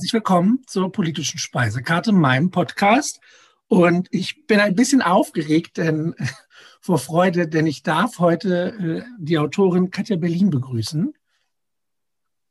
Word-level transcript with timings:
Herzlich 0.00 0.14
willkommen 0.14 0.62
zur 0.66 0.90
politischen 0.90 1.36
Speisekarte, 1.36 2.12
meinem 2.12 2.50
Podcast. 2.50 3.20
Und 3.68 4.08
ich 4.10 4.46
bin 4.46 4.58
ein 4.58 4.74
bisschen 4.74 5.02
aufgeregt, 5.02 5.76
denn 5.76 6.14
vor 6.80 6.98
Freude, 6.98 7.46
denn 7.46 7.66
ich 7.66 7.82
darf 7.82 8.18
heute 8.18 9.04
äh, 9.04 9.14
die 9.18 9.36
Autorin 9.36 9.90
Katja 9.90 10.16
Berlin 10.16 10.48
begrüßen, 10.48 11.12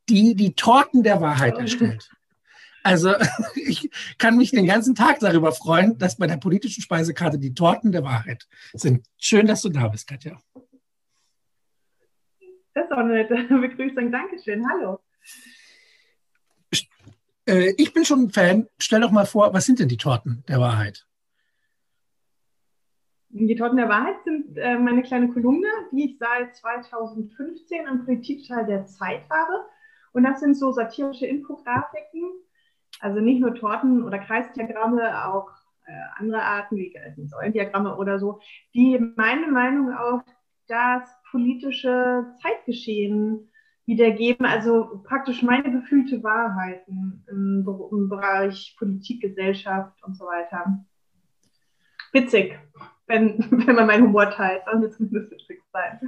die 0.09 0.35
die 0.35 0.53
Torten 0.53 1.01
der 1.01 1.21
Wahrheit 1.21 1.57
erstellt. 1.57 2.11
Also 2.83 3.15
ich 3.55 3.89
kann 4.19 4.37
mich 4.37 4.51
den 4.51 4.67
ganzen 4.67 4.93
Tag 4.93 5.17
darüber 5.19 5.51
freuen, 5.51 5.97
dass 5.97 6.17
bei 6.17 6.27
der 6.27 6.37
politischen 6.37 6.83
Speisekarte 6.83 7.39
die 7.39 7.55
Torten 7.55 7.91
der 7.91 8.03
Wahrheit 8.03 8.47
sind. 8.73 9.07
Schön, 9.17 9.47
dass 9.47 9.63
du 9.63 9.69
da 9.69 9.87
bist, 9.87 10.07
Katja. 10.07 10.39
Das 12.75 12.85
ist 12.85 12.91
auch 12.91 12.97
eine 12.97 13.13
nette 13.13 13.35
Begrüßung. 13.49 14.11
Dankeschön. 14.11 14.63
Hallo. 14.69 14.99
Äh, 17.49 17.73
ich 17.77 17.93
bin 17.93 18.05
schon 18.05 18.23
ein 18.23 18.29
Fan. 18.29 18.67
Stell 18.77 19.01
doch 19.01 19.11
mal 19.11 19.25
vor, 19.25 19.53
was 19.53 19.65
sind 19.65 19.79
denn 19.79 19.87
die 19.87 19.97
Torten 19.97 20.43
der 20.47 20.59
Wahrheit? 20.59 21.05
Die 23.29 23.55
Torten 23.55 23.77
der 23.77 23.89
Wahrheit 23.89 24.23
sind 24.23 24.57
äh, 24.57 24.77
meine 24.77 25.03
kleine 25.03 25.29
Kolumne, 25.29 25.67
die 25.91 26.11
ich 26.11 26.17
seit 26.17 26.55
2015 26.55 27.87
im 27.87 28.05
Politikteil 28.05 28.65
der 28.65 28.85
Zeit 28.85 29.21
habe. 29.29 29.65
Und 30.13 30.23
das 30.23 30.39
sind 30.39 30.55
so 30.55 30.71
satirische 30.71 31.27
Infografiken, 31.27 32.31
also 32.99 33.19
nicht 33.19 33.39
nur 33.39 33.53
Torten 33.53 34.03
oder 34.03 34.17
Kreisdiagramme, 34.17 35.27
auch 35.27 35.49
äh, 35.85 35.91
andere 36.17 36.41
Arten 36.41 36.77
wie 36.77 36.93
äh, 36.95 37.13
Säulendiagramme 37.17 37.95
oder 37.97 38.19
so, 38.19 38.39
die 38.73 38.99
meine 39.15 39.47
Meinung 39.47 39.93
auf 39.93 40.23
das 40.67 41.09
politische 41.29 42.25
Zeitgeschehen 42.41 43.48
wiedergeben, 43.89 44.45
also 44.45 45.01
praktisch 45.03 45.41
meine 45.41 45.71
gefühlte 45.71 46.21
Wahrheiten 46.23 47.25
im, 47.27 47.65
im 47.91 48.07
Bereich 48.07 48.75
Politik, 48.77 49.19
Gesellschaft 49.19 49.97
und 50.03 50.15
so 50.15 50.25
weiter. 50.25 50.85
Witzig, 52.13 52.59
wenn, 53.07 53.39
wenn 53.49 53.75
man 53.75 53.87
meinen 53.87 54.03
Humor 54.03 54.29
teilt, 54.29 54.61
wird 54.67 54.91
es 54.91 54.97
zumindest 54.97 55.31
witzig 55.31 55.59
sein. 55.73 55.99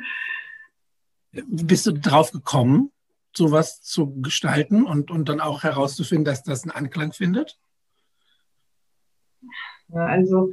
Bist 1.31 1.87
du 1.87 1.93
drauf 1.93 2.31
gekommen, 2.31 2.91
sowas 3.35 3.81
zu 3.81 4.21
gestalten 4.21 4.85
und, 4.85 5.09
und 5.09 5.27
dann 5.27 5.41
auch 5.41 5.63
herauszufinden, 5.63 6.25
dass 6.25 6.43
das 6.43 6.63
einen 6.63 6.71
Anklang 6.71 7.13
findet? 7.13 7.57
Ja, 9.87 10.05
also 10.05 10.51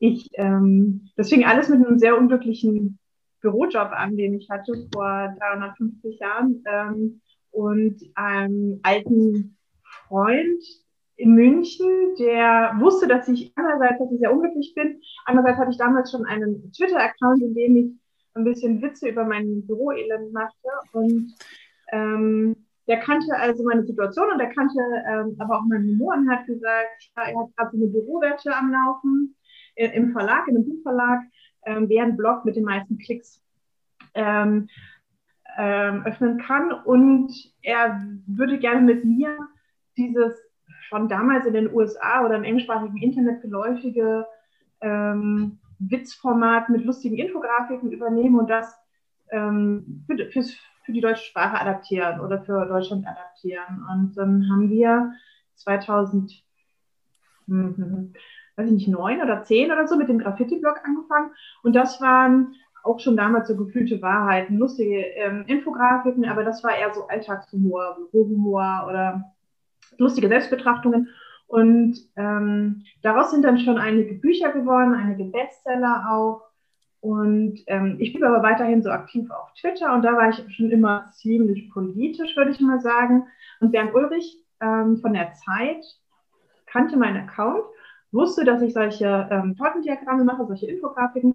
ich, 0.00 0.30
ähm, 0.34 1.08
das 1.14 1.28
fing 1.28 1.44
alles 1.44 1.68
mit 1.68 1.86
einem 1.86 2.00
sehr 2.00 2.18
unglücklichen 2.18 2.98
Bürojob 3.40 3.90
an, 3.92 4.16
den 4.16 4.34
ich 4.34 4.48
hatte 4.50 4.72
vor 4.92 5.34
350 5.38 6.18
Jahren 6.18 6.64
ähm, 6.66 7.20
und 7.50 8.00
einem 8.14 8.80
alten 8.82 9.56
Freund 10.06 10.62
in 11.16 11.34
München, 11.34 12.14
der 12.18 12.76
wusste, 12.78 13.08
dass 13.08 13.28
ich 13.28 13.52
einerseits, 13.56 13.98
dass 13.98 14.12
ich 14.12 14.20
sehr 14.20 14.32
unglücklich 14.32 14.72
bin, 14.74 15.00
andererseits 15.24 15.58
hatte 15.58 15.70
ich 15.70 15.78
damals 15.78 16.10
schon 16.10 16.24
einen 16.26 16.72
Twitter-Account, 16.72 17.42
in 17.42 17.54
dem 17.54 17.76
ich 17.76 17.92
ein 18.34 18.44
bisschen 18.44 18.80
Witze 18.82 19.08
über 19.08 19.24
mein 19.24 19.66
Büroelend 19.66 20.32
machte 20.32 20.68
und 20.92 21.34
ähm, 21.90 22.54
der 22.86 23.00
kannte 23.00 23.36
also 23.36 23.64
meine 23.64 23.84
Situation 23.84 24.30
und 24.32 24.38
der 24.38 24.50
kannte 24.50 24.78
ähm, 25.06 25.36
aber 25.38 25.58
auch 25.58 25.64
meinen 25.66 25.88
Humor 25.88 26.14
und 26.14 26.30
hat 26.30 26.46
gesagt, 26.46 27.10
er 27.16 27.38
hat 27.38 27.56
gerade 27.56 27.70
so 27.72 27.76
eine 27.76 27.88
Bürowette 27.88 28.54
am 28.54 28.72
Laufen 28.72 29.36
äh, 29.74 29.94
im 29.94 30.12
Verlag, 30.12 30.48
in 30.48 30.56
einem 30.56 30.66
Buchverlag 30.66 31.20
ähm, 31.64 31.88
wer 31.88 32.04
einen 32.04 32.16
Blog 32.16 32.44
mit 32.44 32.56
den 32.56 32.64
meisten 32.64 32.98
Klicks 32.98 33.42
ähm, 34.14 34.68
ähm, 35.56 36.04
öffnen 36.04 36.38
kann. 36.38 36.72
Und 36.72 37.32
er 37.62 38.00
würde 38.26 38.58
gerne 38.58 38.80
mit 38.80 39.04
mir 39.04 39.36
dieses 39.96 40.38
schon 40.88 41.08
damals 41.08 41.46
in 41.46 41.52
den 41.52 41.74
USA 41.74 42.24
oder 42.24 42.36
im 42.36 42.44
englischsprachigen 42.44 42.96
Internet 42.98 43.42
geläufige 43.42 44.26
ähm, 44.80 45.58
Witzformat 45.78 46.68
mit 46.70 46.84
lustigen 46.84 47.18
Infografiken 47.18 47.92
übernehmen 47.92 48.38
und 48.38 48.48
das 48.48 48.76
ähm, 49.30 50.04
für, 50.06 50.42
für 50.84 50.92
die 50.92 51.00
deutsche 51.00 51.24
Sprache 51.24 51.60
adaptieren 51.60 52.20
oder 52.20 52.42
für 52.42 52.64
Deutschland 52.66 53.06
adaptieren. 53.06 53.84
Und 53.92 54.16
dann 54.16 54.48
haben 54.50 54.70
wir 54.70 55.12
2000, 55.56 56.32
hm, 57.46 57.76
hm, 57.76 57.84
hm 57.84 58.12
weiß 58.58 58.66
ich 58.66 58.72
nicht, 58.72 58.88
neun 58.88 59.22
oder 59.22 59.42
zehn 59.44 59.70
oder 59.70 59.86
so 59.86 59.96
mit 59.96 60.08
dem 60.08 60.18
Graffiti-Blog 60.18 60.80
angefangen. 60.84 61.30
Und 61.62 61.76
das 61.76 62.00
waren 62.00 62.54
auch 62.82 62.98
schon 63.00 63.16
damals 63.16 63.48
so 63.48 63.56
gefühlte 63.56 64.02
Wahrheiten, 64.02 64.58
lustige 64.58 65.00
ähm, 65.00 65.44
Infografiken, 65.46 66.24
aber 66.24 66.44
das 66.44 66.64
war 66.64 66.76
eher 66.76 66.92
so 66.92 67.06
Alltagshumor, 67.06 67.96
Bürohumor 68.10 68.86
oder 68.88 69.24
lustige 69.98 70.28
Selbstbetrachtungen. 70.28 71.08
Und 71.46 71.98
ähm, 72.16 72.84
daraus 73.02 73.30
sind 73.30 73.42
dann 73.42 73.58
schon 73.58 73.78
einige 73.78 74.14
Bücher 74.14 74.52
geworden, 74.52 74.94
einige 74.94 75.24
Bestseller 75.24 76.06
auch. 76.10 76.42
Und 77.00 77.60
ähm, 77.68 77.96
ich 78.00 78.12
blieb 78.12 78.24
aber 78.24 78.42
weiterhin 78.42 78.82
so 78.82 78.90
aktiv 78.90 79.30
auf 79.30 79.52
Twitter 79.54 79.94
und 79.94 80.02
da 80.02 80.14
war 80.14 80.30
ich 80.30 80.44
schon 80.56 80.70
immer 80.70 81.10
ziemlich 81.12 81.70
politisch, 81.70 82.36
würde 82.36 82.50
ich 82.50 82.60
mal 82.60 82.80
sagen. 82.80 83.26
Und 83.60 83.70
Bernd 83.70 83.94
Ulrich 83.94 84.44
ähm, 84.60 84.98
von 84.98 85.12
der 85.12 85.32
Zeit 85.32 85.84
kannte 86.66 86.96
meinen 86.96 87.28
Account 87.28 87.64
wusste, 88.12 88.44
dass 88.44 88.62
ich 88.62 88.72
solche 88.72 89.28
ähm, 89.30 89.56
Tortendiagramme 89.56 90.24
mache, 90.24 90.46
solche 90.46 90.66
Infografiken. 90.66 91.34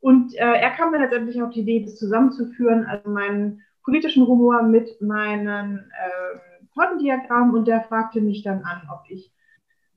Und 0.00 0.34
äh, 0.34 0.38
er 0.38 0.70
kam 0.70 0.92
dann 0.92 1.00
letztendlich 1.00 1.42
auf 1.42 1.50
die 1.50 1.60
Idee, 1.60 1.82
das 1.82 1.96
zusammenzuführen, 1.96 2.84
also 2.84 3.08
meinen 3.08 3.62
politischen 3.84 4.26
Humor 4.26 4.62
mit 4.62 5.00
meinen 5.00 5.78
äh, 5.78 6.66
Tortendiagrammen. 6.74 7.54
Und 7.54 7.66
der 7.66 7.82
fragte 7.82 8.20
mich 8.20 8.42
dann 8.42 8.62
an, 8.64 8.82
ob 8.92 9.02
ich 9.08 9.34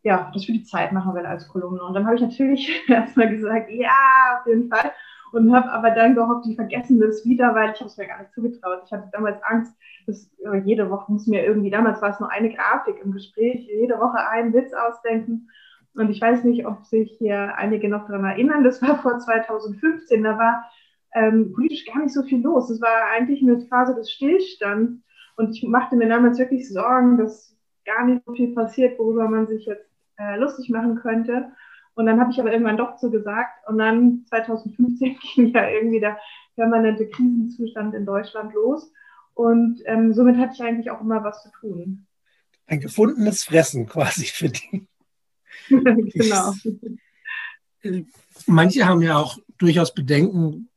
ja, 0.07 0.31
das 0.33 0.45
für 0.45 0.53
die 0.53 0.63
Zeit 0.63 0.93
machen 0.93 1.13
will 1.13 1.25
als 1.25 1.47
Kolumne. 1.49 1.83
Und 1.83 1.93
dann 1.93 2.05
habe 2.05 2.15
ich 2.15 2.21
natürlich 2.21 2.81
erstmal 2.87 3.29
gesagt, 3.29 3.69
ja, 3.69 4.39
auf 4.39 4.47
jeden 4.47 4.69
Fall. 4.69 4.91
Und 5.33 5.53
habe 5.53 5.69
aber 5.71 5.91
dann 5.91 6.15
gehofft, 6.15 6.45
die 6.45 6.55
vergessen 6.55 7.01
das 7.01 7.25
wieder, 7.25 7.53
weil 7.53 7.71
ich 7.73 7.79
habe 7.81 7.89
es 7.89 7.97
mir 7.97 8.07
gar 8.07 8.19
nicht 8.19 8.31
zugetraut. 8.31 8.83
Ich 8.85 8.91
hatte 8.93 9.09
damals 9.11 9.43
Angst, 9.43 9.75
dass 10.05 10.31
äh, 10.45 10.59
jede 10.63 10.89
Woche 10.89 11.11
muss 11.11 11.27
mir 11.27 11.43
irgendwie, 11.45 11.69
damals 11.69 12.01
war 12.01 12.11
es 12.11 12.19
nur 12.21 12.31
eine 12.31 12.53
Grafik 12.53 13.01
im 13.03 13.11
Gespräch, 13.11 13.67
jede 13.67 13.99
Woche 13.99 14.25
einen 14.29 14.53
Witz 14.53 14.71
ausdenken. 14.73 15.49
Und 15.97 16.11
ich 16.11 16.21
weiß 16.21 16.43
nicht, 16.43 16.65
ob 16.67 16.85
sich 16.85 17.15
hier 17.17 17.55
einige 17.55 17.89
noch 17.89 18.05
daran 18.07 18.25
erinnern, 18.25 18.63
das 18.63 18.81
war 18.81 19.01
vor 19.01 19.17
2015, 19.17 20.23
da 20.23 20.37
war 20.37 20.69
ähm, 21.15 21.51
politisch 21.53 21.85
gar 21.85 22.03
nicht 22.03 22.13
so 22.13 22.23
viel 22.23 22.41
los. 22.41 22.69
Es 22.69 22.81
war 22.81 23.11
eigentlich 23.15 23.41
eine 23.41 23.59
Phase 23.61 23.95
des 23.95 24.11
Stillstands. 24.11 25.01
Und 25.37 25.55
ich 25.55 25.63
machte 25.63 25.95
mir 25.95 26.07
damals 26.07 26.37
wirklich 26.37 26.71
Sorgen, 26.71 27.17
dass 27.17 27.55
gar 27.85 28.05
nicht 28.05 28.23
so 28.25 28.33
viel 28.33 28.53
passiert, 28.53 28.99
worüber 28.99 29.27
man 29.27 29.47
sich 29.47 29.65
jetzt 29.65 29.89
äh, 30.17 30.37
lustig 30.37 30.69
machen 30.69 30.95
könnte. 30.95 31.51
Und 31.95 32.05
dann 32.05 32.19
habe 32.19 32.31
ich 32.31 32.39
aber 32.39 32.51
irgendwann 32.51 32.77
doch 32.77 32.97
so 32.99 33.09
gesagt. 33.09 33.67
Und 33.67 33.79
dann 33.79 34.23
2015 34.29 35.17
ging 35.35 35.47
ja 35.47 35.67
irgendwie 35.67 35.99
der 35.99 36.19
permanente 36.55 37.07
Krisenzustand 37.07 37.95
in 37.95 38.05
Deutschland 38.05 38.53
los. 38.53 38.91
Und 39.33 39.81
ähm, 39.85 40.13
somit 40.13 40.37
hatte 40.37 40.53
ich 40.53 40.61
eigentlich 40.61 40.91
auch 40.91 41.01
immer 41.01 41.23
was 41.23 41.41
zu 41.43 41.49
tun. 41.59 42.05
Ein 42.67 42.81
gefundenes 42.81 43.43
Fressen 43.43 43.87
quasi 43.87 44.25
für 44.25 44.49
die. 44.49 44.87
genau. 46.13 46.53
Manche 48.45 48.85
haben 48.85 49.01
ja 49.01 49.17
auch 49.17 49.37
durchaus 49.57 49.93
Bedenken, 49.93 50.69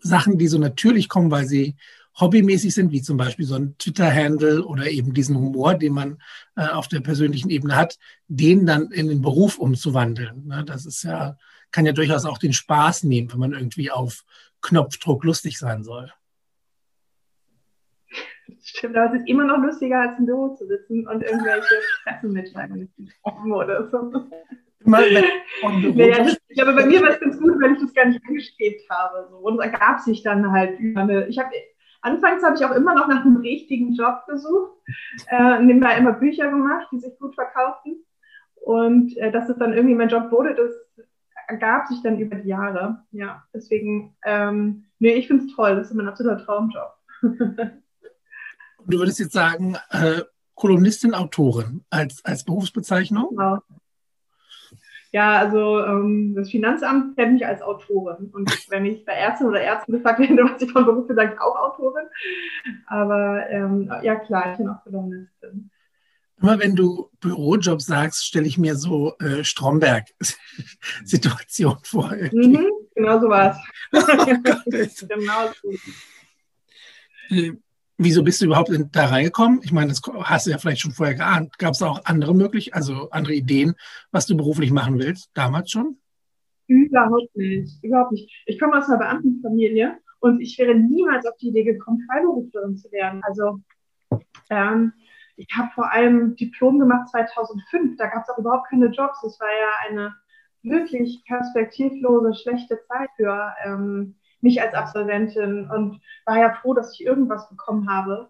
Sachen, 0.00 0.38
die 0.38 0.48
so 0.48 0.58
natürlich 0.58 1.08
kommen, 1.08 1.30
weil 1.30 1.46
sie 1.46 1.76
hobbymäßig 2.20 2.74
sind, 2.74 2.92
wie 2.92 3.02
zum 3.02 3.16
Beispiel 3.16 3.44
so 3.44 3.56
ein 3.56 3.76
Twitter-Handle 3.78 4.64
oder 4.64 4.88
eben 4.88 5.14
diesen 5.14 5.36
Humor, 5.36 5.74
den 5.74 5.92
man 5.92 6.18
äh, 6.56 6.66
auf 6.66 6.88
der 6.88 7.00
persönlichen 7.00 7.50
Ebene 7.50 7.74
hat, 7.74 7.98
den 8.28 8.66
dann 8.66 8.90
in 8.92 9.08
den 9.08 9.20
Beruf 9.20 9.58
umzuwandeln. 9.58 10.46
Ne? 10.46 10.64
Das 10.64 10.86
ist 10.86 11.02
ja, 11.02 11.36
kann 11.72 11.86
ja 11.86 11.92
durchaus 11.92 12.24
auch 12.24 12.38
den 12.38 12.52
Spaß 12.52 13.04
nehmen, 13.04 13.32
wenn 13.32 13.40
man 13.40 13.52
irgendwie 13.52 13.90
auf 13.90 14.24
Knopfdruck 14.60 15.24
lustig 15.24 15.58
sein 15.58 15.82
soll. 15.82 16.12
Stimmt, 18.62 18.96
aber 18.96 19.14
es 19.14 19.20
ist 19.20 19.28
immer 19.28 19.44
noch 19.44 19.58
lustiger, 19.58 20.00
als 20.00 20.18
im 20.18 20.26
Büro 20.26 20.54
zu 20.54 20.66
sitzen 20.66 21.06
und 21.06 21.22
irgendwelche 21.22 21.74
Pressemitteilungen 22.04 22.92
bekommen 22.96 23.52
oder 23.52 23.88
so. 23.90 24.12
naja, 24.84 25.20
das, 26.24 26.38
ja, 26.48 26.64
aber 26.64 26.74
bei 26.74 26.86
mir 26.86 27.00
war 27.02 27.10
es 27.10 27.20
ganz 27.20 27.38
gut, 27.38 27.60
weil 27.60 27.72
ich 27.72 27.80
das 27.80 27.94
gar 27.94 28.06
nicht 28.06 28.20
angestrebt 28.26 28.82
habe. 28.90 29.28
So. 29.30 29.36
Und 29.38 29.58
es 29.58 29.64
ergab 29.64 30.00
sich 30.00 30.22
dann 30.22 30.50
halt 30.50 30.78
über 30.78 31.02
eine. 31.02 31.26
Ich 31.28 31.38
habe 31.38 31.50
anfangs 32.02 32.42
habe 32.42 32.56
ich 32.56 32.64
auch 32.64 32.74
immer 32.74 32.94
noch 32.94 33.08
nach 33.08 33.24
einem 33.24 33.36
richtigen 33.36 33.94
Job 33.94 34.24
gesucht, 34.28 34.72
äh, 35.28 35.60
nebenbei 35.60 35.96
immer 35.96 36.12
Bücher 36.12 36.50
gemacht, 36.50 36.88
die 36.92 37.00
sich 37.00 37.18
gut 37.18 37.34
verkauften. 37.34 38.04
Und 38.56 39.16
äh, 39.18 39.30
dass 39.30 39.48
es 39.48 39.58
dann 39.58 39.74
irgendwie 39.74 39.94
mein 39.94 40.08
Job 40.08 40.30
wurde, 40.30 40.54
das 40.54 41.06
ergab 41.48 41.86
sich 41.86 42.02
dann 42.02 42.18
über 42.18 42.36
die 42.36 42.48
Jahre. 42.48 43.02
Ja, 43.10 43.42
deswegen, 43.52 44.16
ähm, 44.24 44.84
nee, 44.98 45.14
ich 45.14 45.26
finde 45.26 45.44
es 45.44 45.54
toll, 45.54 45.76
das 45.76 45.90
ist 45.90 45.94
mein 45.94 46.08
absoluter 46.08 46.44
Traumjob. 46.44 46.94
Du 48.86 48.98
würdest 48.98 49.18
jetzt 49.18 49.32
sagen, 49.32 49.76
äh, 49.90 50.22
Kolumnistin, 50.54 51.14
Autorin 51.14 51.84
als, 51.90 52.24
als 52.24 52.44
Berufsbezeichnung? 52.44 53.30
Genau. 53.30 53.60
Ja, 55.14 55.38
also 55.38 55.82
ähm, 55.84 56.34
das 56.34 56.50
Finanzamt 56.50 57.16
kennt 57.16 57.34
mich 57.34 57.46
als 57.46 57.62
Autorin. 57.62 58.30
Und 58.32 58.50
wenn 58.70 58.84
ich 58.84 59.04
bei 59.04 59.12
Ärzten 59.12 59.46
oder 59.46 59.60
Ärzten 59.60 59.92
gefragt 59.92 60.18
werde, 60.18 60.42
was 60.42 60.60
ich 60.60 60.72
von 60.72 60.84
Beruf 60.84 61.06
sage 61.08 61.34
ich 61.34 61.40
auch 61.40 61.54
Autorin. 61.54 62.06
Aber 62.86 63.48
ähm, 63.48 63.88
ja 64.02 64.16
klar, 64.16 64.50
ich 64.52 64.58
bin 64.58 64.68
auch 64.68 64.82
Kolumnistin. 64.82 65.70
Immer 66.40 66.58
wenn 66.58 66.74
du 66.74 67.10
Bürojob 67.20 67.80
sagst, 67.80 68.26
stelle 68.26 68.48
ich 68.48 68.58
mir 68.58 68.74
so 68.74 69.16
äh, 69.18 69.44
Stromberg-Situation 69.44 71.76
vor. 71.84 72.12
Mhm, 72.32 72.66
genau 72.96 73.20
so 73.20 73.28
war 73.28 73.52
es. 73.52 73.58
Oh 73.92 74.00
genau 75.06 75.52
so. 75.62 75.70
Wieso 77.96 78.24
bist 78.24 78.40
du 78.40 78.46
überhaupt 78.46 78.70
da 78.92 79.06
reingekommen? 79.06 79.60
Ich 79.62 79.70
meine, 79.70 79.88
das 79.88 80.02
hast 80.24 80.46
du 80.46 80.50
ja 80.50 80.58
vielleicht 80.58 80.80
schon 80.80 80.90
vorher 80.90 81.14
geahnt. 81.14 81.58
Gab 81.58 81.74
es 81.74 81.82
auch 81.82 82.04
andere 82.04 82.34
Möglichkeiten, 82.34 82.76
also 82.76 83.10
andere 83.10 83.34
Ideen, 83.34 83.74
was 84.10 84.26
du 84.26 84.36
beruflich 84.36 84.72
machen 84.72 84.98
willst, 84.98 85.30
damals 85.34 85.70
schon? 85.70 85.98
Überhaupt 86.66 87.36
nicht, 87.36 87.82
überhaupt 87.84 88.12
nicht. 88.12 88.32
Ich 88.46 88.58
komme 88.58 88.78
aus 88.78 88.88
einer 88.88 88.98
Beamtenfamilie 88.98 89.98
und 90.18 90.40
ich 90.40 90.58
wäre 90.58 90.74
niemals 90.74 91.26
auf 91.26 91.36
die 91.36 91.48
Idee 91.48 91.64
gekommen, 91.64 92.04
Freiberuflerin 92.10 92.76
zu 92.76 92.90
werden. 92.90 93.20
Also 93.22 93.60
ähm, 94.50 94.92
ich 95.36 95.48
habe 95.56 95.70
vor 95.74 95.92
allem 95.92 96.34
Diplom 96.36 96.78
gemacht 96.78 97.10
2005. 97.10 97.96
Da 97.96 98.06
gab 98.06 98.22
es 98.22 98.30
auch 98.30 98.38
überhaupt 98.38 98.70
keine 98.70 98.86
Jobs. 98.86 99.20
Das 99.22 99.38
war 99.38 99.48
ja 99.48 99.90
eine 99.90 100.14
wirklich 100.62 101.22
perspektivlose, 101.26 102.34
schlechte 102.34 102.80
Zeit 102.88 103.10
für 103.16 103.52
ähm, 103.64 104.16
mich 104.44 104.60
als 104.62 104.74
Absolventin 104.74 105.68
und 105.70 106.00
war 106.26 106.38
ja 106.38 106.54
froh, 106.54 106.74
dass 106.74 106.92
ich 106.92 107.04
irgendwas 107.04 107.48
bekommen 107.48 107.90
habe. 107.90 108.28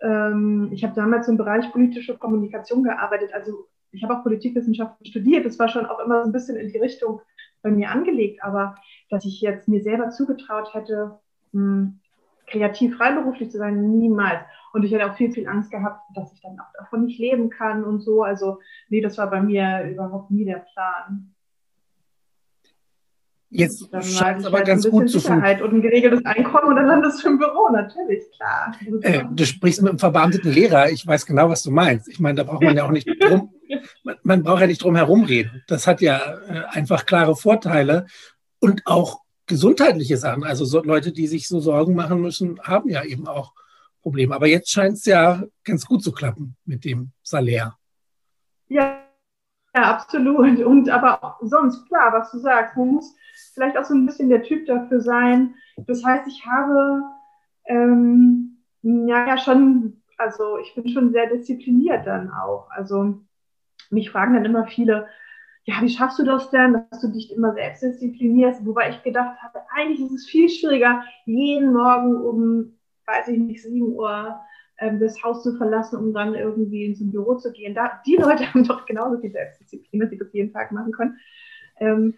Ähm, 0.00 0.70
ich 0.72 0.82
habe 0.82 0.94
damals 0.94 1.28
im 1.28 1.36
Bereich 1.36 1.70
politische 1.70 2.16
Kommunikation 2.16 2.82
gearbeitet. 2.82 3.32
Also 3.32 3.68
ich 3.92 4.02
habe 4.02 4.16
auch 4.16 4.22
Politikwissenschaften 4.24 5.06
studiert. 5.06 5.44
Das 5.44 5.58
war 5.58 5.68
schon 5.68 5.86
auch 5.86 6.00
immer 6.00 6.22
so 6.22 6.28
ein 6.28 6.32
bisschen 6.32 6.56
in 6.56 6.72
die 6.72 6.78
Richtung 6.78 7.20
bei 7.62 7.70
mir 7.70 7.90
angelegt. 7.90 8.42
Aber 8.42 8.74
dass 9.10 9.24
ich 9.26 9.40
jetzt 9.42 9.68
mir 9.68 9.82
selber 9.82 10.10
zugetraut 10.10 10.72
hätte, 10.72 11.18
mh, 11.52 11.60
hm, 11.60 12.00
kreativ 12.46 12.96
freiberuflich 12.96 13.50
zu 13.50 13.58
sein, 13.58 13.98
niemals. 13.98 14.40
Und 14.72 14.82
ich 14.82 14.92
hätte 14.92 15.10
auch 15.10 15.16
viel, 15.16 15.30
viel 15.30 15.46
Angst 15.46 15.70
gehabt, 15.70 16.00
dass 16.14 16.32
ich 16.32 16.40
dann 16.40 16.58
auch 16.58 16.72
davon 16.78 17.04
nicht 17.04 17.18
leben 17.18 17.50
kann 17.50 17.84
und 17.84 18.00
so. 18.00 18.22
Also, 18.22 18.60
nee, 18.88 19.00
das 19.00 19.18
war 19.18 19.30
bei 19.30 19.40
mir 19.40 19.88
überhaupt 19.90 20.30
nie 20.30 20.44
der 20.44 20.64
Plan. 20.72 21.33
Jetzt 23.56 23.88
scheint 24.02 24.40
es 24.40 24.46
aber 24.46 24.56
halt 24.56 24.66
ganz 24.66 24.90
gut 24.90 25.08
zu 25.08 25.20
Sicherheit 25.20 25.62
und 25.62 25.74
ein 25.74 25.80
geregeltes 25.80 26.24
Einkommen 26.24 26.70
und 26.70 26.76
dann 26.76 26.86
landest 26.86 27.22
du 27.22 27.28
im 27.28 27.38
Büro, 27.38 27.68
natürlich, 27.70 28.24
klar. 28.32 28.74
Äh, 29.02 29.22
du 29.30 29.46
sprichst 29.46 29.80
mit 29.80 29.90
einem 29.90 30.00
verbeamteten 30.00 30.50
Lehrer, 30.50 30.90
ich 30.90 31.06
weiß 31.06 31.24
genau, 31.24 31.48
was 31.48 31.62
du 31.62 31.70
meinst. 31.70 32.08
Ich 32.08 32.18
meine, 32.18 32.38
da 32.38 32.42
braucht 32.42 32.64
man 32.64 32.76
ja 32.76 32.84
auch 32.84 32.90
nicht 32.90 33.06
drum, 33.22 33.54
man, 34.02 34.16
man 34.24 34.42
braucht 34.42 34.62
ja 34.62 34.66
nicht 34.66 34.82
drum 34.82 34.96
herumreden. 34.96 35.62
Das 35.68 35.86
hat 35.86 36.00
ja 36.00 36.18
äh, 36.48 36.64
einfach 36.70 37.06
klare 37.06 37.36
Vorteile 37.36 38.06
und 38.58 38.82
auch 38.86 39.20
gesundheitliche 39.46 40.16
Sachen. 40.16 40.42
Also 40.42 40.64
so 40.64 40.82
Leute, 40.82 41.12
die 41.12 41.28
sich 41.28 41.46
so 41.46 41.60
Sorgen 41.60 41.94
machen 41.94 42.20
müssen, 42.20 42.58
haben 42.60 42.88
ja 42.88 43.04
eben 43.04 43.28
auch 43.28 43.52
Probleme. 44.02 44.34
Aber 44.34 44.48
jetzt 44.48 44.70
scheint 44.70 44.94
es 44.94 45.04
ja 45.04 45.44
ganz 45.62 45.86
gut 45.86 46.02
zu 46.02 46.10
klappen 46.10 46.56
mit 46.64 46.84
dem 46.84 47.12
Salär. 47.22 47.76
Ja, 48.68 48.98
ja, 49.76 49.82
absolut. 49.82 50.58
Und 50.58 50.90
aber 50.90 51.22
auch 51.22 51.38
sonst, 51.42 51.86
klar, 51.86 52.12
was 52.12 52.32
du 52.32 52.38
sagst, 52.38 52.76
man 52.76 52.88
muss 52.88 53.14
vielleicht 53.54 53.76
auch 53.76 53.84
so 53.84 53.94
ein 53.94 54.06
bisschen 54.06 54.28
der 54.28 54.42
Typ 54.42 54.66
dafür 54.66 55.00
sein. 55.00 55.54
Das 55.86 56.04
heißt, 56.04 56.26
ich 56.28 56.44
habe 56.46 57.02
ähm, 57.66 58.58
ja, 58.82 59.26
ja 59.26 59.38
schon, 59.38 60.02
also 60.18 60.58
ich 60.58 60.74
bin 60.74 60.88
schon 60.88 61.12
sehr 61.12 61.28
diszipliniert 61.28 62.06
dann 62.06 62.30
auch. 62.30 62.68
Also 62.70 63.20
mich 63.90 64.10
fragen 64.10 64.34
dann 64.34 64.44
immer 64.44 64.66
viele, 64.66 65.06
ja, 65.64 65.76
wie 65.80 65.88
schaffst 65.88 66.18
du 66.18 66.24
das 66.24 66.50
denn, 66.50 66.84
dass 66.90 67.00
du 67.00 67.08
dich 67.08 67.32
immer 67.32 67.54
selbst 67.54 67.82
disziplinierst? 67.82 68.66
Wobei 68.66 68.90
ich 68.90 69.02
gedacht 69.02 69.40
habe, 69.42 69.60
eigentlich 69.74 70.00
ist 70.00 70.12
es 70.12 70.26
viel 70.26 70.48
schwieriger, 70.48 71.02
jeden 71.24 71.72
Morgen 71.72 72.16
um, 72.16 72.78
weiß 73.06 73.28
ich 73.28 73.38
nicht, 73.38 73.62
7 73.62 73.94
Uhr 73.94 74.38
ähm, 74.78 75.00
das 75.00 75.22
Haus 75.22 75.42
zu 75.42 75.56
verlassen, 75.56 75.98
um 75.98 76.12
dann 76.12 76.34
irgendwie 76.34 76.84
ins 76.84 77.00
Büro 77.10 77.36
zu 77.36 77.50
gehen. 77.52 77.74
Da, 77.74 78.02
die 78.06 78.16
Leute 78.16 78.46
haben 78.52 78.64
doch 78.64 78.84
genauso 78.84 79.18
viel 79.20 79.32
Selbstdisziplin, 79.32 80.00
dass 80.00 80.10
sie 80.10 80.18
das 80.18 80.32
jeden 80.32 80.52
Tag 80.52 80.70
machen 80.72 80.92
können. 80.92 81.18
Ähm, 81.80 82.14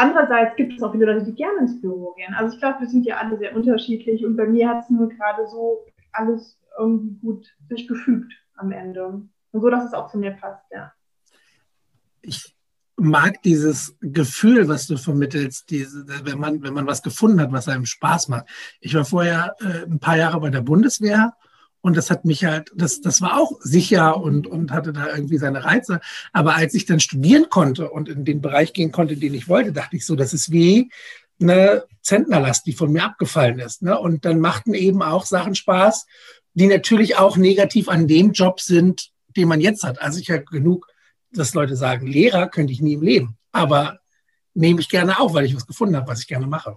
andererseits 0.00 0.56
gibt 0.56 0.72
es 0.72 0.82
auch 0.82 0.92
viele 0.92 1.06
Leute, 1.06 1.24
die 1.24 1.34
gerne 1.34 1.60
ins 1.60 1.80
Büro 1.80 2.12
gehen. 2.14 2.34
Also 2.34 2.54
ich 2.54 2.60
glaube, 2.60 2.80
wir 2.80 2.88
sind 2.88 3.04
ja 3.04 3.18
alle 3.18 3.38
sehr 3.38 3.54
unterschiedlich 3.54 4.24
und 4.24 4.36
bei 4.36 4.46
mir 4.46 4.68
hat 4.68 4.84
es 4.84 4.90
nur 4.90 5.08
gerade 5.08 5.46
so 5.48 5.84
alles 6.12 6.58
irgendwie 6.78 7.14
gut 7.20 7.46
sich 7.68 7.86
gefügt 7.86 8.32
am 8.56 8.72
Ende. 8.72 9.06
Und 9.06 9.30
so, 9.52 9.68
dass 9.68 9.84
es 9.84 9.92
auch 9.92 10.10
zu 10.10 10.18
mir 10.18 10.32
passt, 10.32 10.64
ja. 10.70 10.92
Ich 12.22 12.54
mag 12.96 13.42
dieses 13.42 13.96
Gefühl, 14.00 14.68
was 14.68 14.86
du 14.86 14.96
vermittelst, 14.96 15.70
diese, 15.70 16.06
wenn, 16.24 16.38
man, 16.38 16.62
wenn 16.62 16.74
man 16.74 16.86
was 16.86 17.02
gefunden 17.02 17.40
hat, 17.40 17.52
was 17.52 17.68
einem 17.68 17.86
Spaß 17.86 18.28
macht. 18.28 18.46
Ich 18.80 18.94
war 18.94 19.04
vorher 19.04 19.56
äh, 19.60 19.84
ein 19.84 20.00
paar 20.00 20.16
Jahre 20.16 20.40
bei 20.40 20.50
der 20.50 20.60
Bundeswehr 20.60 21.34
und 21.82 21.96
das 21.96 22.10
hat 22.10 22.24
mich 22.24 22.44
halt, 22.44 22.70
das, 22.74 23.00
das 23.00 23.20
war 23.22 23.40
auch 23.40 23.52
sicher 23.60 24.16
und, 24.20 24.46
und 24.46 24.70
hatte 24.70 24.92
da 24.92 25.14
irgendwie 25.14 25.38
seine 25.38 25.64
Reize. 25.64 26.00
Aber 26.32 26.54
als 26.54 26.74
ich 26.74 26.84
dann 26.84 27.00
studieren 27.00 27.46
konnte 27.48 27.90
und 27.90 28.08
in 28.08 28.24
den 28.24 28.40
Bereich 28.40 28.72
gehen 28.72 28.92
konnte, 28.92 29.16
den 29.16 29.34
ich 29.34 29.48
wollte, 29.48 29.72
dachte 29.72 29.96
ich 29.96 30.04
so, 30.04 30.14
das 30.14 30.34
ist 30.34 30.50
wie 30.50 30.90
eine 31.40 31.84
Zentnerlast, 32.02 32.66
die 32.66 32.74
von 32.74 32.92
mir 32.92 33.04
abgefallen 33.04 33.58
ist. 33.60 33.82
Ne? 33.82 33.98
Und 33.98 34.24
dann 34.24 34.40
machten 34.40 34.74
eben 34.74 35.02
auch 35.02 35.24
Sachen 35.24 35.54
Spaß, 35.54 36.06
die 36.54 36.66
natürlich 36.66 37.16
auch 37.16 37.36
negativ 37.36 37.88
an 37.88 38.06
dem 38.06 38.32
Job 38.32 38.60
sind, 38.60 39.10
den 39.36 39.48
man 39.48 39.60
jetzt 39.60 39.82
hat. 39.82 40.02
Also 40.02 40.20
ich 40.20 40.30
habe 40.30 40.44
genug, 40.44 40.86
dass 41.32 41.54
Leute 41.54 41.76
sagen, 41.76 42.06
Lehrer 42.06 42.48
könnte 42.48 42.72
ich 42.72 42.82
nie 42.82 42.94
im 42.94 43.02
Leben. 43.02 43.38
Aber 43.52 44.00
nehme 44.52 44.80
ich 44.80 44.88
gerne 44.88 45.18
auf, 45.18 45.32
weil 45.32 45.46
ich 45.46 45.56
was 45.56 45.66
gefunden 45.66 45.96
habe, 45.96 46.08
was 46.08 46.20
ich 46.20 46.26
gerne 46.26 46.46
mache. 46.46 46.76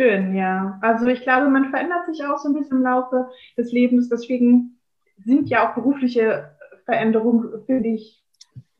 Schön, 0.00 0.34
ja. 0.34 0.78
Also 0.80 1.04
ich 1.08 1.20
glaube, 1.20 1.50
man 1.50 1.68
verändert 1.68 2.06
sich 2.06 2.24
auch 2.24 2.38
so 2.38 2.48
ein 2.48 2.54
bisschen 2.54 2.78
im 2.78 2.84
Laufe 2.84 3.28
des 3.58 3.70
Lebens. 3.70 4.08
Deswegen 4.08 4.78
sind 5.18 5.50
ja 5.50 5.68
auch 5.68 5.74
berufliche 5.74 6.56
Veränderungen, 6.86 7.62
finde 7.66 7.90
ich, 7.90 8.24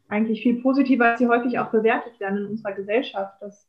eigentlich 0.09 0.43
viel 0.43 0.63
positiver, 0.63 1.11
als 1.11 1.19
sie 1.19 1.29
häufig 1.29 1.59
auch 1.59 1.71
bewertet 1.71 2.19
werden 2.21 2.39
in 2.39 2.47
unserer 2.47 2.73
Gesellschaft. 2.73 3.35
Das 3.43 3.69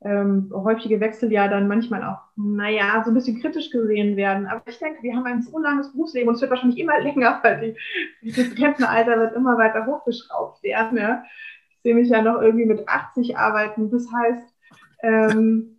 ähm, 0.00 0.50
häufige 0.54 0.98
Wechsel 0.98 1.30
ja 1.30 1.48
dann 1.48 1.68
manchmal 1.68 2.02
auch, 2.02 2.22
naja, 2.34 3.02
so 3.04 3.10
ein 3.10 3.14
bisschen 3.14 3.42
kritisch 3.42 3.68
gesehen 3.68 4.16
werden. 4.16 4.46
Aber 4.46 4.62
ich 4.66 4.78
denke, 4.78 5.02
wir 5.02 5.14
haben 5.14 5.26
ein 5.26 5.42
so 5.42 5.58
langes 5.58 5.92
Berufsleben 5.92 6.30
und 6.30 6.36
es 6.36 6.40
wird 6.40 6.50
wahrscheinlich 6.50 6.78
immer 6.78 6.98
länger, 7.02 7.40
weil 7.42 7.76
die, 8.22 8.32
das 8.32 8.58
Rentenalter 8.58 9.18
wird 9.18 9.36
immer 9.36 9.58
weiter 9.58 9.84
hochgeschraubt 9.84 10.62
werden. 10.62 10.96
Ja. 10.96 11.24
Ich 11.68 11.82
sehe 11.82 11.94
mich 11.94 12.08
ja 12.08 12.22
noch 12.22 12.40
irgendwie 12.40 12.64
mit 12.64 12.88
80 12.88 13.36
arbeiten. 13.36 13.90
Das 13.90 14.06
heißt, 14.10 14.54
ähm, 15.02 15.75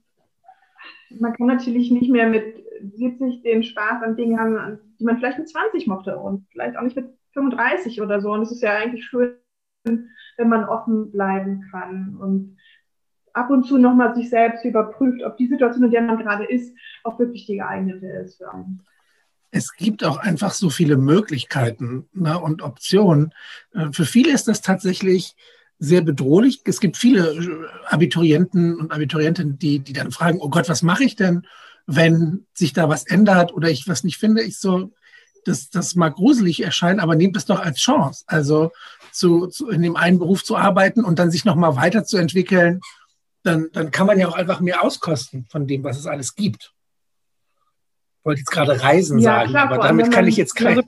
man 1.10 1.34
kann 1.34 1.48
natürlich 1.48 1.92
nicht 1.92 2.10
mehr 2.10 2.28
mit 2.28 2.66
70 2.96 3.42
den 3.42 3.64
Spaß 3.64 4.04
an 4.04 4.16
Dingen 4.16 4.40
haben, 4.40 4.80
die 5.00 5.04
man 5.04 5.18
vielleicht 5.18 5.40
mit 5.40 5.50
20 5.50 5.88
mochte 5.88 6.18
und 6.18 6.48
vielleicht 6.52 6.78
auch 6.78 6.84
nicht 6.84 6.96
mit 6.96 7.10
35 7.34 8.02
oder 8.02 8.22
so. 8.22 8.32
Und 8.32 8.42
es 8.42 8.52
ist 8.52 8.62
ja 8.62 8.76
eigentlich 8.76 9.06
schön, 9.06 9.38
wenn 9.86 10.50
man 10.50 10.66
offen 10.66 11.12
bleiben 11.12 11.66
kann 11.72 12.18
und 12.20 12.58
ab 13.34 13.50
und 13.50 13.66
zu 13.66 13.78
nochmal 13.78 14.16
sich 14.16 14.30
selbst 14.30 14.66
überprüft, 14.66 15.24
ob 15.24 15.38
die 15.38 15.48
Situation, 15.48 15.86
in 15.86 15.92
der 15.92 16.02
man 16.02 16.18
gerade 16.18 16.46
ist, 16.46 16.76
auch 17.04 17.20
wirklich 17.20 17.46
die 17.46 17.58
geeignete 17.58 18.08
ist 18.08 18.38
für 18.38 18.52
einen. 18.52 18.82
Es 19.52 19.74
gibt 19.76 20.04
auch 20.04 20.18
einfach 20.18 20.52
so 20.52 20.70
viele 20.70 20.98
Möglichkeiten 20.98 22.10
ne, 22.14 22.38
und 22.38 22.62
Optionen. 22.62 23.34
Äh, 23.74 23.92
für 23.92 24.06
viele 24.06 24.34
ist 24.34 24.48
das 24.48 24.62
tatsächlich 24.62 25.36
sehr 25.80 26.02
bedrohlich. 26.02 26.62
Es 26.66 26.80
gibt 26.80 26.98
viele 26.98 27.32
äh, 27.32 27.68
Abiturienten 27.88 28.80
und 28.80 28.92
Abiturientinnen, 28.92 29.60
die, 29.60 29.80
die 29.80 29.94
dann 29.94 30.12
fragen, 30.12 30.40
oh 30.42 30.50
Gott, 30.50 30.70
was 30.70 30.82
mache 30.82 31.04
ich 31.04 31.16
denn, 31.16 31.46
wenn 31.86 32.46
sich 32.54 32.74
da 32.74 32.90
was 32.90 33.06
ändert 33.06 33.54
oder 33.54 33.70
ich 33.70 33.88
was 33.88 34.04
nicht 34.04 34.18
finde? 34.18 34.42
Ich 34.42 34.60
so, 34.60 34.92
das, 35.46 35.70
das 35.70 35.96
mag 35.96 36.16
gruselig 36.16 36.64
erscheinen, 36.64 37.00
aber 37.00 37.16
nehmt 37.16 37.38
es 37.38 37.46
doch 37.46 37.60
als 37.60 37.80
Chance. 37.80 38.24
Also 38.28 38.72
zu, 39.12 39.48
zu, 39.48 39.70
in 39.70 39.82
dem 39.82 39.96
einen 39.96 40.20
Beruf 40.20 40.44
zu 40.44 40.58
arbeiten 40.58 41.06
und 41.06 41.20
dann 41.20 41.32
sich 41.32 41.46
nochmal 41.46 41.76
weiterzuentwickeln, 41.76 42.82
dann, 43.44 43.70
dann 43.72 43.92
kann 43.92 44.08
man 44.08 44.20
ja 44.20 44.28
auch 44.28 44.36
einfach 44.36 44.60
mehr 44.60 44.84
auskosten 44.84 45.46
von 45.50 45.68
dem, 45.68 45.84
was 45.84 45.98
es 45.98 46.06
alles 46.06 46.36
gibt. 46.36 46.74
Ich 48.20 48.26
wollte 48.26 48.40
jetzt 48.40 48.52
gerade 48.52 48.82
Reisen 48.82 49.20
ja, 49.20 49.40
sagen, 49.40 49.50
klar, 49.52 49.72
aber 49.72 49.78
damit 49.88 50.12
kann 50.12 50.28
ich 50.28 50.36
jetzt 50.36 50.56
keinen. 50.56 50.84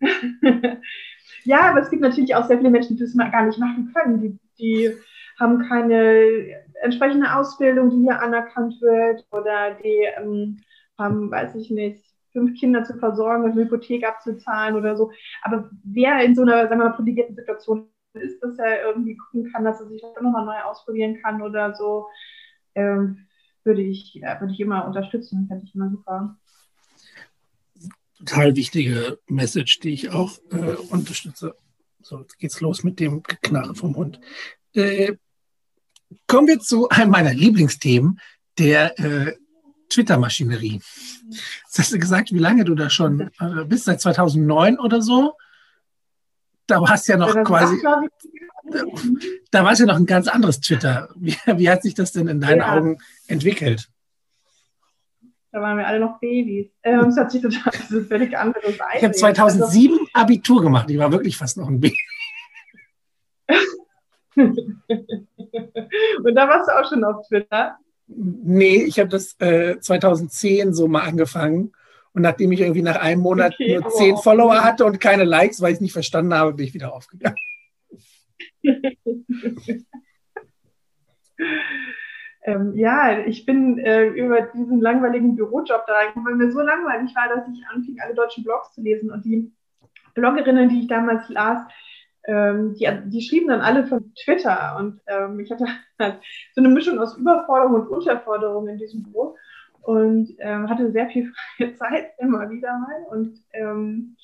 Ja, 1.44 1.70
aber 1.70 1.80
es 1.80 1.90
gibt 1.90 2.02
natürlich 2.02 2.34
auch 2.34 2.44
sehr 2.46 2.58
viele 2.58 2.70
Menschen, 2.70 2.96
die 2.96 3.02
das 3.02 3.16
gar 3.16 3.46
nicht 3.46 3.58
machen 3.58 3.92
können. 3.94 4.20
Die, 4.20 4.38
die 4.58 4.92
haben 5.38 5.66
keine 5.68 6.64
entsprechende 6.82 7.34
Ausbildung, 7.34 7.90
die 7.90 8.02
hier 8.02 8.20
anerkannt 8.20 8.80
wird 8.80 9.26
oder 9.32 9.74
die 9.82 10.06
ähm, 10.18 10.60
haben, 10.98 11.30
weiß 11.30 11.54
ich 11.56 11.70
nicht, 11.70 12.04
fünf 12.32 12.58
Kinder 12.58 12.84
zu 12.84 12.98
versorgen 12.98 13.44
und 13.44 13.52
eine 13.52 13.62
Hypothek 13.64 14.06
abzuzahlen 14.06 14.76
oder 14.76 14.96
so. 14.96 15.10
Aber 15.42 15.70
wer 15.84 16.20
in 16.24 16.34
so 16.34 16.42
einer, 16.42 16.68
sagen 16.68 16.80
wir 16.80 16.88
mal, 16.88 16.94
privilegierten 16.94 17.36
Situation 17.36 17.88
ist, 18.14 18.42
dass 18.42 18.58
er 18.58 18.86
irgendwie 18.86 19.16
gucken 19.16 19.50
kann, 19.52 19.64
dass 19.64 19.80
er 19.80 19.88
sich 19.88 20.02
das 20.02 20.14
nochmal 20.20 20.44
neu 20.44 20.60
ausprobieren 20.64 21.18
kann 21.22 21.42
oder 21.42 21.74
so, 21.74 22.06
ähm, 22.74 23.26
würde 23.64 23.82
ich, 23.82 24.14
ja, 24.14 24.40
würde 24.40 24.52
ich 24.52 24.60
immer 24.60 24.86
unterstützen, 24.86 25.46
fände 25.48 25.64
ich 25.64 25.74
immer 25.74 25.90
super 25.90 26.36
total 28.24 28.56
wichtige 28.56 29.18
Message, 29.28 29.80
die 29.80 29.90
ich 29.90 30.10
auch 30.10 30.38
äh, 30.50 30.76
unterstütze. 30.90 31.54
So, 32.00 32.20
jetzt 32.20 32.38
geht's 32.38 32.60
los 32.60 32.84
mit 32.84 33.00
dem 33.00 33.22
Knarren 33.22 33.74
vom 33.74 33.96
Hund. 33.96 34.20
Äh, 34.74 35.14
kommen 36.26 36.48
wir 36.48 36.60
zu 36.60 36.88
einem 36.88 37.10
meiner 37.10 37.32
Lieblingsthemen, 37.32 38.20
der 38.58 38.98
äh, 38.98 39.36
Twitter-Maschinerie. 39.88 40.80
Jetzt 41.28 41.78
hast 41.78 41.92
du 41.92 41.98
gesagt, 41.98 42.32
wie 42.32 42.38
lange 42.38 42.64
du 42.64 42.74
da 42.74 42.90
schon 42.90 43.30
äh, 43.40 43.64
bist, 43.66 43.84
seit 43.84 44.00
2009 44.00 44.78
oder 44.78 45.02
so? 45.02 45.34
Da 46.66 46.80
warst 46.80 47.08
ja 47.08 47.16
noch 47.16 47.34
quasi, 47.44 47.76
da 49.50 49.64
war 49.64 49.72
es 49.72 49.78
ja 49.80 49.86
noch 49.86 49.96
ein 49.96 50.06
ganz 50.06 50.28
anderes 50.28 50.60
Twitter. 50.60 51.08
Wie, 51.16 51.36
wie 51.56 51.68
hat 51.68 51.82
sich 51.82 51.94
das 51.94 52.12
denn 52.12 52.28
in 52.28 52.40
deinen 52.40 52.58
ja. 52.58 52.76
Augen 52.76 52.98
entwickelt? 53.26 53.88
Da 55.52 55.60
waren 55.60 55.76
wir 55.76 55.86
alle 55.86 56.00
noch 56.00 56.18
Babys. 56.18 56.70
Ähm, 56.82 57.08
es 57.08 57.18
hat 57.18 57.30
sich 57.30 57.42
total, 57.42 57.72
das 57.72 57.90
ist 57.90 58.08
völlig 58.08 58.34
andere 58.36 58.72
Seite. 58.72 58.96
Ich 58.96 59.04
habe 59.04 59.12
2007 59.12 59.92
also, 59.92 60.06
Abitur 60.14 60.62
gemacht. 60.62 60.90
Ich 60.90 60.98
war 60.98 61.12
wirklich 61.12 61.36
fast 61.36 61.58
noch 61.58 61.68
ein 61.68 61.78
Baby. 61.78 61.98
Und 64.34 66.34
da 66.34 66.48
warst 66.48 66.70
du 66.70 66.72
auch 66.72 66.88
schon 66.88 67.04
auf 67.04 67.28
Twitter? 67.28 67.76
Nee, 68.06 68.84
ich 68.84 68.98
habe 68.98 69.10
das 69.10 69.38
äh, 69.40 69.78
2010 69.78 70.72
so 70.72 70.88
mal 70.88 71.02
angefangen. 71.02 71.72
Und 72.14 72.22
nachdem 72.22 72.50
ich 72.52 72.60
irgendwie 72.60 72.80
nach 72.80 72.96
einem 72.96 73.20
Monat 73.20 73.52
okay, 73.52 73.78
nur 73.78 73.90
zehn 73.90 74.16
Follower 74.16 74.64
hatte 74.64 74.86
und 74.86 75.00
keine 75.00 75.24
Likes, 75.24 75.60
weil 75.60 75.72
ich 75.72 75.76
es 75.76 75.82
nicht 75.82 75.92
verstanden 75.92 76.32
habe, 76.32 76.54
bin 76.54 76.64
ich 76.66 76.72
wieder 76.72 76.94
aufgegangen. 76.94 77.36
ähm, 82.44 82.76
ja, 82.76 83.18
ich 83.20 83.46
bin 83.46 83.78
äh, 83.78 84.06
über 84.06 84.42
diesen 84.42 84.80
langweiligen 84.80 85.36
Bürojob 85.36 85.86
da 85.86 85.92
reingekommen, 85.92 86.26
weil 86.26 86.46
mir 86.46 86.52
so 86.52 86.60
langweilig 86.60 87.14
war, 87.14 87.28
dass 87.28 87.46
ich 87.48 87.64
anfing, 87.72 87.98
alle 88.00 88.14
deutschen 88.14 88.42
Blogs 88.42 88.72
zu 88.72 88.82
lesen. 88.82 89.10
Und 89.10 89.24
die 89.24 89.52
Bloggerinnen, 90.14 90.68
die 90.68 90.80
ich 90.80 90.86
damals 90.88 91.28
las, 91.28 91.62
ähm, 92.24 92.74
die, 92.74 92.88
die, 93.06 93.22
schrieben 93.22 93.48
dann 93.48 93.60
alle 93.60 93.86
von 93.86 94.12
Twitter. 94.14 94.76
Und 94.78 95.00
ähm, 95.06 95.38
ich 95.38 95.50
hatte 95.50 95.66
halt 95.98 96.20
so 96.54 96.60
eine 96.60 96.68
Mischung 96.68 96.98
aus 96.98 97.16
Überforderung 97.16 97.74
und 97.74 97.88
Unterforderung 97.88 98.68
in 98.68 98.78
diesem 98.78 99.04
Büro 99.04 99.36
und 99.82 100.34
ähm, 100.38 100.68
hatte 100.68 100.90
sehr 100.92 101.08
viel 101.10 101.32
freie 101.56 101.74
Zeit 101.76 102.12
immer 102.18 102.50
wieder 102.50 102.76
mal. 102.78 103.06
Und 103.10 103.38
ähm, 103.52 104.16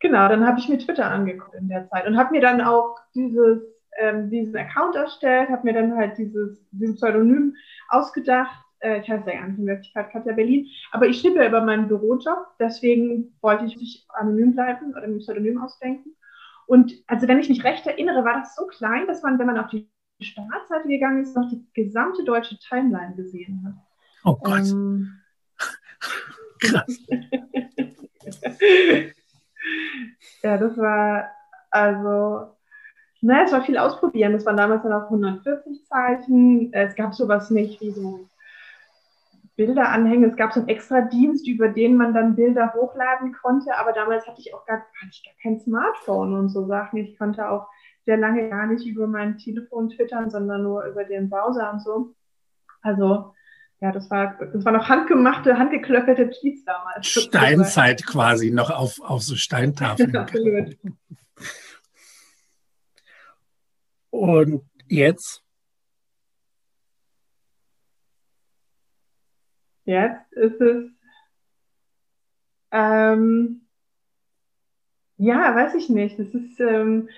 genau, 0.00 0.28
dann 0.28 0.46
habe 0.46 0.58
ich 0.58 0.68
mir 0.68 0.78
Twitter 0.78 1.10
angeguckt 1.10 1.54
in 1.54 1.68
der 1.68 1.88
Zeit 1.88 2.06
und 2.06 2.16
habe 2.16 2.32
mir 2.32 2.40
dann 2.40 2.60
auch 2.60 2.96
dieses, 3.14 3.62
ähm, 3.98 4.30
diesen 4.30 4.56
Account 4.56 4.96
erstellt, 4.96 5.48
habe 5.48 5.64
mir 5.64 5.74
dann 5.74 5.96
halt 5.96 6.18
dieses, 6.18 6.64
dieses 6.70 6.96
Pseudonym 6.96 7.54
ausgedacht. 7.88 8.64
Äh, 8.80 9.00
ich 9.00 9.08
heiße 9.08 9.30
ja 9.30 9.40
gar 9.40 9.48
nicht 9.48 9.58
in 9.58 9.66
Wirklichkeit 9.66 10.10
Katja 10.10 10.32
Berlin, 10.32 10.66
aber 10.92 11.06
ich 11.06 11.22
ja 11.36 11.46
über 11.46 11.64
meinen 11.64 11.88
Bürojob, 11.88 12.46
deswegen 12.58 13.34
wollte 13.40 13.64
ich 13.64 13.76
nicht 13.76 14.06
anonym 14.10 14.54
bleiben 14.54 14.94
oder 14.96 15.06
mir 15.06 15.18
Pseudonym 15.18 15.62
ausdenken. 15.62 16.14
Und 16.66 16.92
also 17.06 17.28
wenn 17.28 17.38
ich 17.38 17.48
mich 17.48 17.64
recht 17.64 17.86
erinnere, 17.86 18.24
war 18.24 18.40
das 18.40 18.54
so 18.54 18.66
klein, 18.66 19.06
dass 19.06 19.22
man, 19.22 19.38
wenn 19.38 19.46
man 19.46 19.58
auf 19.58 19.70
die 19.70 19.88
Startseite 20.20 20.88
gegangen 20.88 21.22
ist, 21.22 21.36
noch 21.36 21.48
die 21.50 21.66
gesamte 21.74 22.24
deutsche 22.24 22.58
Timeline 22.58 23.14
gesehen 23.14 23.62
hat. 23.66 23.74
Oh 24.24 24.36
Gott. 24.36 24.70
Ähm, 24.70 25.20
Krass. 26.60 26.98
ja, 30.42 30.56
das 30.56 30.78
war 30.78 31.30
also, 31.70 32.53
naja, 33.24 33.44
es 33.44 33.52
war 33.52 33.64
viel 33.64 33.78
ausprobieren. 33.78 34.34
Das 34.34 34.44
waren 34.44 34.58
damals 34.58 34.82
dann 34.82 34.92
auch 34.92 35.04
140 35.04 35.86
Zeichen. 35.86 36.70
Es 36.74 36.94
gab 36.94 37.14
sowas 37.14 37.50
nicht 37.50 37.80
wie 37.80 37.90
so 37.90 38.28
Bilder 39.56 39.88
anhängen. 39.88 40.30
Es 40.30 40.36
gab 40.36 40.52
so 40.52 40.60
einen 40.60 40.68
extra 40.68 41.00
Dienst, 41.00 41.48
über 41.48 41.68
den 41.68 41.96
man 41.96 42.12
dann 42.12 42.36
Bilder 42.36 42.74
hochladen 42.74 43.32
konnte. 43.32 43.76
Aber 43.78 43.92
damals 43.92 44.26
hatte 44.26 44.42
ich 44.42 44.52
auch 44.52 44.66
gar, 44.66 44.84
ich 45.10 45.24
gar 45.24 45.34
kein 45.42 45.58
Smartphone 45.58 46.34
und 46.34 46.50
so 46.50 46.66
Sachen. 46.66 46.98
Ich 46.98 47.16
konnte 47.16 47.48
auch 47.48 47.66
sehr 48.04 48.18
lange 48.18 48.50
gar 48.50 48.66
nicht 48.66 48.86
über 48.86 49.06
mein 49.06 49.38
Telefon 49.38 49.88
twittern, 49.88 50.28
sondern 50.28 50.62
nur 50.62 50.84
über 50.84 51.04
den 51.04 51.30
Browser 51.30 51.72
und 51.72 51.80
so. 51.80 52.14
Also 52.82 53.32
ja, 53.80 53.90
das 53.90 54.10
war, 54.10 54.38
das 54.52 54.64
war 54.66 54.72
noch 54.72 54.90
handgemachte, 54.90 55.58
handgeklöppelte 55.58 56.28
Tweets 56.28 56.64
damals. 56.64 57.06
Steinzeit 57.06 58.04
quasi, 58.04 58.50
noch 58.50 58.70
auf, 58.70 59.00
auf 59.00 59.22
so 59.22 59.34
Steintafeln. 59.34 60.12
Und 64.14 64.62
jetzt? 64.88 65.42
Jetzt 69.84 70.32
ist 70.34 70.60
es, 70.60 70.84
ähm, 72.70 73.62
ja, 75.16 75.56
weiß 75.56 75.74
ich 75.74 75.88
nicht. 75.88 76.16
Das 76.16 76.28
ist, 76.28 76.60
ähm, 76.60 77.08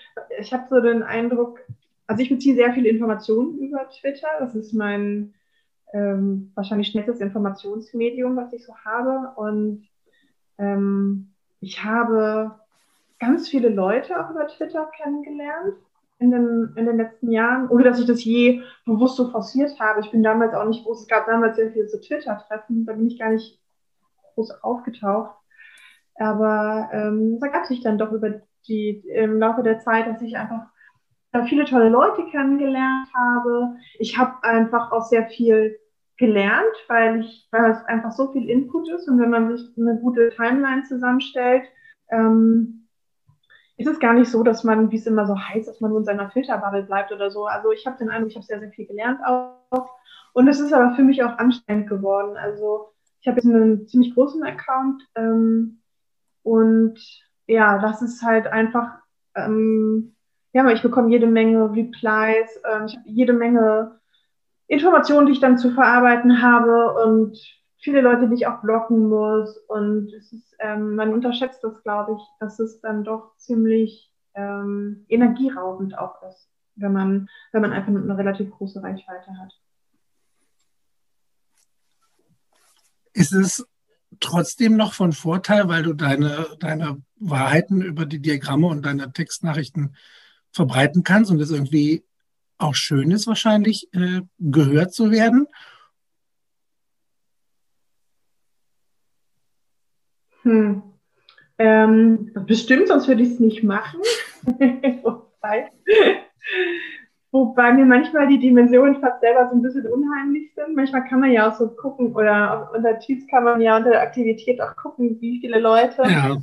ich 0.41 0.55
habe 0.55 0.69
so 0.71 0.81
den 0.81 1.03
Eindruck, 1.03 1.61
also 2.07 2.23
ich 2.23 2.31
beziehe 2.31 2.57
sehr 2.57 2.73
viele 2.73 2.89
Informationen 2.89 3.59
über 3.59 3.91
Twitter. 3.91 4.29
Das 4.39 4.55
ist 4.55 4.73
mein 4.73 5.35
ähm, 5.93 6.51
wahrscheinlich 6.55 6.89
schnellstes 6.89 7.21
Informationsmedium, 7.21 8.37
was 8.37 8.55
ich 8.55 8.65
so 8.65 8.75
habe. 8.75 9.39
Und 9.39 9.87
ähm, 10.57 11.35
ich 11.61 11.85
habe 11.85 12.59
ganz 13.19 13.51
viele 13.51 13.69
Leute 13.69 14.19
auch 14.19 14.31
über 14.31 14.47
Twitter 14.49 14.91
kennengelernt 14.97 15.77
in 16.19 16.31
den, 16.31 16.73
in 16.77 16.87
den 16.87 16.97
letzten 16.97 17.31
Jahren, 17.31 17.69
ohne 17.69 17.85
dass 17.85 18.01
ich 18.01 18.07
das 18.07 18.25
je 18.25 18.63
bewusst 18.85 19.17
so 19.17 19.31
forciert 19.31 19.79
habe. 19.79 20.01
Ich 20.01 20.11
bin 20.11 20.23
damals 20.23 20.55
auch 20.55 20.65
nicht 20.65 20.85
groß, 20.85 21.03
es 21.03 21.09
gab 21.09 21.27
damals 21.27 21.57
sehr 21.57 21.73
viele 21.73 21.89
so 21.89 21.99
Twitter-Treffen, 21.99 22.87
da 22.87 22.95
bin 22.95 23.07
ich 23.07 23.19
gar 23.19 23.31
nicht 23.31 23.61
groß 24.35 24.63
aufgetaucht. 24.63 25.35
Aber 26.19 26.89
ähm, 26.93 27.39
ergab 27.43 27.67
sich 27.67 27.83
dann 27.83 27.99
doch 27.99 28.13
über 28.13 28.41
die, 28.67 29.03
im 29.15 29.39
Laufe 29.39 29.63
der 29.63 29.81
Zeit, 29.81 30.07
dass 30.07 30.23
ich 30.23 30.37
einfach 30.37 30.67
viele 31.49 31.67
tolle 31.67 31.91
Leute 31.91 32.25
kennengelernt 32.31 33.09
habe. 33.15 33.77
Ich 33.99 34.17
habe 34.17 34.43
einfach 34.43 34.93
auch 34.93 35.03
sehr 35.03 35.27
viel 35.27 35.79
gelernt, 36.17 36.75
weil 36.89 37.21
ich, 37.21 37.47
weil 37.51 37.71
es 37.73 37.85
einfach 37.85 38.13
so 38.13 38.33
viel 38.33 38.49
Input 38.49 38.89
ist 38.89 39.07
und 39.07 39.21
wenn 39.21 39.29
man 39.29 39.55
sich 39.55 39.77
eine 39.77 39.99
gute 40.01 40.31
Timeline 40.31 40.83
zusammenstellt, 40.85 41.65
ähm, 42.11 42.86
ist 43.77 43.89
es 43.89 44.01
gar 44.01 44.15
nicht 44.15 44.31
so, 44.31 44.43
dass 44.43 44.65
man, 44.65 44.91
wie 44.91 44.97
es 44.97 45.07
immer 45.07 45.27
so 45.27 45.39
heißt, 45.39 45.69
dass 45.69 45.81
man 45.81 45.91
nur 45.91 46.01
in 46.01 46.05
seiner 46.05 46.31
Filterbubble 46.31 46.85
bleibt 46.85 47.13
oder 47.13 47.31
so. 47.31 47.47
Also 47.47 47.73
ich 47.73 47.87
habe 47.87 47.99
den 47.99 48.09
Eindruck, 48.09 48.31
ich 48.31 48.37
habe 48.37 48.47
sehr, 48.47 48.61
sehr 48.61 48.71
viel 48.71 48.87
gelernt 48.87 49.21
auch. 49.25 49.91
Und 50.33 50.49
es 50.49 50.61
ist 50.61 50.73
aber 50.73 50.95
für 50.95 51.03
mich 51.03 51.23
auch 51.23 51.39
anstrengend 51.39 51.89
geworden. 51.89 52.37
Also 52.37 52.93
ich 53.21 53.29
habe 53.29 53.37
jetzt 53.37 53.47
einen 53.47 53.87
ziemlich 53.89 54.15
großen 54.15 54.43
Account 54.45 55.03
ähm, 55.15 55.81
und 56.43 57.01
ja, 57.47 57.79
das 57.79 58.03
ist 58.03 58.23
halt 58.23 58.47
einfach, 58.47 58.99
ähm, 59.35 60.15
ja, 60.53 60.69
ich 60.71 60.83
bekomme 60.83 61.11
jede 61.11 61.27
Menge 61.27 61.71
Replies, 61.71 62.61
ähm, 62.65 62.87
ich 62.87 62.97
habe 62.97 63.09
jede 63.09 63.33
Menge 63.33 63.99
Informationen, 64.69 65.27
die 65.27 65.33
ich 65.33 65.41
dann 65.41 65.59
zu 65.59 65.71
verarbeiten 65.73 66.43
habe 66.43 66.95
und 67.05 67.39
viele 67.87 68.01
Leute, 68.01 68.29
die 68.29 68.35
ich 68.35 68.47
auch 68.49 68.63
blocken 68.63 69.09
muss. 69.09 69.57
Und 69.69 70.13
es 70.13 70.33
ist, 70.33 70.57
ähm, 70.59 70.97
man 70.97 71.13
unterschätzt 71.13 71.63
das, 71.63 71.81
glaube 71.85 72.17
ich, 72.17 72.23
dass 72.41 72.59
es 72.59 72.81
dann 72.81 73.05
doch 73.05 73.37
ziemlich 73.37 74.13
ähm, 74.35 75.07
energieraubend 75.09 75.97
auch 75.97 76.21
ist, 76.29 76.51
wenn 76.75 76.93
man, 76.93 77.29
wenn 77.53 77.63
man 77.63 77.73
einfach 77.73 77.89
eine 77.89 78.19
relativ 78.19 78.51
große 78.51 78.83
Reichweite 78.83 79.39
hat. 79.39 79.53
Ist 83.13 83.33
es 83.33 83.65
trotzdem 84.19 84.77
noch 84.77 84.93
von 84.93 85.13
Vorteil, 85.13 85.69
weil 85.69 85.85
du 85.85 85.93
deine, 85.93 86.49
deine 86.59 87.01
Wahrheiten 87.21 87.83
über 87.83 88.05
die 88.05 88.21
Diagramme 88.21 88.67
und 88.67 88.85
deine 88.85 89.13
Textnachrichten 89.13 89.95
verbreiten 90.51 91.05
kannst 91.05 91.31
und 91.31 91.41
es 91.41 91.53
irgendwie 91.53 92.03
auch 92.59 92.75
schön 92.75 93.13
ist, 93.13 93.29
wahrscheinlich 93.29 93.89
äh, 93.95 94.23
gehört 94.41 94.93
zu 94.93 95.13
werden? 95.13 95.47
Hm. 100.47 100.83
Ähm, 101.59 102.31
bestimmt, 102.47 102.89
sonst 102.89 103.09
würde 103.09 103.23
ich 103.23 103.33
es 103.33 103.41
nicht 103.41 103.63
machen. 103.63 104.01
wobei, 105.03 105.71
wobei 107.33 107.73
mir 107.73 107.87
manchmal 107.87 108.29
die 108.29 108.39
Dimensionen 108.39 109.01
fast 109.01 109.21
selber 109.21 109.49
so 109.51 109.57
ein 109.57 109.63
bisschen 109.63 109.87
unheimlich 109.87 110.55
sind. 110.55 110.77
Manchmal 110.77 111.05
kann 111.09 111.21
man 111.21 111.33
ja 111.33 111.51
auch 111.51 111.55
so 111.55 111.69
gucken, 111.69 112.15
oder 112.15 112.71
unter 112.75 112.99
Tweets 112.99 113.27
kann 113.27 113.45
man 113.45 113.61
ja 113.61 113.77
unter 113.77 113.91
der 113.91 114.03
Aktivität 114.03 114.61
auch 114.61 114.77
gucken, 114.77 115.19
wie 115.21 115.41
viele 115.41 115.59
Leute 115.59 116.03
ja. 116.03 116.37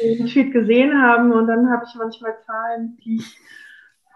den 0.00 0.26
Tweet 0.26 0.52
gesehen 0.52 1.02
haben. 1.02 1.32
Und 1.32 1.48
dann 1.48 1.68
habe 1.68 1.84
ich 1.86 1.94
manchmal 1.96 2.36
Zahlen, 2.46 2.96
die 3.04 3.16
ich 3.16 3.36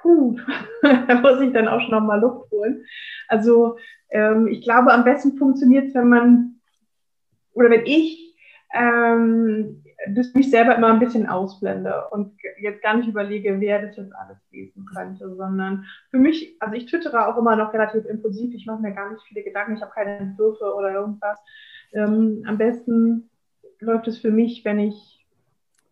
puh, 0.01 0.37
da 0.83 1.15
muss 1.21 1.41
ich 1.41 1.53
dann 1.53 1.69
auch 1.69 1.81
schon 1.81 1.91
nochmal 1.91 2.21
Luft 2.21 2.51
holen. 2.51 2.85
Also 3.29 3.77
ähm, 4.11 4.49
ich 4.49 4.63
glaube, 4.63 4.93
am 4.93 5.05
besten 5.05 5.37
funktioniert 5.37 5.89
es, 5.89 5.95
wenn 5.95 6.09
man, 6.09 6.61
oder 7.53 7.71
wenn 7.71 7.87
ich 7.87 8.30
ähm, 8.73 9.83
das 10.15 10.33
mich 10.35 10.51
selber 10.51 10.77
immer 10.77 10.93
ein 10.93 10.99
bisschen 10.99 11.27
ausblende 11.27 12.09
und 12.11 12.37
jetzt 12.61 12.83
gar 12.83 12.97
nicht 12.97 13.09
überlege, 13.09 13.61
wer 13.61 13.83
das 13.83 13.97
jetzt 13.97 14.15
alles 14.15 14.39
lesen 14.51 14.87
könnte, 14.87 15.35
sondern 15.35 15.85
für 16.11 16.19
mich, 16.19 16.57
also 16.61 16.75
ich 16.75 16.87
twittere 16.87 17.27
auch 17.27 17.37
immer 17.37 17.57
noch 17.57 17.73
relativ 17.73 18.05
impulsiv, 18.07 18.55
ich 18.55 18.67
mache 18.67 18.83
mir 18.83 18.93
gar 18.93 19.11
nicht 19.11 19.23
viele 19.25 19.43
Gedanken, 19.43 19.75
ich 19.77 19.83
habe 19.83 19.93
keine 19.93 20.19
Entwürfe 20.19 20.75
oder 20.75 20.93
irgendwas. 20.93 21.39
Ähm, 21.93 22.45
am 22.47 22.59
besten 22.59 23.31
läuft 23.81 24.09
es 24.09 24.19
für 24.19 24.31
mich, 24.31 24.65
wenn 24.65 24.79
ich 24.79 25.27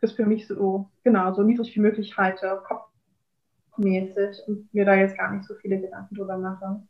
das 0.00 0.12
für 0.12 0.26
mich 0.26 0.46
so, 0.46 0.88
genau, 1.02 1.34
so 1.34 1.42
niedrig 1.42 1.74
wie 1.74 1.80
möglich 1.80 2.16
halte, 2.16 2.62
Kopf 2.66 2.88
mäßig 3.76 4.42
und 4.46 4.72
mir 4.72 4.84
da 4.84 4.94
jetzt 4.94 5.16
gar 5.16 5.32
nicht 5.32 5.44
so 5.44 5.54
viele 5.54 5.80
Gedanken 5.80 6.14
drüber 6.14 6.36
mache. 6.36 6.82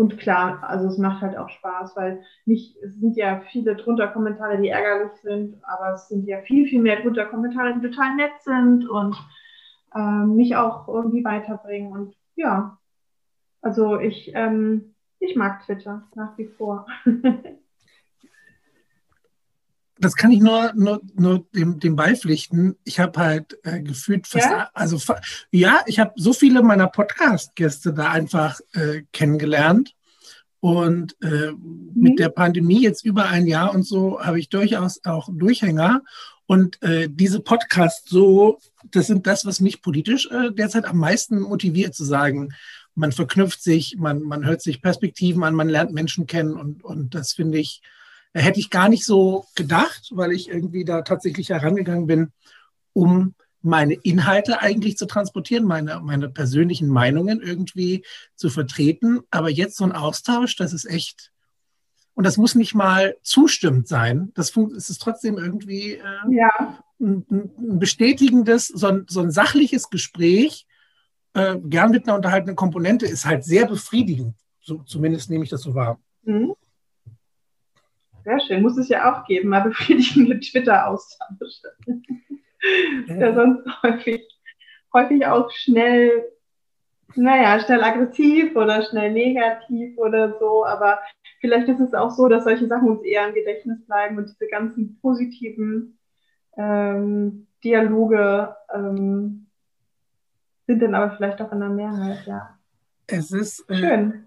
Und 0.00 0.16
klar, 0.16 0.64
also 0.66 0.86
es 0.86 0.96
macht 0.96 1.20
halt 1.20 1.36
auch 1.36 1.50
Spaß, 1.50 1.94
weil 1.94 2.22
nicht, 2.46 2.74
es 2.78 2.98
sind 3.00 3.18
ja 3.18 3.42
viele 3.52 3.76
drunter 3.76 4.08
Kommentare, 4.08 4.58
die 4.58 4.70
ärgerlich 4.70 5.12
sind, 5.20 5.62
aber 5.62 5.92
es 5.92 6.08
sind 6.08 6.26
ja 6.26 6.40
viel, 6.40 6.66
viel 6.66 6.80
mehr 6.80 7.02
drunter 7.02 7.26
Kommentare, 7.26 7.74
die 7.74 7.86
total 7.86 8.16
nett 8.16 8.32
sind 8.40 8.88
und 8.88 9.14
äh, 9.94 10.24
mich 10.24 10.56
auch 10.56 10.88
irgendwie 10.88 11.22
weiterbringen. 11.22 11.92
Und 11.92 12.14
ja, 12.34 12.78
also 13.60 14.00
ich, 14.00 14.32
ähm, 14.34 14.94
ich 15.18 15.36
mag 15.36 15.66
Twitter 15.66 16.08
nach 16.14 16.38
wie 16.38 16.46
vor. 16.46 16.86
das 20.00 20.16
kann 20.16 20.30
ich 20.32 20.40
nur, 20.40 20.72
nur, 20.74 21.00
nur 21.14 21.46
dem, 21.54 21.78
dem 21.78 21.94
beipflichten. 21.94 22.76
Ich 22.84 22.98
habe 22.98 23.20
halt 23.20 23.58
äh, 23.64 23.80
gefühlt 23.80 24.26
fast, 24.26 24.46
ja? 24.46 24.70
also 24.72 24.98
ja, 25.50 25.80
ich 25.86 25.98
habe 25.98 26.12
so 26.16 26.32
viele 26.32 26.62
meiner 26.62 26.86
Podcast-Gäste 26.86 27.92
da 27.92 28.10
einfach 28.10 28.60
äh, 28.72 29.02
kennengelernt. 29.12 29.94
Und 30.62 31.16
äh, 31.22 31.52
mhm. 31.52 31.92
mit 31.94 32.18
der 32.18 32.28
Pandemie 32.28 32.82
jetzt 32.82 33.04
über 33.04 33.28
ein 33.28 33.46
Jahr 33.46 33.74
und 33.74 33.84
so 33.84 34.20
habe 34.20 34.38
ich 34.38 34.50
durchaus 34.50 35.00
auch 35.04 35.28
Durchhänger. 35.32 36.02
Und 36.46 36.82
äh, 36.82 37.08
diese 37.08 37.40
Podcasts 37.40 38.10
so, 38.10 38.58
das 38.90 39.06
sind 39.06 39.26
das, 39.26 39.46
was 39.46 39.60
mich 39.60 39.80
politisch 39.80 40.28
äh, 40.30 40.50
derzeit 40.52 40.84
am 40.84 40.98
meisten 40.98 41.40
motiviert 41.40 41.94
zu 41.94 42.04
sagen. 42.04 42.50
Man 42.94 43.12
verknüpft 43.12 43.62
sich, 43.62 43.96
man, 43.98 44.22
man 44.22 44.44
hört 44.44 44.60
sich 44.60 44.82
Perspektiven 44.82 45.44
an, 45.44 45.54
man 45.54 45.68
lernt 45.68 45.92
Menschen 45.92 46.26
kennen 46.26 46.54
und, 46.54 46.84
und 46.84 47.14
das 47.14 47.32
finde 47.32 47.58
ich, 47.58 47.80
Hätte 48.32 48.60
ich 48.60 48.70
gar 48.70 48.88
nicht 48.88 49.04
so 49.04 49.44
gedacht, 49.56 50.10
weil 50.12 50.32
ich 50.32 50.48
irgendwie 50.48 50.84
da 50.84 51.02
tatsächlich 51.02 51.48
herangegangen 51.48 52.06
bin, 52.06 52.32
um 52.92 53.34
meine 53.62 53.94
Inhalte 53.94 54.60
eigentlich 54.60 54.96
zu 54.96 55.06
transportieren, 55.06 55.64
meine, 55.64 56.00
meine 56.00 56.28
persönlichen 56.28 56.88
Meinungen 56.88 57.40
irgendwie 57.40 58.04
zu 58.34 58.48
vertreten. 58.50 59.20
Aber 59.30 59.50
jetzt 59.50 59.76
so 59.76 59.84
ein 59.84 59.92
Austausch, 59.92 60.56
das 60.56 60.72
ist 60.72 60.86
echt, 60.86 61.32
und 62.14 62.24
das 62.24 62.36
muss 62.36 62.54
nicht 62.54 62.74
mal 62.74 63.16
zustimmend 63.22 63.88
sein. 63.88 64.30
Das 64.34 64.56
es 64.56 64.90
ist 64.90 65.02
trotzdem 65.02 65.36
irgendwie 65.36 65.94
äh, 65.94 66.02
ja. 66.30 66.50
ein, 67.00 67.26
ein, 67.30 67.78
bestätigendes, 67.78 68.68
so 68.68 68.86
ein, 68.86 69.06
so 69.08 69.20
ein 69.20 69.30
sachliches 69.30 69.90
Gespräch, 69.90 70.66
äh, 71.34 71.56
gern 71.62 71.90
mit 71.90 72.06
einer 72.06 72.16
unterhaltenden 72.16 72.56
Komponente, 72.56 73.06
ist 73.06 73.26
halt 73.26 73.44
sehr 73.44 73.66
befriedigend. 73.66 74.34
So, 74.60 74.78
zumindest 74.84 75.30
nehme 75.30 75.44
ich 75.44 75.50
das 75.50 75.62
so 75.62 75.74
wahr. 75.74 76.00
Mhm. 76.22 76.54
Sehr 78.24 78.40
schön. 78.40 78.62
Muss 78.62 78.76
es 78.76 78.88
ja 78.88 79.12
auch 79.12 79.26
geben, 79.26 79.48
mal 79.48 79.60
befriedigende 79.60 80.38
Twitter-Austausche. 80.40 81.72
Ja. 83.06 83.14
ja 83.16 83.34
sonst 83.34 83.66
häufig, 83.82 84.22
häufig 84.92 85.26
auch 85.26 85.50
schnell, 85.50 86.24
naja, 87.14 87.58
schnell 87.60 87.82
aggressiv 87.82 88.54
oder 88.54 88.82
schnell 88.82 89.12
negativ 89.12 89.96
oder 89.98 90.38
so. 90.38 90.64
Aber 90.64 90.98
vielleicht 91.40 91.68
ist 91.68 91.80
es 91.80 91.94
auch 91.94 92.10
so, 92.10 92.28
dass 92.28 92.44
solche 92.44 92.66
Sachen 92.66 92.88
uns 92.88 93.02
eher 93.02 93.26
im 93.28 93.34
Gedächtnis 93.34 93.84
bleiben 93.86 94.18
und 94.18 94.28
diese 94.28 94.48
ganzen 94.48 94.98
positiven 95.00 95.98
ähm, 96.56 97.46
Dialoge 97.64 98.54
ähm, 98.72 99.46
sind 100.66 100.82
dann 100.82 100.94
aber 100.94 101.16
vielleicht 101.16 101.40
auch 101.40 101.52
in 101.52 101.60
der 101.60 101.68
Mehrheit, 101.68 102.26
ja. 102.26 102.58
Es 103.06 103.32
ist 103.32 103.68
äh, 103.68 103.74
schön. 103.74 104.26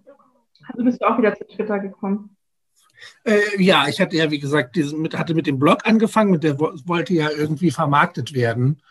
Also 0.68 0.84
bist 0.84 1.02
du 1.02 1.06
auch 1.06 1.18
wieder 1.18 1.36
zu 1.36 1.46
Twitter 1.48 1.80
gekommen. 1.80 2.33
Äh, 3.24 3.62
ja, 3.62 3.88
ich 3.88 4.02
hatte 4.02 4.18
ja, 4.18 4.32
wie 4.32 4.40
gesagt, 4.40 4.76
diesen, 4.76 5.02
mit, 5.02 5.18
hatte 5.18 5.34
mit 5.34 5.48
dem 5.48 5.60
Blog 5.60 5.86
angefangen, 5.86 6.32
mit 6.32 6.44
der 6.44 6.60
wollte 6.60 7.14
ja 7.14 7.30
irgendwie 7.30 7.72
vermarktet 7.72 8.34
werden. 8.34 8.82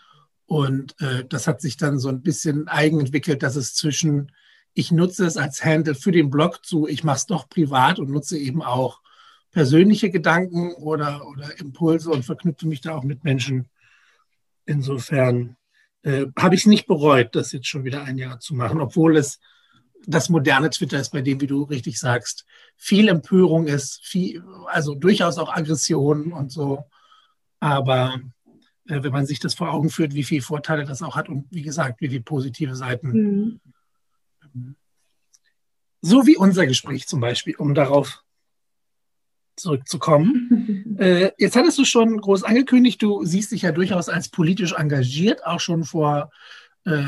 Und 0.46 1.00
äh, 1.00 1.24
das 1.28 1.46
hat 1.46 1.60
sich 1.60 1.76
dann 1.76 1.98
so 1.98 2.08
ein 2.08 2.22
bisschen 2.22 2.68
eigen 2.68 3.00
entwickelt, 3.00 3.42
dass 3.42 3.56
es 3.56 3.74
zwischen, 3.74 4.32
ich 4.74 4.92
nutze 4.92 5.24
es 5.24 5.36
als 5.36 5.64
Handle 5.64 5.94
für 5.94 6.12
den 6.12 6.30
Blog 6.30 6.64
zu, 6.64 6.86
ich 6.86 7.04
mache 7.04 7.16
es 7.16 7.26
doch 7.26 7.48
privat 7.48 7.98
und 7.98 8.10
nutze 8.10 8.38
eben 8.38 8.62
auch 8.62 9.00
persönliche 9.50 10.10
Gedanken 10.10 10.72
oder, 10.74 11.26
oder 11.28 11.58
Impulse 11.58 12.10
und 12.10 12.24
verknüpfe 12.24 12.66
mich 12.66 12.80
da 12.80 12.94
auch 12.94 13.04
mit 13.04 13.24
Menschen. 13.24 13.68
Insofern 14.66 15.56
äh, 16.02 16.26
habe 16.38 16.54
ich 16.54 16.62
es 16.62 16.66
nicht 16.66 16.86
bereut, 16.86 17.34
das 17.34 17.52
jetzt 17.52 17.68
schon 17.68 17.84
wieder 17.84 18.02
ein 18.04 18.18
Jahr 18.18 18.40
zu 18.40 18.54
machen, 18.54 18.80
obwohl 18.80 19.16
es 19.16 19.38
das 20.06 20.28
moderne 20.28 20.70
Twitter 20.70 20.98
ist, 20.98 21.10
bei 21.10 21.22
dem, 21.22 21.40
wie 21.40 21.46
du 21.46 21.62
richtig 21.62 21.98
sagst, 21.98 22.44
viel 22.76 23.08
Empörung 23.08 23.66
ist, 23.66 24.00
viel, 24.04 24.42
also 24.66 24.94
durchaus 24.94 25.38
auch 25.38 25.52
Aggression 25.52 26.32
und 26.32 26.50
so. 26.50 26.84
Aber 27.60 28.20
äh, 28.88 29.02
wenn 29.02 29.12
man 29.12 29.26
sich 29.26 29.38
das 29.38 29.54
vor 29.54 29.72
Augen 29.72 29.90
führt, 29.90 30.14
wie 30.14 30.24
viele 30.24 30.42
Vorteile 30.42 30.84
das 30.84 31.02
auch 31.02 31.16
hat 31.16 31.28
und 31.28 31.46
wie 31.50 31.62
gesagt, 31.62 32.00
wie 32.00 32.08
viele 32.08 32.22
positive 32.22 32.74
Seiten. 32.74 33.60
Mhm. 34.54 34.76
So 36.00 36.26
wie 36.26 36.36
unser 36.36 36.66
Gespräch 36.66 37.06
zum 37.06 37.20
Beispiel, 37.20 37.54
um 37.56 37.74
darauf 37.74 38.24
zurückzukommen. 39.56 40.96
äh, 40.98 41.30
jetzt 41.38 41.56
hattest 41.56 41.78
du 41.78 41.84
schon 41.84 42.20
groß 42.20 42.42
angekündigt, 42.42 43.00
du 43.02 43.24
siehst 43.24 43.52
dich 43.52 43.62
ja 43.62 43.72
durchaus 43.72 44.08
als 44.08 44.28
politisch 44.28 44.72
engagiert, 44.72 45.46
auch 45.46 45.60
schon 45.60 45.84
vor 45.84 46.30
äh, 46.84 47.04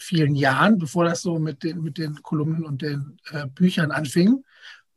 vielen 0.00 0.34
Jahren, 0.34 0.78
bevor 0.78 1.04
das 1.04 1.22
so 1.22 1.38
mit 1.38 1.62
den, 1.62 1.82
mit 1.82 1.98
den 1.98 2.22
Kolumnen 2.22 2.64
und 2.64 2.82
den 2.82 3.18
äh, 3.30 3.46
Büchern 3.46 3.90
anfing. 3.90 4.44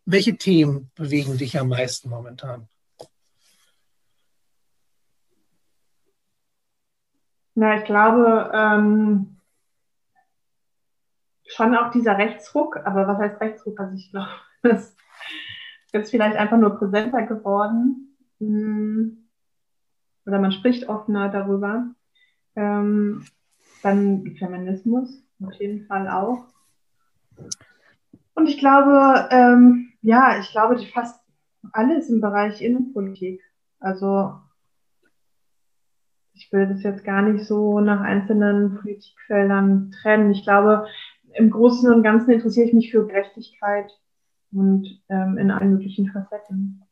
Welche 0.05 0.37
Themen 0.37 0.91
bewegen 0.95 1.37
dich 1.37 1.59
am 1.59 1.69
meisten 1.69 2.09
momentan? 2.09 2.67
Na, 7.55 7.77
ich 7.77 7.85
glaube, 7.85 8.51
ähm, 8.53 9.37
schon 11.45 11.75
auch 11.75 11.91
dieser 11.91 12.17
Rechtsruck, 12.17 12.77
aber 12.77 13.07
was 13.07 13.19
heißt 13.19 13.41
Rechtsruck? 13.41 13.79
Also 13.79 13.95
ich 13.95 14.09
glaube, 14.11 14.29
das 14.63 14.95
ist 15.91 16.09
vielleicht 16.09 16.35
einfach 16.35 16.57
nur 16.57 16.77
präsenter 16.77 17.23
geworden. 17.23 18.17
Hm. 18.39 19.29
Oder 20.25 20.39
man 20.39 20.51
spricht 20.51 20.89
offener 20.89 21.29
darüber. 21.29 21.85
Ähm, 22.55 23.25
dann 23.83 24.35
Feminismus, 24.37 25.23
auf 25.43 25.53
jeden 25.53 25.85
Fall 25.85 26.07
auch. 26.07 26.45
Und 28.35 28.47
ich 28.47 28.57
glaube, 28.57 29.27
ähm, 29.31 29.89
ja, 30.01 30.39
ich 30.39 30.51
glaube, 30.51 30.77
fast 30.93 31.19
alles 31.71 32.09
im 32.09 32.21
Bereich 32.21 32.61
Innenpolitik. 32.61 33.41
Also 33.79 34.33
ich 36.33 36.51
will 36.51 36.67
das 36.67 36.83
jetzt 36.83 37.03
gar 37.03 37.21
nicht 37.21 37.45
so 37.45 37.79
nach 37.79 38.01
einzelnen 38.01 38.79
Politikfeldern 38.79 39.91
trennen. 40.01 40.31
Ich 40.31 40.43
glaube, 40.43 40.87
im 41.33 41.49
Großen 41.49 41.91
und 41.91 42.03
Ganzen 42.03 42.31
interessiere 42.31 42.67
ich 42.67 42.73
mich 42.73 42.91
für 42.91 43.07
Gerechtigkeit 43.07 43.91
und 44.51 45.01
ähm, 45.09 45.37
in 45.37 45.51
allen 45.51 45.71
möglichen 45.71 46.11
Facetten 46.11 46.83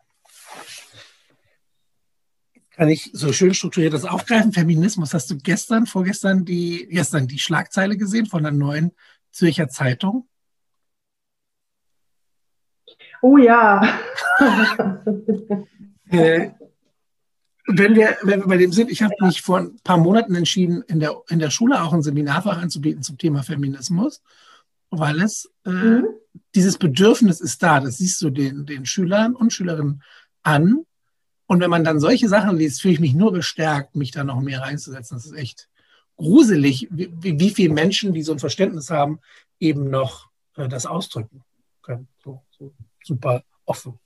kann 2.72 2.90
ich 2.90 3.12
so 3.14 3.34
schön 3.34 3.54
strukturiert 3.54 3.94
das 3.94 4.06
aufgreifen. 4.06 4.54
Feminismus, 4.54 5.14
hast 5.14 5.30
du 5.30 5.38
gestern, 5.38 5.86
vorgestern 5.86 6.46
die, 6.46 6.88
gestern 6.90 7.28
die 7.28 7.40
Schlagzeile 7.40 7.98
gesehen 7.98 8.26
von 8.26 8.44
der 8.44 8.52
neuen 8.52 8.92
Zürcher 9.32 9.68
Zeitung? 9.68 10.28
Oh 13.22 13.38
ja. 13.38 14.00
äh, 16.10 16.52
wenn 17.68 17.96
wir, 17.96 18.18
wenn 18.24 18.42
wir 18.42 18.48
bei 18.48 18.58
dem 18.58 18.72
sind, 18.72 18.90
ich 18.90 19.04
habe 19.04 19.14
mich 19.22 19.42
vor 19.42 19.60
ein 19.60 19.78
paar 19.84 19.98
Monaten 19.98 20.36
entschieden, 20.36 20.84
in 20.88 21.00
der, 21.00 21.22
in 21.30 21.40
der 21.40 21.52
Schule 21.52 21.82
auch 21.82 21.94
ein 21.94 22.02
Seminarfach 22.02 22.58
anzubieten 22.58 23.04
zum 23.04 23.18
Thema 23.18 23.44
Feminismus, 23.44 24.22
weil 24.90 25.22
es 25.22 25.52
äh, 25.66 25.70
mhm. 25.70 26.08
dieses 26.56 26.78
Bedürfnis 26.78 27.40
ist 27.40 27.62
da. 27.62 27.80
Das 27.80 27.98
siehst 27.98 28.22
du 28.22 28.30
den, 28.30 28.66
den 28.66 28.86
Schülern 28.86 29.36
und 29.36 29.54
Schülerinnen 29.54 30.02
an, 30.42 30.86
und 31.52 31.60
wenn 31.60 31.70
man 31.70 31.84
dann 31.84 32.00
solche 32.00 32.30
Sachen 32.30 32.56
liest, 32.56 32.82
fühle 32.82 32.94
ich 32.94 33.02
mich 33.02 33.14
nur 33.14 33.34
bestärkt, 33.34 33.94
mich 33.94 34.12
da 34.12 34.24
noch 34.24 34.40
mehr 34.40 34.62
reinzusetzen. 34.62 35.18
Das 35.18 35.26
ist 35.26 35.34
echt 35.34 35.68
gruselig, 36.16 36.88
wie, 36.92 37.12
wie 37.22 37.50
viele 37.50 37.74
Menschen, 37.74 38.14
die 38.14 38.22
so 38.22 38.32
ein 38.32 38.40
Verständnis 38.40 38.90
haben, 38.90 39.20
eben 39.60 39.90
noch 39.90 40.30
äh, 40.56 40.70
das 40.70 40.86
ausdrücken 40.86 41.44
können. 41.82 42.08
So, 42.24 42.42
so 42.58 42.72
super 43.04 43.44
offen. 43.66 44.00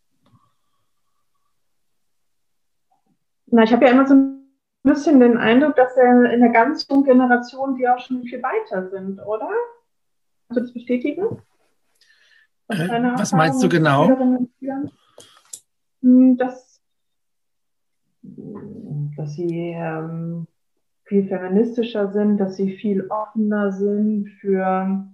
Na, 3.45 3.61
ich 3.61 3.71
habe 3.71 3.85
ja 3.85 3.91
immer 3.91 4.07
so 4.07 4.15
ein 4.15 4.49
bisschen 4.81 5.19
den 5.19 5.37
Eindruck, 5.37 5.75
dass 5.75 5.95
in 5.97 6.39
der 6.39 6.49
ganz 6.49 6.87
jungen 6.89 7.03
Generation 7.03 7.75
die 7.75 7.87
auch 7.87 7.99
schon 7.99 8.23
viel 8.23 8.41
weiter 8.41 8.89
sind, 8.89 9.19
oder? 9.19 9.51
Kannst 10.47 10.57
du 10.57 10.61
das 10.61 10.73
bestätigen? 10.73 11.43
Äh, 12.69 12.89
was 13.17 13.33
meinst 13.33 13.61
du 13.61 13.69
genau? 13.69 14.09
Hm, 16.01 16.37
dass 16.37 16.74
dass 19.15 19.33
sie 19.33 19.73
ähm, 19.75 20.47
viel 21.03 21.27
feministischer 21.27 22.11
sind, 22.11 22.37
dass 22.37 22.55
sie 22.57 22.75
viel 22.77 23.07
offener 23.09 23.71
sind 23.71 24.29
für, 24.39 25.07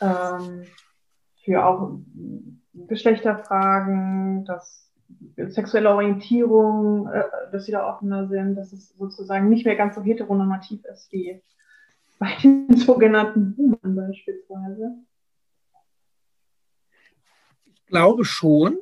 ähm, 0.00 0.62
für 1.44 1.66
auch 1.66 1.98
Geschlechterfragen, 2.74 4.44
dass 4.44 4.84
sexuelle 5.36 5.90
Orientierung, 5.90 7.08
äh, 7.08 7.24
dass 7.52 7.66
sie 7.66 7.72
da 7.72 7.88
offener 7.88 8.28
sind, 8.28 8.56
dass 8.56 8.72
es 8.72 8.90
sozusagen 8.96 9.48
nicht 9.48 9.64
mehr 9.64 9.76
ganz 9.76 9.94
so 9.94 10.02
heteronormativ 10.02 10.84
ist 10.84 11.10
wie 11.12 11.42
bei 12.18 12.34
den 12.42 12.76
sogenannten 12.76 13.54
Boomern 13.54 13.96
beispielsweise. 13.96 14.98
Ich 17.74 17.86
glaube 17.86 18.24
schon. 18.24 18.78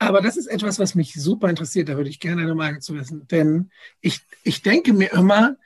Aber 0.00 0.22
das 0.22 0.38
ist 0.38 0.46
etwas, 0.46 0.78
was 0.78 0.94
mich 0.94 1.12
super 1.12 1.50
interessiert. 1.50 1.90
Da 1.90 1.96
würde 1.96 2.08
ich 2.08 2.20
gerne 2.20 2.42
eine 2.42 2.54
Meinung 2.54 2.80
zu 2.80 2.94
wissen. 2.94 3.28
Denn 3.28 3.70
ich, 4.00 4.20
ich 4.42 4.62
denke 4.62 4.94
mir 4.94 5.12
immer, 5.12 5.56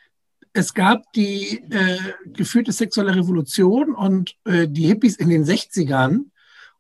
es 0.53 0.75
gab 0.75 1.13
die 1.13 1.63
äh, 1.71 1.99
geführte 2.27 2.73
sexuelle 2.73 3.15
Revolution 3.15 3.95
und 3.95 4.35
äh, 4.45 4.67
die 4.69 4.87
Hippies 4.89 5.17
in 5.17 5.29
den 5.29 5.45
60ern 5.45 6.25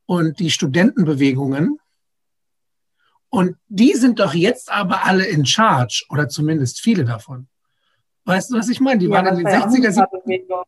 und 0.07 0.41
die 0.41 0.51
Studentenbewegungen. 0.51 1.79
Und 3.31 3.57
die 3.69 3.95
sind 3.95 4.19
doch 4.19 4.35
jetzt 4.35 4.71
aber 4.71 5.05
alle 5.05 5.25
in 5.25 5.47
Charge 5.47 6.05
oder 6.09 6.29
zumindest 6.29 6.81
viele 6.81 7.05
davon. 7.05 7.47
Weißt 8.25 8.51
du, 8.51 8.57
was 8.57 8.69
ich 8.69 8.81
meine? 8.81 8.99
Die 8.99 9.07
Ja, 9.07 9.13
waren 9.13 9.27
in 9.27 9.37
den 9.37 9.45
war 9.45 9.53
ja 9.53 9.61
auch 9.65 9.69
60er, 9.69 9.77
eine 9.77 9.89
70er. 9.89 10.23
Bewegung. 10.25 10.65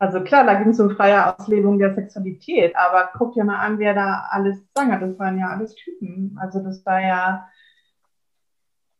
Also 0.00 0.22
klar, 0.22 0.44
da 0.44 0.54
ging 0.54 0.70
es 0.70 0.78
um 0.78 0.90
freie 0.90 1.26
Auslebung 1.26 1.78
der 1.78 1.94
Sexualität, 1.94 2.74
aber 2.76 3.10
guck 3.18 3.34
dir 3.34 3.44
mal 3.44 3.58
an, 3.58 3.78
wer 3.80 3.94
da 3.94 4.28
alles 4.30 4.58
sang 4.74 4.92
hat. 4.92 5.02
Das 5.02 5.18
waren 5.18 5.38
ja 5.38 5.48
alles 5.48 5.74
Typen. 5.74 6.38
Also 6.40 6.60
das 6.60 6.86
war 6.86 7.00
ja, 7.00 7.48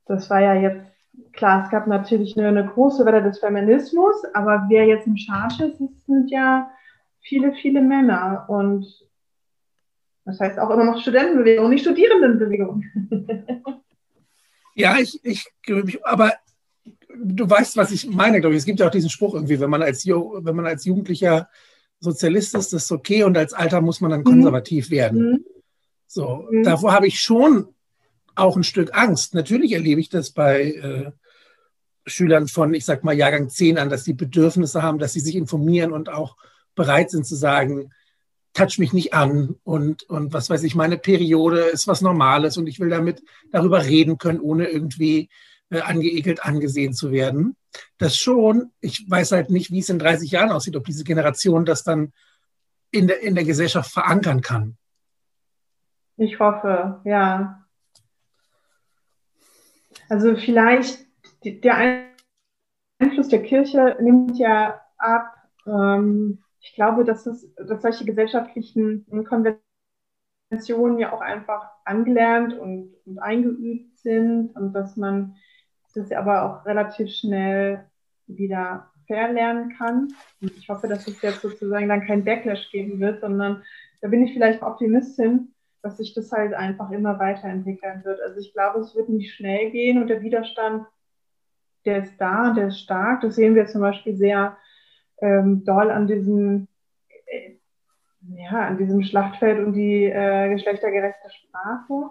das 0.06 0.28
war 0.28 0.40
ja 0.40 0.54
jetzt, 0.54 0.90
klar, 1.32 1.64
es 1.64 1.70
gab 1.70 1.86
natürlich 1.86 2.36
eine, 2.36 2.48
eine 2.48 2.66
große 2.66 3.04
Welle 3.04 3.22
des 3.22 3.38
Feminismus, 3.38 4.16
aber 4.34 4.66
wer 4.68 4.86
jetzt 4.86 5.06
in 5.06 5.16
Charge 5.16 5.66
ist, 5.66 5.78
sind 6.06 6.30
ja 6.30 6.68
viele, 7.20 7.52
viele 7.52 7.80
Männer 7.80 8.46
und 8.48 8.86
das 10.24 10.40
heißt 10.40 10.58
auch 10.58 10.70
immer 10.70 10.84
noch 10.84 11.00
Studentenbewegung, 11.00 11.70
nicht 11.70 11.82
Studierendenbewegung. 11.82 12.84
Ja, 14.74 14.96
ich, 14.96 15.18
ich, 15.24 15.50
aber 16.04 16.34
du 17.24 17.48
weißt, 17.48 17.76
was 17.76 17.90
ich 17.92 18.08
meine, 18.08 18.40
glaube 18.40 18.54
ich. 18.54 18.60
Es 18.60 18.66
gibt 18.66 18.80
ja 18.80 18.86
auch 18.86 18.92
diesen 18.92 19.10
Spruch 19.10 19.34
irgendwie, 19.34 19.60
wenn 19.60 19.70
man 19.70 19.82
als, 19.82 20.06
wenn 20.06 20.56
man 20.56 20.66
als 20.66 20.84
Jugendlicher 20.84 21.48
Sozialist 22.00 22.54
ist, 22.54 22.72
das 22.72 22.84
ist 22.84 22.92
okay 22.92 23.24
und 23.24 23.36
als 23.36 23.52
Alter 23.52 23.80
muss 23.80 24.00
man 24.00 24.10
dann 24.10 24.24
konservativ 24.24 24.90
werden. 24.90 25.32
Mhm. 25.32 25.44
So, 26.06 26.46
Mhm. 26.50 26.62
davor 26.62 26.92
habe 26.92 27.06
ich 27.06 27.20
schon 27.20 27.68
auch 28.34 28.56
ein 28.56 28.64
Stück 28.64 28.96
Angst. 28.96 29.34
Natürlich 29.34 29.72
erlebe 29.72 30.00
ich 30.00 30.08
das 30.08 30.30
bei 30.30 30.72
äh, 30.72 31.10
Schülern 32.06 32.48
von, 32.48 32.72
ich 32.72 32.84
sag 32.84 33.04
mal, 33.04 33.16
Jahrgang 33.16 33.48
10 33.48 33.78
an, 33.78 33.90
dass 33.90 34.04
sie 34.04 34.14
Bedürfnisse 34.14 34.82
haben, 34.82 34.98
dass 34.98 35.12
sie 35.12 35.20
sich 35.20 35.34
informieren 35.34 35.92
und 35.92 36.08
auch 36.08 36.36
bereit 36.74 37.10
sind 37.10 37.26
zu 37.26 37.34
sagen, 37.34 37.90
touch 38.54 38.78
mich 38.78 38.92
nicht 38.92 39.12
an 39.12 39.56
und, 39.64 40.04
und 40.04 40.32
was 40.32 40.48
weiß 40.48 40.62
ich, 40.62 40.74
meine 40.74 40.98
Periode 40.98 41.60
ist 41.60 41.86
was 41.86 42.00
Normales 42.00 42.56
und 42.56 42.66
ich 42.66 42.80
will 42.80 42.88
damit 42.88 43.22
darüber 43.50 43.84
reden 43.84 44.18
können, 44.18 44.40
ohne 44.40 44.68
irgendwie 44.68 45.28
äh, 45.70 45.80
angeekelt 45.80 46.44
angesehen 46.44 46.94
zu 46.94 47.12
werden. 47.12 47.56
Das 47.98 48.16
schon. 48.16 48.72
Ich 48.80 49.04
weiß 49.08 49.32
halt 49.32 49.50
nicht, 49.50 49.70
wie 49.70 49.80
es 49.80 49.88
in 49.88 49.98
30 49.98 50.30
Jahren 50.30 50.50
aussieht, 50.50 50.76
ob 50.76 50.84
diese 50.84 51.04
Generation 51.04 51.64
das 51.64 51.84
dann 51.84 52.12
in 52.90 53.06
der, 53.06 53.20
in 53.20 53.34
der 53.34 53.44
Gesellschaft 53.44 53.92
verankern 53.92 54.40
kann. 54.40 54.78
Ich 56.16 56.40
hoffe, 56.40 57.00
ja. 57.04 57.64
Also 60.08 60.36
vielleicht 60.36 61.06
der 61.44 62.08
Einfluss 62.98 63.28
der 63.28 63.42
Kirche 63.42 63.96
nimmt 64.00 64.38
ja 64.38 64.80
ab. 64.96 65.34
Ähm, 65.66 66.42
ich 66.60 66.74
glaube, 66.74 67.04
dass, 67.04 67.26
es, 67.26 67.46
dass 67.56 67.82
solche 67.82 68.04
gesellschaftlichen 68.04 69.06
Konventionen 69.24 70.98
ja 70.98 71.12
auch 71.12 71.20
einfach 71.20 71.70
angelernt 71.84 72.54
und, 72.54 72.94
und 73.04 73.18
eingeübt 73.18 73.98
sind 73.98 74.56
und 74.56 74.72
dass 74.72 74.96
man 74.96 75.36
das 75.98 76.12
aber 76.12 76.42
auch 76.42 76.66
relativ 76.66 77.10
schnell 77.10 77.84
wieder 78.26 78.90
verlernen 79.06 79.74
kann. 79.76 80.08
Und 80.40 80.56
ich 80.56 80.68
hoffe, 80.68 80.86
dass 80.86 81.08
es 81.08 81.20
jetzt 81.22 81.40
sozusagen 81.40 81.88
dann 81.88 82.06
kein 82.06 82.24
Backlash 82.24 82.70
geben 82.70 83.00
wird, 83.00 83.20
sondern 83.20 83.62
da 84.00 84.08
bin 84.08 84.22
ich 84.22 84.32
vielleicht 84.32 84.62
Optimistin, 84.62 85.54
dass 85.82 85.96
sich 85.96 86.14
das 86.14 86.30
halt 86.30 86.54
einfach 86.54 86.90
immer 86.90 87.18
weiterentwickeln 87.18 88.04
wird. 88.04 88.20
Also 88.20 88.38
ich 88.38 88.52
glaube, 88.52 88.80
es 88.80 88.94
wird 88.94 89.08
nicht 89.08 89.34
schnell 89.34 89.70
gehen 89.70 90.00
und 90.00 90.08
der 90.08 90.22
Widerstand, 90.22 90.86
der 91.84 92.02
ist 92.02 92.16
da, 92.18 92.52
der 92.52 92.68
ist 92.68 92.80
stark. 92.80 93.22
Das 93.22 93.34
sehen 93.34 93.54
wir 93.54 93.66
zum 93.66 93.80
Beispiel 93.80 94.16
sehr 94.16 94.56
ähm, 95.20 95.64
doll 95.64 95.90
an 95.90 96.06
diesem, 96.06 96.68
äh, 97.26 97.56
ja, 98.28 98.66
an 98.66 98.78
diesem 98.78 99.02
Schlachtfeld 99.02 99.64
um 99.64 99.72
die 99.72 100.04
äh, 100.04 100.50
geschlechtergerechte 100.50 101.30
Sprache, 101.30 102.10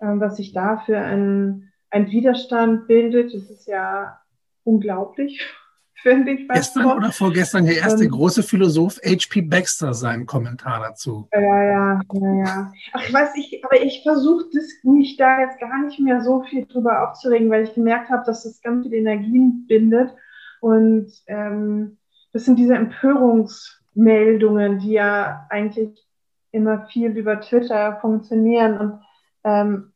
ähm, 0.00 0.20
was 0.20 0.36
sich 0.36 0.52
da 0.52 0.78
für 0.78 0.98
ein, 0.98 1.72
ein 1.96 2.10
Widerstand 2.10 2.86
bildet. 2.86 3.34
Das 3.34 3.50
ist 3.50 3.66
ja 3.66 4.20
unglaublich, 4.64 5.44
finde 6.02 6.32
ich. 6.32 6.48
Gestern 6.48 6.84
schon. 6.84 6.98
oder 6.98 7.12
vorgestern 7.12 7.66
der 7.66 7.78
erste 7.78 8.04
Ähm, 8.04 8.10
große 8.10 8.42
Philosoph 8.42 8.98
H.P. 9.04 9.42
Baxter 9.42 9.94
seinen 9.94 10.26
Kommentar 10.26 10.80
dazu. 10.80 11.28
Ja, 11.32 11.40
ja, 11.40 12.00
ja, 12.12 12.34
ja. 12.44 12.72
Ach, 12.92 13.02
ich 13.06 13.12
weiß, 13.12 13.30
ich, 13.36 13.64
aber 13.64 13.82
ich 13.82 14.02
versuche 14.02 14.44
das 14.52 14.64
mich 14.82 15.16
da 15.16 15.40
jetzt 15.40 15.58
gar 15.58 15.82
nicht 15.82 15.98
mehr 15.98 16.20
so 16.20 16.42
viel 16.44 16.66
drüber 16.66 17.08
aufzuregen, 17.08 17.50
weil 17.50 17.64
ich 17.64 17.74
gemerkt 17.74 18.10
habe, 18.10 18.24
dass 18.26 18.44
das 18.44 18.60
ganz 18.60 18.84
viele 18.84 18.98
Energien 18.98 19.66
bindet. 19.66 20.14
Und 20.60 21.12
ähm, 21.26 21.98
das 22.32 22.44
sind 22.44 22.58
diese 22.58 22.74
Empörungsmeldungen, 22.74 24.80
die 24.80 24.92
ja 24.92 25.46
eigentlich 25.48 26.06
immer 26.52 26.86
viel 26.88 27.16
über 27.16 27.40
Twitter 27.40 27.98
funktionieren. 28.00 28.78
Und 28.78 29.00
ähm, 29.44 29.92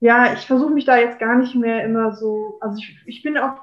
ja, 0.00 0.32
ich 0.32 0.46
versuche 0.46 0.72
mich 0.72 0.84
da 0.84 0.98
jetzt 0.98 1.18
gar 1.18 1.36
nicht 1.36 1.54
mehr 1.54 1.84
immer 1.84 2.14
so, 2.14 2.58
also 2.60 2.78
ich, 2.78 2.98
ich 3.06 3.22
bin 3.22 3.36
auch 3.36 3.60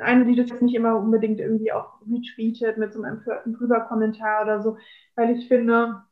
eine, 0.00 0.24
die 0.24 0.36
das 0.36 0.50
jetzt 0.50 0.62
nicht 0.62 0.74
immer 0.74 0.96
unbedingt 0.96 1.40
irgendwie 1.40 1.72
auch 1.72 2.00
retweetet 2.10 2.78
mit 2.78 2.92
so 2.92 3.02
einem 3.02 3.18
empörten 3.18 3.54
Drüber-Kommentar 3.54 4.42
oder 4.42 4.62
so, 4.62 4.76
weil 5.14 5.30
ich 5.36 5.46
finde, 5.46 6.02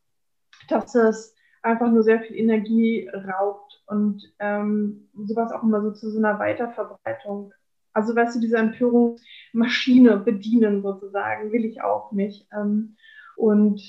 dass 0.68 0.94
es 0.94 1.34
einfach 1.62 1.90
nur 1.90 2.02
sehr 2.02 2.20
viel 2.20 2.36
Energie 2.36 3.08
raubt 3.08 3.82
und 3.86 4.32
ähm, 4.38 5.08
sowas 5.14 5.52
auch 5.52 5.62
immer 5.62 5.82
so 5.82 5.92
zu 5.92 6.10
so 6.10 6.18
einer 6.18 6.38
Weiterverbreitung. 6.38 7.52
Also 7.92 8.14
weißt 8.16 8.36
du, 8.36 8.40
diese 8.40 8.56
Empörungsmaschine 8.56 10.16
bedienen 10.18 10.82
sozusagen, 10.82 11.52
will 11.52 11.64
ich 11.64 11.82
auch 11.82 12.12
nicht. 12.12 12.48
Ähm, 12.52 12.96
und 13.36 13.80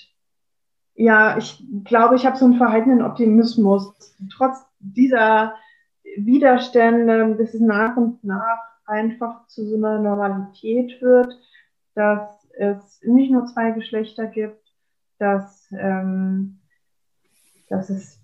ja, 0.95 1.37
ich 1.37 1.63
glaube, 1.83 2.15
ich 2.15 2.25
habe 2.25 2.37
so 2.37 2.45
einen 2.45 2.57
verhaltenen 2.57 3.01
Optimismus. 3.01 3.93
Trotz 4.31 4.65
dieser 4.83 5.55
Widerstände, 6.17 7.35
bis 7.37 7.53
es 7.53 7.61
nach 7.61 7.97
und 7.97 8.23
nach 8.23 8.59
einfach 8.85 9.47
zu 9.47 9.65
so 9.65 9.75
einer 9.75 9.99
Normalität 9.99 11.01
wird, 11.01 11.39
dass 11.95 12.47
es 12.57 13.01
nicht 13.03 13.31
nur 13.31 13.45
zwei 13.45 13.71
Geschlechter 13.71 14.27
gibt, 14.27 14.61
dass, 15.17 15.71
ähm, 15.71 16.59
dass 17.69 17.89
es 17.89 18.19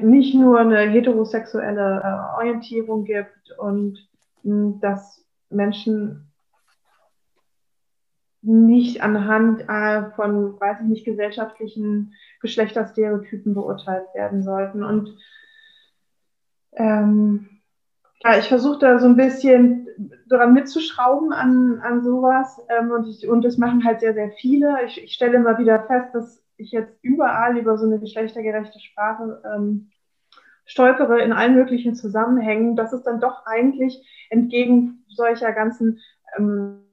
nicht 0.00 0.34
nur 0.34 0.60
eine 0.60 0.80
heterosexuelle 0.90 2.02
äh, 2.02 2.36
Orientierung 2.36 3.04
gibt 3.04 3.50
und 3.58 4.08
mh, 4.42 4.78
dass 4.80 5.24
Menschen 5.50 6.30
nicht 8.44 9.02
anhand 9.02 9.62
äh, 9.68 10.10
von, 10.16 10.60
weiß 10.60 10.78
ich 10.82 10.86
nicht, 10.86 11.04
gesellschaftlichen 11.04 12.14
Geschlechterstereotypen 12.40 13.54
beurteilt 13.54 14.06
werden 14.14 14.42
sollten. 14.42 14.84
Und 14.84 15.16
ähm, 16.72 17.48
ja, 18.22 18.38
ich 18.38 18.48
versuche 18.48 18.78
da 18.78 18.98
so 18.98 19.06
ein 19.06 19.16
bisschen 19.16 19.88
dran 20.28 20.54
mitzuschrauben 20.54 21.32
an, 21.32 21.80
an 21.80 22.02
sowas. 22.02 22.60
Ähm, 22.68 22.90
und, 22.90 23.08
ich, 23.08 23.28
und 23.28 23.42
das 23.42 23.58
machen 23.58 23.84
halt 23.84 24.00
sehr, 24.00 24.14
sehr 24.14 24.30
viele. 24.32 24.84
Ich, 24.86 25.02
ich 25.02 25.14
stelle 25.14 25.36
immer 25.36 25.58
wieder 25.58 25.84
fest, 25.86 26.14
dass 26.14 26.42
ich 26.56 26.70
jetzt 26.70 26.92
überall 27.02 27.56
über 27.56 27.76
so 27.78 27.86
eine 27.86 27.98
geschlechtergerechte 27.98 28.80
Sprache 28.80 29.42
ähm, 29.54 29.90
stolpere 30.66 31.20
in 31.20 31.32
allen 31.32 31.54
möglichen 31.54 31.94
Zusammenhängen, 31.94 32.76
dass 32.76 32.92
es 32.92 33.02
dann 33.02 33.20
doch 33.20 33.44
eigentlich 33.46 34.02
entgegen 34.30 35.04
solcher 35.08 35.52
ganzen 35.52 36.00
ähm, 36.36 36.83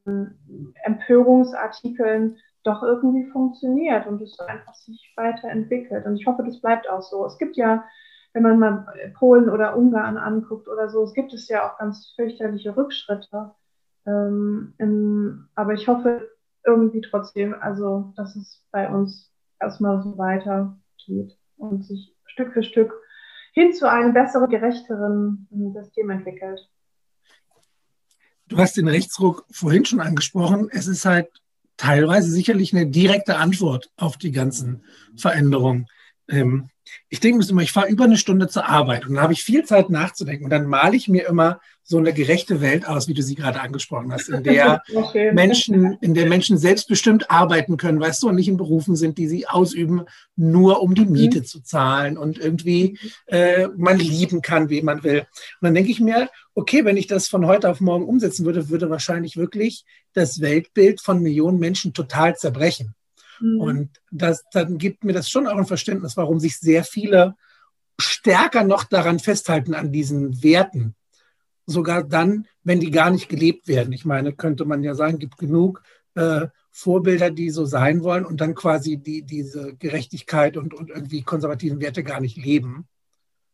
Empörungsartikeln 0.84 2.38
doch 2.64 2.84
irgendwie 2.84 3.30
funktioniert 3.32 4.06
und 4.08 4.22
es 4.22 4.40
einfach 4.40 4.76
sich 4.76 5.14
weiterentwickelt. 5.16 6.06
Und 6.06 6.16
ich 6.16 6.28
hoffe, 6.28 6.44
das 6.44 6.62
bleibt 6.62 6.90
auch 6.90 7.02
so. 7.02 7.26
Es 7.26 7.38
gibt 7.38 7.58
ja, 7.58 7.84
wenn 8.34 8.44
man 8.44 8.60
mal 8.60 8.86
Polen 9.18 9.50
oder 9.50 9.76
Ungarn 9.76 10.18
anguckt 10.18 10.68
oder 10.68 10.90
so, 10.90 11.04
es 11.04 11.14
gibt 11.14 11.34
es 11.34 11.48
ja 11.48 11.68
auch 11.68 11.78
ganz 11.78 12.14
fürchterliche 12.16 12.76
Rückschritte. 12.76 13.52
Ähm, 14.06 14.74
in, 14.78 15.48
aber 15.56 15.74
ich 15.74 15.88
hoffe 15.88 16.30
irgendwie 16.66 17.02
trotzdem, 17.02 17.56
also, 17.60 18.14
dass 18.16 18.36
es 18.36 18.64
bei 18.72 18.90
uns 18.90 19.32
erstmal 19.60 20.02
so 20.02 20.18
weitergeht 20.18 21.38
und 21.58 21.86
sich 21.86 22.16
Stück 22.26 22.54
für 22.54 22.64
Stück 22.64 22.94
hin 23.54 23.74
zu 23.74 23.90
einem 23.90 24.14
besseren, 24.14 24.50
gerechteren 24.50 25.48
System 25.74 26.10
entwickelt. 26.10 26.71
Du 28.52 28.58
hast 28.58 28.76
den 28.76 28.90
Rechtsruck 28.90 29.46
vorhin 29.50 29.86
schon 29.86 30.02
angesprochen. 30.02 30.68
Es 30.70 30.88
ist 30.88 31.06
halt 31.06 31.30
teilweise 31.78 32.30
sicherlich 32.30 32.76
eine 32.76 32.86
direkte 32.86 33.38
Antwort 33.38 33.90
auf 33.96 34.18
die 34.18 34.34
ganzen 34.34 34.84
Veränderungen. 35.16 35.88
Ähm, 36.28 36.70
ich 37.10 37.20
denke 37.20 37.40
mir 37.40 37.50
immer, 37.50 37.62
ich 37.62 37.72
fahre 37.72 37.90
über 37.90 38.06
eine 38.06 38.18
Stunde 38.18 38.48
zur 38.48 38.68
Arbeit 38.68 39.06
und 39.06 39.16
dann 39.16 39.24
habe 39.24 39.34
ich 39.34 39.44
viel 39.44 39.64
Zeit 39.66 39.90
nachzudenken 39.90 40.46
und 40.46 40.50
dann 40.50 40.66
male 40.66 40.96
ich 40.96 41.08
mir 41.08 41.28
immer 41.28 41.60
so 41.84 41.98
eine 41.98 42.14
gerechte 42.14 42.62
Welt 42.62 42.88
aus, 42.88 43.08
wie 43.08 43.14
du 43.14 43.22
sie 43.22 43.36
gerade 43.36 43.60
angesprochen 43.60 44.14
hast, 44.14 44.30
in 44.30 44.44
der. 44.44 44.82
Menschen, 45.34 45.98
in 46.02 46.14
der 46.14 46.28
Menschen 46.28 46.58
selbstbestimmt 46.58 47.30
arbeiten 47.30 47.78
können, 47.78 48.00
weißt 48.00 48.24
du, 48.24 48.30
und 48.30 48.36
nicht 48.36 48.48
in 48.48 48.58
Berufen 48.58 48.96
sind, 48.96 49.18
die 49.18 49.28
sie 49.28 49.48
ausüben, 49.48 50.04
nur 50.36 50.82
um 50.82 50.96
die 50.96 51.06
Miete 51.06 51.40
mhm. 51.40 51.46
zu 51.46 51.62
zahlen 51.62 52.18
und 52.18 52.38
irgendwie 52.38 52.98
äh, 53.28 53.68
man 53.76 54.00
lieben 54.00 54.42
kann, 54.42 54.70
wie 54.70 54.82
man 54.82 55.04
will. 55.04 55.20
Und 55.20 55.28
dann 55.62 55.74
denke 55.74 55.92
ich 55.92 56.00
mir, 56.00 56.30
okay, 56.54 56.86
wenn 56.86 56.98
ich 56.98 57.08
das 57.08 57.28
von 57.28 57.46
heute 57.46 57.70
auf 57.70 57.82
morgen 57.82 58.06
umsetzen 58.06 58.46
würde, 58.46 58.70
würde 58.70 58.90
wahrscheinlich 58.90 59.38
wirklich 59.38 59.84
das 60.14 60.42
Weltbild 60.42 61.02
von 61.02 61.22
Millionen 61.22 61.60
Menschen 61.60 61.94
total 61.94 62.36
zerbrechen. 62.36 62.96
Mhm. 63.42 63.60
Und 63.60 63.90
das, 64.12 64.44
dann 64.54 64.78
gibt 64.78 65.04
mir 65.04 65.14
das 65.14 65.30
schon 65.30 65.48
auch 65.48 65.58
ein 65.58 65.66
Verständnis, 65.66 66.16
warum 66.16 66.40
sich 66.40 66.58
sehr 66.58 66.84
viele 66.84 67.36
stärker 68.00 68.64
noch 68.64 68.84
daran 68.84 69.20
festhalten, 69.20 69.74
an 69.74 69.92
diesen 69.92 70.44
Werten. 70.44 70.96
Sogar 71.66 72.04
dann, 72.04 72.48
wenn 72.64 72.80
die 72.80 72.92
gar 72.92 73.12
nicht 73.12 73.30
gelebt 73.30 73.68
werden. 73.68 73.94
Ich 73.94 74.06
meine, 74.06 74.34
könnte 74.34 74.66
man 74.66 74.84
ja 74.84 74.96
sagen, 74.96 75.20
gibt 75.20 75.38
genug 75.38 75.84
äh, 76.16 76.48
Vorbilder, 76.72 77.30
die 77.32 77.50
so 77.50 77.66
sein 77.66 78.04
wollen 78.04 78.26
und 78.26 78.42
dann 78.42 78.56
quasi 78.56 78.98
die, 78.98 79.24
diese 79.24 79.76
Gerechtigkeit 79.76 80.58
und, 80.58 80.74
und 80.74 80.90
irgendwie 80.90 81.22
konservativen 81.22 81.82
Werte 81.82 82.04
gar 82.04 82.22
nicht 82.22 82.38
leben. 82.38 82.88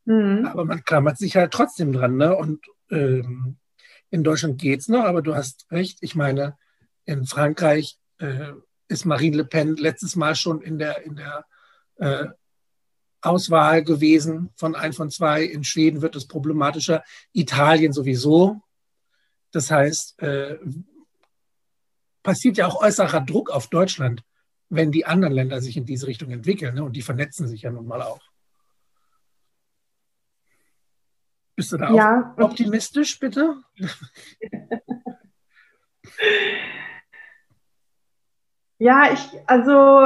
Mhm. 0.05 0.45
Aber 0.45 0.65
man 0.65 0.83
klammert 0.83 1.17
sich 1.17 1.35
halt 1.35 1.51
trotzdem 1.51 1.91
dran. 1.91 2.15
Ne? 2.17 2.35
Und 2.35 2.65
ähm, 2.89 3.57
in 4.09 4.23
Deutschland 4.23 4.59
geht 4.59 4.79
es 4.81 4.87
noch, 4.87 5.03
aber 5.03 5.21
du 5.21 5.35
hast 5.35 5.67
recht. 5.71 5.97
Ich 6.01 6.15
meine, 6.15 6.57
in 7.05 7.25
Frankreich 7.25 7.99
äh, 8.19 8.53
ist 8.87 9.05
Marine 9.05 9.37
Le 9.37 9.45
Pen 9.45 9.75
letztes 9.75 10.15
Mal 10.15 10.35
schon 10.35 10.61
in 10.61 10.77
der, 10.77 11.03
in 11.03 11.15
der 11.15 11.45
äh, 11.97 12.27
Auswahl 13.21 13.83
gewesen 13.83 14.51
von 14.55 14.75
ein 14.75 14.93
von 14.93 15.09
zwei. 15.09 15.43
In 15.43 15.63
Schweden 15.63 16.01
wird 16.01 16.15
es 16.15 16.27
problematischer, 16.27 17.03
Italien 17.33 17.93
sowieso. 17.93 18.61
Das 19.51 19.71
heißt, 19.71 20.21
äh, 20.21 20.57
passiert 22.23 22.57
ja 22.57 22.67
auch 22.67 22.81
äußerer 22.81 23.21
Druck 23.21 23.49
auf 23.49 23.67
Deutschland, 23.67 24.23
wenn 24.69 24.91
die 24.91 25.05
anderen 25.05 25.33
Länder 25.33 25.61
sich 25.61 25.77
in 25.77 25.85
diese 25.85 26.07
Richtung 26.07 26.31
entwickeln. 26.31 26.75
Ne? 26.75 26.83
Und 26.83 26.93
die 26.93 27.01
vernetzen 27.01 27.47
sich 27.47 27.63
ja 27.63 27.71
nun 27.71 27.87
mal 27.87 28.01
auch. 28.01 28.21
Bist 31.55 31.71
du 31.71 31.77
da 31.77 31.91
ja. 31.91 32.35
auch 32.37 32.43
optimistisch, 32.43 33.19
bitte? 33.19 33.63
Ja, 38.79 39.11
ich, 39.11 39.19
also 39.47 40.05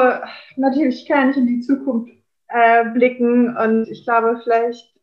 natürlich 0.55 1.05
kann 1.07 1.31
ich 1.31 1.37
in 1.37 1.47
die 1.47 1.59
Zukunft 1.59 2.13
äh, 2.47 2.85
blicken 2.91 3.55
und 3.57 3.87
ich 3.89 4.05
glaube, 4.05 4.39
vielleicht 4.43 4.93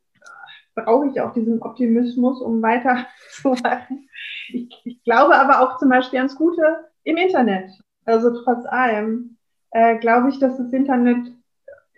brauche 0.74 1.08
ich 1.08 1.20
auch 1.20 1.32
diesen 1.32 1.62
Optimismus, 1.62 2.40
um 2.40 2.62
weiterzumachen. 2.62 4.04
Ich, 4.50 4.80
ich 4.84 5.04
glaube 5.04 5.36
aber 5.36 5.60
auch 5.60 5.76
zum 5.78 5.90
Beispiel 5.90 6.18
ans 6.18 6.34
Gute 6.36 6.86
im 7.04 7.18
Internet. 7.18 7.70
Also 8.06 8.30
trotz 8.42 8.64
allem 8.64 9.36
äh, 9.72 9.98
glaube 9.98 10.30
ich, 10.30 10.38
dass 10.38 10.56
das 10.56 10.72
Internet 10.72 11.30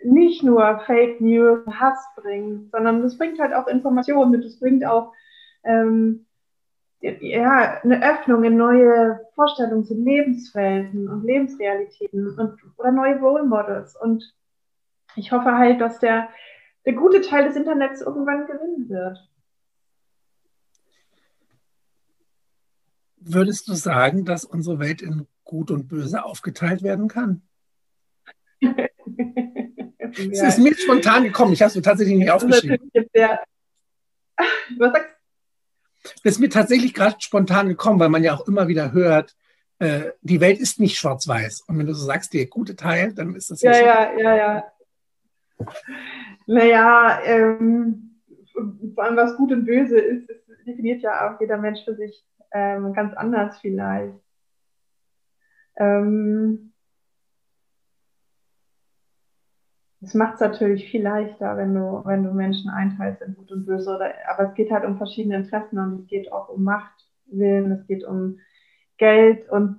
nicht 0.03 0.43
nur 0.43 0.79
Fake 0.85 1.21
News, 1.21 1.65
Hass 1.67 2.05
bringt, 2.17 2.69
sondern 2.71 3.03
es 3.03 3.17
bringt 3.17 3.39
halt 3.39 3.53
auch 3.53 3.67
Informationen 3.67 4.31
mit, 4.31 4.43
es 4.43 4.59
bringt 4.59 4.85
auch 4.85 5.13
ähm, 5.63 6.25
ja, 7.01 7.81
eine 7.81 8.03
Öffnung 8.03 8.43
in 8.43 8.57
neue 8.57 9.19
Vorstellungen 9.33 9.83
zu 9.83 9.95
Lebenswelten 9.95 11.07
und 11.09 11.23
Lebensrealitäten 11.23 12.37
und, 12.37 12.59
oder 12.77 12.91
neue 12.91 13.19
Role 13.19 13.43
Models. 13.43 13.95
Und 13.95 14.33
ich 15.15 15.31
hoffe 15.31 15.57
halt, 15.57 15.81
dass 15.81 15.99
der, 15.99 16.29
der 16.85 16.93
gute 16.93 17.21
Teil 17.21 17.45
des 17.45 17.55
Internets 17.55 18.01
irgendwann 18.01 18.45
gewinnen 18.45 18.87
wird. 18.89 19.17
Würdest 23.17 23.67
du 23.67 23.73
sagen, 23.73 24.25
dass 24.25 24.45
unsere 24.45 24.79
Welt 24.79 25.01
in 25.01 25.27
Gut 25.43 25.69
und 25.69 25.87
Böse 25.87 26.23
aufgeteilt 26.23 26.83
werden 26.83 27.07
kann? 27.07 27.41
Es 30.13 30.41
ist 30.41 30.59
mir 30.59 30.75
spontan 30.75 31.23
gekommen. 31.23 31.53
Ich 31.53 31.61
habe 31.61 31.71
es 31.73 31.81
tatsächlich 31.81 32.17
nicht 32.17 32.31
aufgeschrieben. 32.31 32.91
Was 34.77 34.91
sagst 34.91 35.20
das 36.23 36.33
ist 36.33 36.39
mir 36.39 36.49
tatsächlich 36.49 36.93
gerade 36.93 37.15
spontan 37.19 37.67
gekommen, 37.67 37.99
weil 37.99 38.09
man 38.09 38.23
ja 38.23 38.33
auch 38.33 38.47
immer 38.47 38.67
wieder 38.67 38.91
hört, 38.91 39.35
äh, 39.79 40.11
die 40.21 40.39
Welt 40.41 40.59
ist 40.59 40.79
nicht 40.79 40.97
schwarz-weiß. 40.97 41.61
Und 41.67 41.79
wenn 41.79 41.87
du 41.87 41.93
so 41.93 42.05
sagst, 42.05 42.33
der 42.33 42.45
gute 42.45 42.75
Teil, 42.75 43.13
dann 43.13 43.35
ist 43.35 43.49
das 43.49 43.61
ja. 43.61 43.71
Ja, 43.71 43.83
ja, 43.83 44.19
ja, 44.19 44.35
ja. 44.35 44.71
Naja, 46.47 47.19
ähm, 47.23 48.19
vor 48.95 49.03
allem 49.03 49.15
was 49.15 49.35
gut 49.37 49.51
und 49.51 49.65
böse 49.65 49.99
ist, 49.99 50.29
das 50.29 50.37
definiert 50.65 51.01
ja 51.01 51.29
auch 51.29 51.39
jeder 51.39 51.57
Mensch 51.57 51.83
für 51.83 51.95
sich 51.95 52.23
ähm, 52.51 52.93
ganz 52.93 53.13
anders 53.15 53.59
vielleicht. 53.59 54.13
Ähm, 55.77 56.70
Es 60.01 60.15
macht 60.15 60.35
es 60.35 60.39
natürlich 60.39 60.89
viel 60.89 61.03
leichter, 61.03 61.57
wenn 61.57 61.75
du, 61.75 62.01
wenn 62.05 62.23
du 62.23 62.31
Menschen 62.31 62.71
einteilst 62.71 63.21
in 63.21 63.35
Gut 63.35 63.51
und 63.51 63.65
Böse. 63.65 63.95
Oder, 63.95 64.13
aber 64.29 64.49
es 64.49 64.53
geht 64.55 64.71
halt 64.71 64.83
um 64.83 64.97
verschiedene 64.97 65.35
Interessen 65.35 65.77
und 65.77 66.01
es 66.01 66.07
geht 66.07 66.31
auch 66.31 66.49
um 66.49 66.63
Machtwillen, 66.63 67.71
es 67.71 67.85
geht 67.85 68.03
um 68.03 68.39
Geld 68.97 69.47
und 69.49 69.77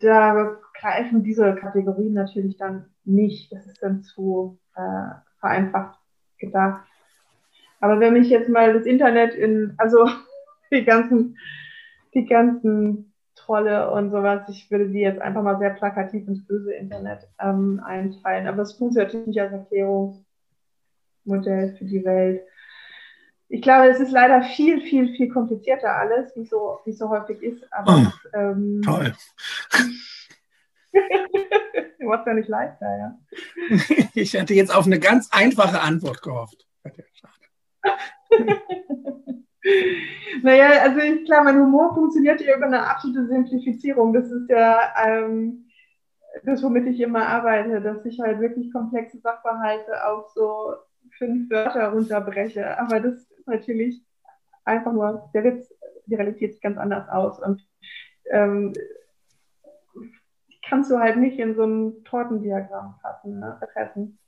da 0.00 0.56
greifen 0.74 1.22
diese 1.22 1.54
Kategorien 1.54 2.14
natürlich 2.14 2.56
dann 2.56 2.86
nicht. 3.04 3.52
Das 3.52 3.66
ist 3.66 3.82
dann 3.82 4.02
zu 4.02 4.58
äh, 4.74 5.14
vereinfacht 5.40 5.98
gedacht. 6.38 6.86
Aber 7.80 8.00
wenn 8.00 8.14
mich 8.14 8.28
jetzt 8.28 8.48
mal 8.48 8.72
das 8.72 8.86
Internet 8.86 9.34
in, 9.34 9.74
also 9.76 10.08
die 10.72 10.84
ganzen, 10.84 11.36
die 12.14 12.26
ganzen 12.26 13.07
Trolle 13.48 13.90
und 13.90 14.10
sowas. 14.10 14.42
Ich 14.48 14.70
würde 14.70 14.90
die 14.90 15.00
jetzt 15.00 15.22
einfach 15.22 15.42
mal 15.42 15.58
sehr 15.58 15.70
plakativ 15.70 16.28
ins 16.28 16.46
böse 16.46 16.74
Internet 16.74 17.26
ähm, 17.40 17.80
einteilen. 17.82 18.46
Aber 18.46 18.60
es 18.62 18.74
funktioniert 18.74 19.08
natürlich 19.08 19.28
nicht 19.28 19.40
als 19.40 19.54
Erklärungsmodell 19.54 21.74
für 21.78 21.86
die 21.86 22.04
Welt. 22.04 22.42
Ich 23.48 23.62
glaube, 23.62 23.88
es 23.88 24.00
ist 24.00 24.12
leider 24.12 24.42
viel, 24.42 24.82
viel, 24.82 25.16
viel 25.16 25.30
komplizierter 25.30 25.96
alles, 25.96 26.36
wie 26.36 26.44
so, 26.44 26.80
wie 26.84 26.92
so 26.92 27.08
häufig 27.08 27.42
ist. 27.42 27.64
Aber 27.72 28.06
oh, 28.06 28.12
ähm, 28.36 28.82
toll. 28.84 29.14
du 30.92 32.06
warst 32.06 32.26
ja 32.26 32.34
nicht 32.34 32.50
leichter, 32.50 32.98
ja. 32.98 33.18
ich 34.14 34.34
hätte 34.34 34.52
jetzt 34.52 34.74
auf 34.74 34.84
eine 34.84 34.98
ganz 34.98 35.30
einfache 35.32 35.80
Antwort 35.80 36.20
gehofft. 36.20 36.66
Naja, 40.42 40.82
also 40.82 40.98
ich, 41.00 41.24
klar, 41.24 41.42
mein 41.44 41.60
Humor 41.60 41.94
funktioniert 41.94 42.40
ja 42.40 42.56
über 42.56 42.66
eine 42.66 42.86
absolute 42.88 43.26
Simplifizierung. 43.26 44.12
Das 44.12 44.30
ist 44.30 44.48
ja 44.48 44.92
ähm, 45.04 45.68
das, 46.44 46.62
womit 46.62 46.86
ich 46.86 47.00
immer 47.00 47.26
arbeite, 47.26 47.80
dass 47.80 48.04
ich 48.04 48.20
halt 48.20 48.40
wirklich 48.40 48.72
komplexe 48.72 49.18
Sachverhalte 49.18 50.06
auf 50.06 50.30
so 50.30 50.74
fünf 51.16 51.50
Wörter 51.50 51.88
runterbreche. 51.88 52.78
Aber 52.78 53.00
das 53.00 53.14
ist 53.14 53.46
natürlich 53.46 54.04
einfach 54.64 54.92
nur 54.92 55.30
der 55.34 55.44
Witz, 55.44 55.74
die 56.06 56.14
Realität 56.14 56.54
sieht 56.54 56.62
ganz 56.62 56.78
anders 56.78 57.08
aus. 57.08 57.40
Und 57.40 57.66
ähm, 58.30 58.72
kannst 60.68 60.90
du 60.90 60.98
halt 60.98 61.16
nicht 61.16 61.38
in 61.38 61.54
so 61.54 61.64
ein 61.64 62.04
Tortendiagramm 62.04 62.96
fassen, 63.02 63.40
ne, 63.40 63.58
pressen. 63.72 64.18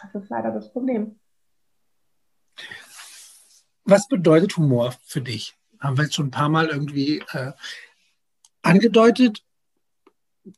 Das 0.00 0.22
ist 0.22 0.30
leider 0.30 0.50
das 0.50 0.72
Problem. 0.72 1.18
Was 3.84 4.08
bedeutet 4.08 4.56
Humor 4.56 4.94
für 5.04 5.20
dich? 5.20 5.56
Haben 5.80 5.96
wir 5.96 6.04
jetzt 6.04 6.14
schon 6.14 6.28
ein 6.28 6.30
paar 6.30 6.48
Mal 6.48 6.68
irgendwie 6.68 7.18
äh, 7.32 7.52
angedeutet. 8.62 9.44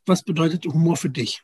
Was 0.05 0.23
bedeutet 0.23 0.65
Humor 0.65 0.97
für 0.97 1.09
dich? 1.09 1.43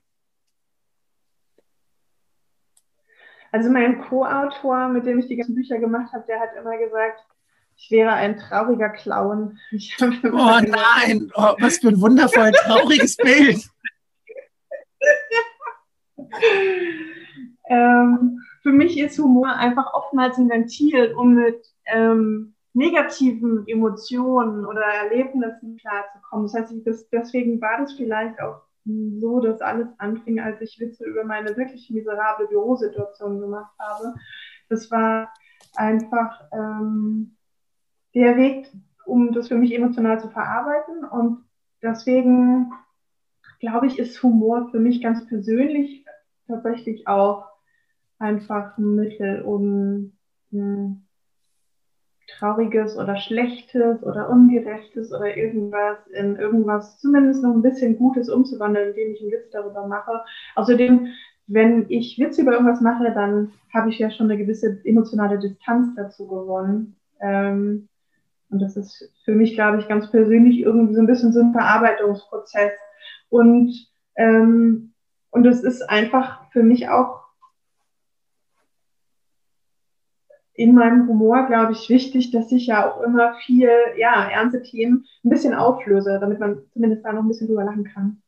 Also 3.51 3.69
mein 3.69 4.01
Co-Autor, 4.01 4.87
mit 4.87 5.05
dem 5.05 5.19
ich 5.19 5.27
die 5.27 5.35
ganzen 5.35 5.55
Bücher 5.55 5.77
gemacht 5.77 6.13
habe, 6.13 6.23
der 6.27 6.39
hat 6.39 6.55
immer 6.57 6.77
gesagt, 6.77 7.19
ich 7.75 7.91
wäre 7.91 8.13
ein 8.13 8.37
trauriger 8.37 8.89
Clown. 8.89 9.59
oh 9.71 10.59
nein, 10.61 11.31
oh, 11.35 11.55
was 11.59 11.79
für 11.79 11.89
ein 11.89 11.99
wundervoll 11.99 12.51
trauriges 12.63 13.17
Bild. 13.17 13.61
ähm, 17.67 18.41
für 18.61 18.71
mich 18.71 18.99
ist 18.99 19.17
Humor 19.19 19.49
einfach 19.49 19.93
oftmals 19.93 20.37
ein 20.37 20.49
Ventil, 20.49 21.13
um 21.15 21.33
mit 21.33 21.65
ähm, 21.85 22.53
negativen 22.73 23.67
Emotionen 23.67 24.65
oder 24.65 24.81
Erlebnissen 24.81 25.77
klarzukommen. 25.77 26.45
Das 26.45 26.53
heißt, 26.53 26.73
das, 26.85 27.09
deswegen 27.09 27.59
war 27.59 27.79
das 27.79 27.93
vielleicht 27.93 28.39
auch 28.39 28.61
so, 28.85 29.39
dass 29.39 29.61
alles 29.61 29.87
anfing, 29.97 30.39
als 30.39 30.61
ich 30.61 30.79
Witze 30.79 31.05
über 31.05 31.23
meine 31.23 31.55
wirklich 31.57 31.89
miserable 31.89 32.47
Bürosituation 32.47 33.39
gemacht 33.39 33.73
habe. 33.79 34.13
Das 34.69 34.89
war 34.89 35.31
einfach 35.75 36.41
ähm, 36.51 37.35
der 38.15 38.37
Weg, 38.37 38.71
um 39.05 39.33
das 39.33 39.49
für 39.49 39.55
mich 39.55 39.73
emotional 39.73 40.19
zu 40.19 40.29
verarbeiten. 40.29 41.03
Und 41.03 41.43
deswegen 41.81 42.71
glaube 43.59 43.87
ich, 43.87 43.99
ist 43.99 44.21
Humor 44.23 44.69
für 44.71 44.79
mich 44.79 45.01
ganz 45.01 45.27
persönlich 45.27 46.05
tatsächlich 46.47 47.07
auch 47.07 47.50
einfach 48.21 48.77
ein 48.77 48.95
Mittel, 48.95 49.41
um 49.41 50.13
ein 50.53 51.07
Trauriges 52.27 52.97
oder 52.97 53.17
Schlechtes 53.17 54.03
oder 54.03 54.29
Ungerechtes 54.29 55.11
oder 55.11 55.35
irgendwas 55.35 55.97
in 56.07 56.37
irgendwas 56.37 56.99
zumindest 56.99 57.43
noch 57.43 57.53
ein 57.53 57.61
bisschen 57.61 57.97
Gutes 57.97 58.29
umzuwandeln, 58.29 58.89
indem 58.89 59.13
ich 59.13 59.21
einen 59.21 59.31
Witz 59.31 59.49
darüber 59.51 59.87
mache. 59.87 60.21
Außerdem, 60.55 61.07
wenn 61.47 61.85
ich 61.89 62.17
Witze 62.19 62.43
über 62.43 62.53
irgendwas 62.53 62.81
mache, 62.81 63.11
dann 63.13 63.51
habe 63.73 63.89
ich 63.89 63.99
ja 63.99 64.09
schon 64.09 64.29
eine 64.29 64.37
gewisse 64.37 64.79
emotionale 64.85 65.39
Distanz 65.39 65.93
dazu 65.95 66.27
gewonnen. 66.27 66.95
Ähm, 67.19 67.89
und 68.49 68.59
das 68.61 68.77
ist 68.77 69.11
für 69.25 69.33
mich, 69.33 69.55
glaube 69.55 69.79
ich, 69.79 69.87
ganz 69.87 70.09
persönlich 70.11 70.59
irgendwie 70.59 70.93
so 70.93 71.01
ein 71.01 71.07
bisschen 71.07 71.33
so 71.33 71.41
ein 71.41 71.53
Verarbeitungsprozess. 71.53 72.71
Und, 73.29 73.73
ähm, 74.15 74.93
und 75.31 75.45
es 75.45 75.63
ist 75.63 75.89
einfach 75.89 76.49
für 76.51 76.63
mich 76.63 76.89
auch 76.89 77.20
in 80.53 80.75
meinem 80.75 81.07
Humor, 81.07 81.47
glaube 81.47 81.71
ich, 81.73 81.89
wichtig, 81.89 82.31
dass 82.31 82.51
ich 82.51 82.67
ja 82.67 82.89
auch 82.89 83.01
immer 83.01 83.35
viel, 83.45 83.69
ja, 83.97 84.29
ernste 84.29 84.61
Themen 84.61 85.05
ein 85.23 85.29
bisschen 85.29 85.53
auflöse, 85.53 86.19
damit 86.19 86.39
man 86.39 86.61
zumindest 86.73 87.05
da 87.05 87.13
noch 87.13 87.21
ein 87.21 87.27
bisschen 87.27 87.47
drüber 87.47 87.63
lachen 87.63 87.85
kann. 87.85 88.21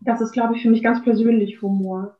Das 0.00 0.20
ist, 0.20 0.32
glaube 0.32 0.56
ich, 0.56 0.62
für 0.62 0.70
mich 0.70 0.82
ganz 0.82 1.02
persönlich 1.02 1.60
Humor. 1.62 2.16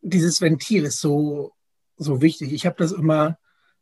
Dieses 0.00 0.40
Ventil 0.40 0.84
ist 0.84 1.00
so 1.00 1.52
so 2.02 2.20
wichtig. 2.20 2.52
Ich 2.52 2.66
habe 2.66 2.76
das 2.78 2.92
immer 2.92 3.38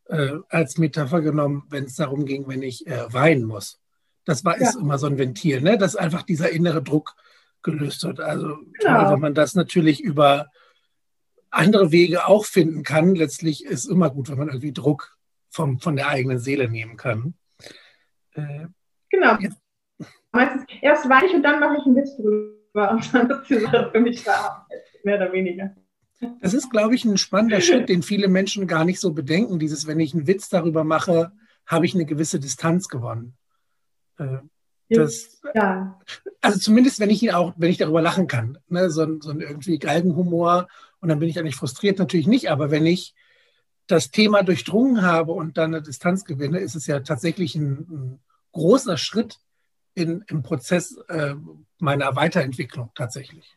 äh, 0.06 0.38
als 0.48 0.78
Metapher 0.78 1.20
genommen, 1.20 1.64
wenn 1.70 1.84
es 1.84 1.96
darum 1.96 2.24
ging, 2.24 2.46
wenn 2.48 2.62
ich 2.62 2.86
äh, 2.86 3.12
weinen 3.12 3.44
muss. 3.44 3.80
Das 4.24 4.44
war 4.44 4.60
ja. 4.60 4.68
ist 4.68 4.76
immer 4.76 4.98
so 4.98 5.06
ein 5.06 5.18
Ventil, 5.18 5.60
ne? 5.60 5.78
dass 5.78 5.96
einfach 5.96 6.22
dieser 6.22 6.50
innere 6.50 6.82
Druck 6.82 7.14
gelöst 7.62 8.04
wird. 8.04 8.20
Also 8.20 8.58
genau. 8.78 9.02
toll, 9.02 9.12
wenn 9.12 9.20
man 9.20 9.34
das 9.34 9.54
natürlich 9.54 10.00
über 10.00 10.48
andere 11.50 11.92
Wege 11.92 12.26
auch 12.26 12.44
finden 12.44 12.82
kann. 12.82 13.14
Letztlich 13.14 13.64
ist 13.64 13.86
immer 13.86 14.10
gut, 14.10 14.30
wenn 14.30 14.38
man 14.38 14.48
irgendwie 14.48 14.72
Druck 14.72 15.16
vom, 15.50 15.80
von 15.80 15.96
der 15.96 16.08
eigenen 16.08 16.38
Seele 16.38 16.68
nehmen 16.68 16.96
kann. 16.96 17.34
Äh, 18.34 18.66
genau. 19.10 19.36
Jetzt. 19.38 19.58
Meistens 20.32 20.64
erst 20.80 21.08
weine 21.08 21.26
ich 21.26 21.34
und 21.34 21.42
dann 21.42 21.58
mache 21.58 21.78
ich 21.78 21.86
einen 21.86 21.96
Witz 21.96 22.16
drüber 22.16 22.90
und 22.92 23.14
dann 23.14 23.30
ist 23.30 23.50
die 23.50 23.58
Sache 23.58 23.90
für 23.92 24.00
mich 24.00 24.22
da, 24.22 24.66
mehr 25.02 25.16
oder 25.16 25.32
weniger. 25.32 25.74
Das 26.40 26.54
ist, 26.54 26.70
glaube 26.70 26.94
ich, 26.94 27.04
ein 27.04 27.16
spannender 27.16 27.60
Schritt, 27.60 27.88
den 27.88 28.02
viele 28.02 28.28
Menschen 28.28 28.66
gar 28.66 28.84
nicht 28.84 29.00
so 29.00 29.12
bedenken. 29.12 29.58
Dieses, 29.58 29.86
wenn 29.86 29.98
ich 29.98 30.14
einen 30.14 30.26
Witz 30.26 30.48
darüber 30.48 30.84
mache, 30.84 31.32
habe 31.66 31.86
ich 31.86 31.94
eine 31.94 32.04
gewisse 32.04 32.38
Distanz 32.38 32.88
gewonnen. 32.88 33.36
Äh, 34.18 34.38
das, 34.90 35.40
ja. 35.54 35.98
Also 36.40 36.58
zumindest, 36.58 37.00
wenn 37.00 37.10
ich 37.10 37.22
ihn 37.22 37.30
auch, 37.30 37.54
wenn 37.56 37.70
ich 37.70 37.78
darüber 37.78 38.02
lachen 38.02 38.26
kann. 38.26 38.58
Ne? 38.68 38.90
So, 38.90 39.20
so 39.20 39.30
ein 39.30 39.40
irgendwie 39.40 39.78
Galgenhumor 39.78 40.68
und 41.00 41.08
dann 41.08 41.18
bin 41.18 41.28
ich 41.28 41.38
eigentlich 41.38 41.56
frustriert, 41.56 41.98
natürlich 41.98 42.26
nicht. 42.26 42.50
Aber 42.50 42.70
wenn 42.70 42.86
ich 42.86 43.14
das 43.86 44.10
Thema 44.10 44.42
durchdrungen 44.42 45.02
habe 45.02 45.32
und 45.32 45.58
dann 45.58 45.74
eine 45.74 45.82
Distanz 45.82 46.24
gewinne, 46.24 46.58
ist 46.58 46.74
es 46.74 46.86
ja 46.86 47.00
tatsächlich 47.00 47.54
ein, 47.54 47.86
ein 47.90 48.20
großer 48.52 48.96
Schritt 48.96 49.38
in, 49.94 50.24
im 50.28 50.42
Prozess 50.42 50.96
äh, 51.08 51.34
meiner 51.78 52.14
Weiterentwicklung 52.16 52.90
tatsächlich. 52.94 53.56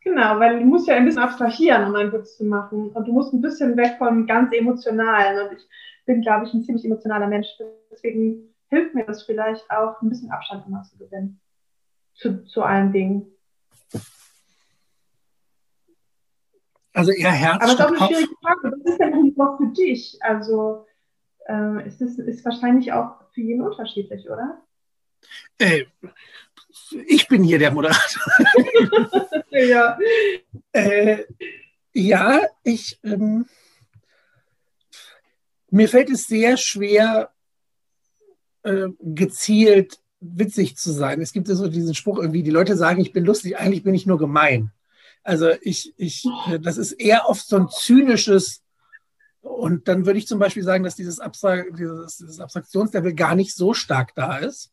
Genau, 0.00 0.38
weil 0.38 0.58
du 0.60 0.64
musst 0.64 0.88
ja 0.88 0.96
ein 0.96 1.04
bisschen 1.04 1.22
abstrahieren, 1.22 1.88
um 1.88 1.94
einen 1.94 2.12
Witz 2.12 2.36
zu 2.36 2.44
machen. 2.44 2.90
Und 2.90 3.06
du 3.06 3.12
musst 3.12 3.32
ein 3.32 3.40
bisschen 3.40 3.76
weg 3.76 3.96
vom 3.98 4.26
ganz 4.26 4.52
Emotionalen. 4.52 5.48
Und 5.48 5.56
ich 5.56 5.68
bin, 6.06 6.22
glaube 6.22 6.46
ich, 6.46 6.54
ein 6.54 6.62
ziemlich 6.62 6.84
emotionaler 6.84 7.26
Mensch. 7.26 7.48
Deswegen 7.90 8.54
hilft 8.68 8.94
mir 8.94 9.04
das 9.04 9.24
vielleicht 9.24 9.70
auch, 9.70 10.00
ein 10.00 10.08
bisschen 10.08 10.30
Abstand 10.30 10.66
immer 10.66 10.82
zu 10.82 10.96
gewinnen. 10.96 11.40
Zu, 12.14 12.44
zu 12.46 12.62
allen 12.62 12.92
Dingen. 12.92 13.26
Also 16.98 17.12
eher 17.12 17.30
Herz. 17.30 17.62
Aber 17.62 17.66
es 17.66 17.74
ist 17.74 17.80
auch 17.80 17.88
eine 17.88 17.98
schwierige 17.98 18.34
Frage. 18.42 18.72
Was 18.72 18.92
ist 18.92 18.98
denn 18.98 19.14
Humor 19.14 19.56
für 19.56 19.68
dich? 19.68 20.18
Also 20.20 20.84
äh, 21.46 21.86
ist 21.86 22.00
das 22.00 22.18
ist 22.18 22.44
wahrscheinlich 22.44 22.92
auch 22.92 23.20
für 23.32 23.40
jeden 23.40 23.62
unterschiedlich, 23.62 24.28
oder? 24.28 24.60
Äh, 25.58 25.84
ich 27.06 27.28
bin 27.28 27.44
hier 27.44 27.60
der 27.60 27.70
Moderator. 27.70 28.22
ja. 29.52 29.96
Äh, 30.72 31.24
ja, 31.92 32.40
ich. 32.64 32.98
Ähm, 33.04 33.46
mir 35.70 35.88
fällt 35.88 36.10
es 36.10 36.26
sehr 36.26 36.56
schwer, 36.56 37.30
äh, 38.64 38.88
gezielt 38.98 40.00
witzig 40.18 40.76
zu 40.76 40.90
sein. 40.90 41.20
Es 41.20 41.32
gibt 41.32 41.46
ja 41.46 41.54
so 41.54 41.68
diesen 41.68 41.94
Spruch 41.94 42.18
irgendwie, 42.18 42.42
die 42.42 42.50
Leute 42.50 42.76
sagen, 42.76 43.00
ich 43.00 43.12
bin 43.12 43.24
lustig, 43.24 43.56
eigentlich 43.56 43.84
bin 43.84 43.94
ich 43.94 44.04
nur 44.04 44.18
gemein. 44.18 44.72
Also 45.22 45.50
ich, 45.62 45.94
ich, 45.96 46.26
das 46.60 46.78
ist 46.78 46.92
eher 46.92 47.28
oft 47.28 47.46
so 47.46 47.56
ein 47.56 47.68
zynisches, 47.68 48.62
und 49.40 49.88
dann 49.88 50.04
würde 50.04 50.18
ich 50.18 50.26
zum 50.26 50.38
Beispiel 50.38 50.62
sagen, 50.62 50.84
dass 50.84 50.96
dieses, 50.96 51.20
Abstrakt, 51.20 51.78
dieses, 51.78 52.18
dieses 52.18 52.40
Abstraktionslevel 52.40 53.14
gar 53.14 53.34
nicht 53.34 53.54
so 53.54 53.72
stark 53.72 54.14
da 54.14 54.38
ist. 54.38 54.70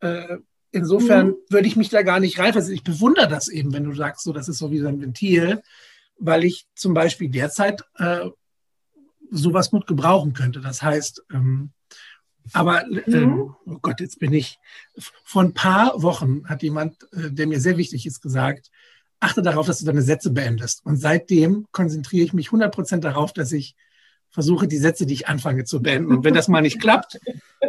Äh, 0.00 0.38
Insofern 0.76 1.28
mhm. 1.28 1.36
würde 1.48 1.68
ich 1.68 1.76
mich 1.76 1.88
da 1.88 2.02
gar 2.02 2.20
nicht 2.20 2.38
reinversetzen. 2.38 2.74
Ich 2.74 2.84
bewundere 2.84 3.28
das 3.28 3.48
eben, 3.48 3.72
wenn 3.72 3.84
du 3.84 3.94
sagst, 3.94 4.24
so, 4.24 4.32
das 4.32 4.48
ist 4.48 4.58
so 4.58 4.70
wie 4.70 4.78
so 4.78 4.88
ein 4.88 5.00
Ventil, 5.00 5.62
weil 6.18 6.44
ich 6.44 6.66
zum 6.74 6.92
Beispiel 6.92 7.30
derzeit 7.30 7.82
äh, 7.96 8.28
sowas 9.30 9.70
gut 9.70 9.86
gebrauchen 9.86 10.34
könnte. 10.34 10.60
Das 10.60 10.82
heißt, 10.82 11.24
ähm, 11.32 11.70
aber, 12.52 12.84
äh, 12.86 13.20
mhm. 13.20 13.54
oh 13.64 13.78
Gott, 13.80 14.00
jetzt 14.00 14.18
bin 14.18 14.32
ich. 14.32 14.58
Vor 15.24 15.42
ein 15.42 15.54
paar 15.54 16.02
Wochen 16.02 16.46
hat 16.46 16.62
jemand, 16.62 17.02
äh, 17.12 17.30
der 17.30 17.46
mir 17.46 17.60
sehr 17.60 17.78
wichtig 17.78 18.04
ist, 18.04 18.20
gesagt, 18.20 18.70
achte 19.26 19.42
darauf, 19.42 19.66
dass 19.66 19.80
du 19.80 19.84
deine 19.84 20.02
Sätze 20.02 20.30
beendest. 20.30 20.86
Und 20.86 20.96
seitdem 20.96 21.66
konzentriere 21.72 22.24
ich 22.24 22.32
mich 22.32 22.48
100% 22.48 22.98
darauf, 22.98 23.32
dass 23.32 23.52
ich 23.52 23.74
versuche, 24.30 24.68
die 24.68 24.78
Sätze, 24.78 25.04
die 25.04 25.14
ich 25.14 25.28
anfange, 25.28 25.64
zu 25.64 25.82
beenden. 25.82 26.12
Und 26.12 26.24
wenn 26.24 26.34
das 26.34 26.48
mal 26.48 26.62
nicht 26.62 26.80
klappt, 26.80 27.18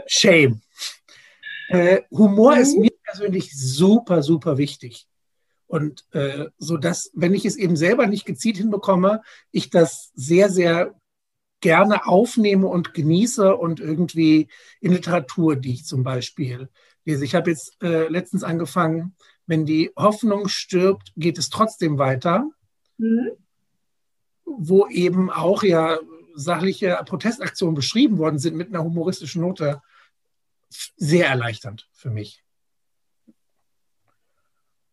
shame. 0.05 0.61
Äh, 1.69 2.01
Humor 2.11 2.57
ist 2.57 2.77
mir 2.77 2.91
persönlich 3.03 3.57
super, 3.57 4.21
super 4.21 4.57
wichtig. 4.57 5.07
Und 5.65 6.05
äh, 6.11 6.45
so 6.57 6.77
dass, 6.77 7.09
wenn 7.13 7.33
ich 7.33 7.45
es 7.45 7.57
eben 7.57 7.75
selber 7.75 8.05
nicht 8.05 8.25
gezielt 8.25 8.57
hinbekomme, 8.57 9.21
ich 9.51 9.69
das 9.69 10.11
sehr, 10.13 10.49
sehr 10.49 10.93
gerne 11.59 12.05
aufnehme 12.05 12.67
und 12.67 12.93
genieße 12.93 13.55
und 13.55 13.79
irgendwie 13.79 14.47
in 14.79 14.93
Literatur, 14.93 15.55
die 15.55 15.73
ich 15.73 15.85
zum 15.85 16.03
Beispiel 16.03 16.69
lese. 17.03 17.25
Ich 17.25 17.33
habe 17.33 17.49
jetzt 17.49 17.81
äh, 17.81 18.07
letztens 18.07 18.43
angefangen, 18.43 19.15
wenn 19.47 19.65
die 19.65 19.91
Hoffnung 19.95 20.47
stirbt, 20.47 21.13
geht 21.15 21.37
es 21.37 21.49
trotzdem 21.49 21.97
weiter, 21.97 22.49
mhm. 22.97 23.31
wo 24.45 24.87
eben 24.87 25.31
auch 25.31 25.63
ja 25.63 25.97
sachliche 26.35 27.01
Protestaktionen 27.05 27.73
beschrieben 27.73 28.19
worden 28.19 28.37
sind 28.37 28.55
mit 28.55 28.67
einer 28.67 28.83
humoristischen 28.83 29.41
Note 29.41 29.81
sehr 30.69 31.27
erleichternd 31.27 31.89
für 31.93 32.11
mich. 32.11 32.43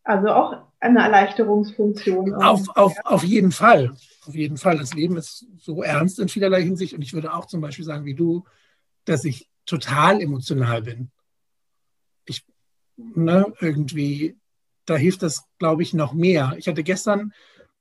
Also 0.03 0.29
auch 0.29 0.67
eine 0.79 0.99
Erleichterungsfunktion. 0.99 2.33
Auf, 2.35 2.69
auf, 2.75 2.93
auf 3.03 3.23
jeden 3.23 3.51
Fall. 3.51 3.95
Auf 4.27 4.35
jeden 4.35 4.57
Fall. 4.57 4.77
Das 4.77 4.93
Leben 4.93 5.17
ist 5.17 5.47
so 5.57 5.81
ernst 5.81 6.19
in 6.19 6.29
vielerlei 6.29 6.61
Hinsicht. 6.61 6.93
Und 6.93 7.01
ich 7.01 7.13
würde 7.13 7.33
auch 7.33 7.45
zum 7.45 7.59
Beispiel 7.59 7.85
sagen, 7.85 8.05
wie 8.05 8.13
du, 8.13 8.45
dass 9.05 9.25
ich 9.25 9.49
total 9.65 10.21
emotional 10.21 10.83
bin. 10.83 11.11
Ich, 12.25 12.45
ne, 12.97 13.51
irgendwie, 13.59 14.37
da 14.85 14.95
hilft 14.95 15.23
das, 15.23 15.43
glaube 15.57 15.83
ich, 15.83 15.93
noch 15.93 16.13
mehr. 16.13 16.55
Ich 16.57 16.67
hatte 16.67 16.83
gestern, 16.83 17.33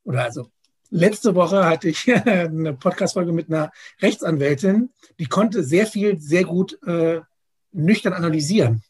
oder 0.04 0.24
also 0.24 0.50
letzte 0.90 1.34
Woche 1.34 1.64
hatte 1.64 1.88
ich 1.88 2.12
eine 2.26 2.74
Podcast-Folge 2.74 3.32
mit 3.32 3.48
einer 3.48 3.70
Rechtsanwältin, 4.00 4.90
die 5.18 5.26
konnte 5.26 5.62
sehr 5.62 5.86
viel, 5.86 6.20
sehr 6.20 6.44
gut 6.44 6.78
äh, 6.86 7.20
nüchtern 7.72 8.12
analysieren. 8.12 8.82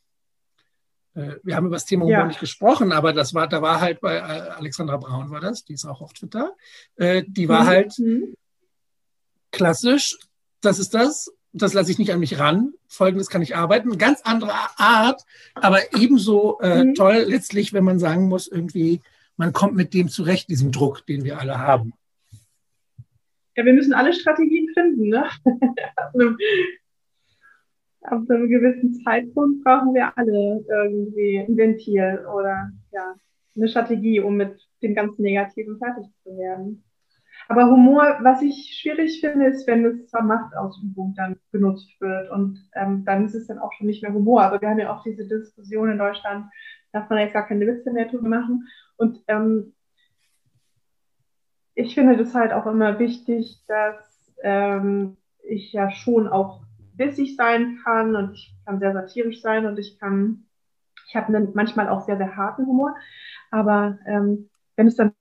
Äh, 1.15 1.37
wir 1.43 1.57
haben 1.57 1.67
über 1.67 1.77
das 1.77 1.87
Thema 1.87 2.05
Humor 2.05 2.19
ja. 2.19 2.27
nicht 2.27 2.41
gesprochen, 2.41 2.93
aber 2.93 3.13
das 3.13 3.35
war, 3.35 3.49
da 3.49 3.63
war 3.63 3.81
halt 3.81 4.01
bei 4.01 4.17
äh, 4.17 4.21
Alexandra 4.21 4.97
Braun 4.97 5.31
war 5.31 5.41
das, 5.41 5.65
die 5.65 5.75
ist 5.75 5.85
auch 5.85 6.01
auf 6.01 6.13
Twitter. 6.13 6.55
Äh, 6.97 7.25
die 7.27 7.49
war 7.49 7.63
mhm. 7.63 7.67
halt 7.67 7.99
mhm. 7.99 8.35
klassisch, 9.51 10.17
das 10.61 10.79
ist 10.79 10.95
das, 10.95 11.33
das 11.55 11.73
lasse 11.73 11.91
ich 11.91 11.99
nicht 11.99 12.13
an 12.13 12.21
mich 12.21 12.39
ran. 12.39 12.75
Folgendes 12.89 13.31
kann 13.31 13.43
ich 13.43 13.57
arbeiten. 13.57 13.97
Ganz 13.97 14.21
andere 14.23 14.53
Art, 14.77 15.23
aber 15.55 15.79
ebenso 15.97 16.59
äh, 16.61 16.85
mhm. 16.85 16.95
toll 16.95 17.25
letztlich, 17.29 17.73
wenn 17.73 17.85
man 17.85 17.99
sagen 17.99 18.29
muss, 18.29 18.49
irgendwie, 18.49 19.01
man 19.37 19.53
kommt 19.53 19.75
mit 19.75 19.95
dem 19.95 20.09
zurecht, 20.09 20.49
diesem 20.49 20.73
Druck, 20.73 21.07
den 21.07 21.25
wir 21.25 21.39
alle 21.39 21.59
haben. 21.59 21.93
Ja, 23.57 23.65
wir 23.65 23.73
müssen 23.73 23.95
alle 23.95 24.13
Strategien 24.13 24.69
finden. 24.75 25.09
Ne? 25.09 25.29
ab 28.05 28.23
einem 28.29 28.49
gewissen 28.49 29.03
Zeitpunkt 29.03 29.65
brauchen 29.65 29.95
wir 29.95 30.17
alle 30.17 30.65
irgendwie 30.69 31.39
ein 31.39 31.57
Ventil 31.57 32.27
oder 32.35 32.71
ja, 32.93 33.15
eine 33.57 33.69
Strategie, 33.69 34.21
um 34.21 34.37
mit 34.37 34.61
dem 34.83 34.95
ganzen 34.95 35.23
Negativen 35.23 35.79
fertig 35.79 36.07
zu 36.23 36.37
werden. 36.37 36.85
Aber 37.49 37.67
Humor, 37.67 38.19
was 38.23 38.43
ich 38.43 38.79
schwierig 38.81 39.21
finde, 39.21 39.47
ist, 39.47 39.67
wenn 39.67 39.85
es 39.85 40.09
zur 40.09 40.23
Machtausübung 40.23 41.15
dann 41.17 41.37
benutzt 41.51 42.01
wird. 42.01 42.31
Und 42.31 42.59
ähm, 42.75 43.05
dann 43.05 43.27
ist 43.27 43.35
es 43.35 43.47
dann 43.47 43.59
auch 43.59 43.73
schon 43.73 43.87
nicht 43.87 44.03
mehr 44.03 44.13
Humor. 44.13 44.43
Aber 44.43 44.61
wir 44.61 44.69
haben 44.69 44.79
ja 44.79 44.95
auch 44.95 45.03
diese 45.03 45.27
Diskussion 45.27 45.91
in 45.91 45.99
Deutschland, 45.99 46.47
darf 46.93 47.09
man 47.11 47.19
jetzt 47.19 47.35
gar 47.35 47.47
keine 47.47 47.67
Witze 47.67 47.91
mehr 47.91 48.09
tun 48.09 48.29
machen. 48.29 48.67
Und 48.97 49.21
ähm, 49.29 49.75
ich 51.75 51.95
finde 51.95 52.17
das 52.17 52.35
halt 52.35 52.53
auch 52.53 52.67
immer 52.67 52.99
wichtig, 52.99 53.63
dass 53.67 54.33
ähm, 54.43 55.17
ich 55.43 55.73
ja 55.73 55.91
schon 55.91 56.29
auch 56.29 56.63
bissig 56.95 57.37
sein 57.37 57.81
kann 57.85 58.15
und 58.15 58.35
ich 58.35 58.55
kann 58.65 58.79
sehr 58.79 58.93
satirisch 58.93 59.43
sein 59.43 59.67
und 59.67 59.79
ich 59.79 59.99
kann, 59.99 60.47
ich 61.09 61.17
habe 61.17 61.51
manchmal 61.53 61.89
auch 61.89 62.03
sehr, 62.03 62.17
sehr 62.17 62.37
harten 62.37 62.67
Humor. 62.67 62.97
Aber 63.51 63.99
ähm, 64.07 64.49
wenn 64.77 64.87
es 64.87 64.97
dann 64.97 65.13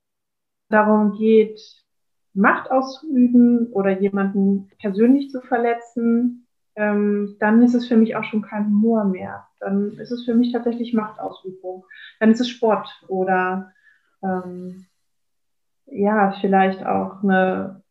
darum 0.69 1.13
geht, 1.13 1.59
Macht 2.33 2.71
auszuüben 2.71 3.67
oder 3.73 3.99
jemanden 3.99 4.69
persönlich 4.79 5.29
zu 5.29 5.41
verletzen, 5.41 6.47
ähm, 6.75 7.35
dann 7.39 7.61
ist 7.61 7.75
es 7.75 7.87
für 7.87 7.97
mich 7.97 8.15
auch 8.15 8.23
schon 8.23 8.41
kein 8.41 8.65
Humor 8.65 9.05
mehr. 9.05 9.47
Dann 9.59 9.93
ist 9.99 10.11
es 10.11 10.25
für 10.25 10.33
mich 10.33 10.51
tatsächlich 10.51 10.93
Machtausübung. 10.93 11.85
Dann 12.19 12.31
ist 12.31 12.41
es 12.41 12.49
Sport 12.49 12.89
oder 13.07 13.71
ähm, 14.23 14.85
ja, 15.85 16.33
vielleicht 16.41 16.85
auch 16.85 17.23
eine, 17.23 17.83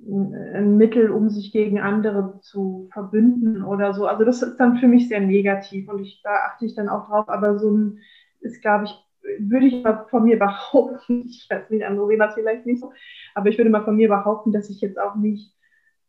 ein 0.00 0.76
Mittel, 0.76 1.10
um 1.10 1.28
sich 1.28 1.52
gegen 1.52 1.80
andere 1.80 2.40
zu 2.40 2.88
verbünden 2.92 3.62
oder 3.62 3.92
so. 3.92 4.06
Also 4.06 4.24
das 4.24 4.42
ist 4.42 4.56
dann 4.56 4.78
für 4.78 4.88
mich 4.88 5.08
sehr 5.08 5.20
negativ 5.20 5.88
und 5.88 6.00
ich, 6.00 6.22
da 6.22 6.30
achte 6.48 6.64
ich 6.64 6.74
dann 6.74 6.88
auch 6.88 7.08
drauf. 7.08 7.28
Aber 7.28 7.58
so 7.58 7.70
ein 7.70 7.98
ist, 8.40 8.62
glaube 8.62 8.84
ich, 8.84 9.05
würde 9.38 9.66
ich 9.66 9.82
mal 9.82 10.06
von 10.10 10.24
mir 10.24 10.38
behaupten, 10.38 11.26
ich 11.28 11.46
weiß 11.48 11.70
nicht, 11.70 11.84
andere 11.84 12.06
sehen 12.08 12.18
das 12.18 12.34
vielleicht 12.34 12.66
nicht 12.66 12.80
so, 12.80 12.92
aber 13.34 13.48
ich 13.48 13.58
würde 13.58 13.70
mal 13.70 13.84
von 13.84 13.96
mir 13.96 14.08
behaupten, 14.08 14.52
dass 14.52 14.70
ich 14.70 14.80
jetzt 14.80 14.98
auch 14.98 15.16
nicht 15.16 15.52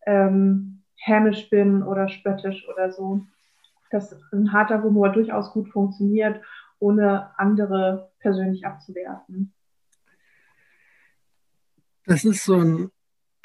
ähm, 0.06 0.84
hämisch 0.96 1.50
bin 1.50 1.84
oder 1.84 2.10
spöttisch 2.10 2.68
oder 2.70 2.92
so. 2.92 3.26
Dass 3.92 4.16
ein 4.34 4.52
harter 4.52 4.84
Humor 4.84 5.10
durchaus 5.10 5.52
gut 5.52 5.70
funktioniert, 5.70 6.44
ohne 6.80 7.32
andere 7.40 8.12
persönlich 8.20 8.66
abzuwerten. 8.66 9.54
Das 12.06 12.26
ist 12.26 12.44
so 12.44 12.56
ein 12.56 12.92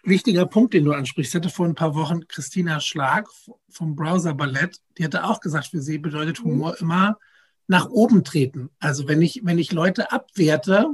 wichtiger 0.02 0.46
Punkt, 0.46 0.74
den 0.74 0.84
du 0.84 0.92
ansprichst. 0.92 1.34
Ich 1.34 1.40
hatte 1.40 1.48
vor 1.48 1.66
ein 1.66 1.74
paar 1.74 1.94
Wochen 1.94 2.26
Christina 2.26 2.80
Schlag 2.80 3.28
vom 3.68 3.94
Browser 3.94 4.34
Ballett, 4.34 4.80
die 4.98 5.04
hatte 5.04 5.24
auch 5.24 5.40
gesagt, 5.40 5.66
für 5.66 5.80
sie 5.80 5.98
bedeutet 5.98 6.40
mhm. 6.40 6.50
Humor 6.50 6.76
immer 6.80 7.18
nach 7.66 7.88
oben 7.88 8.24
treten. 8.24 8.70
Also 8.78 9.08
wenn 9.08 9.22
ich, 9.22 9.40
wenn 9.44 9.58
ich 9.58 9.72
Leute 9.72 10.12
abwerte, 10.12 10.88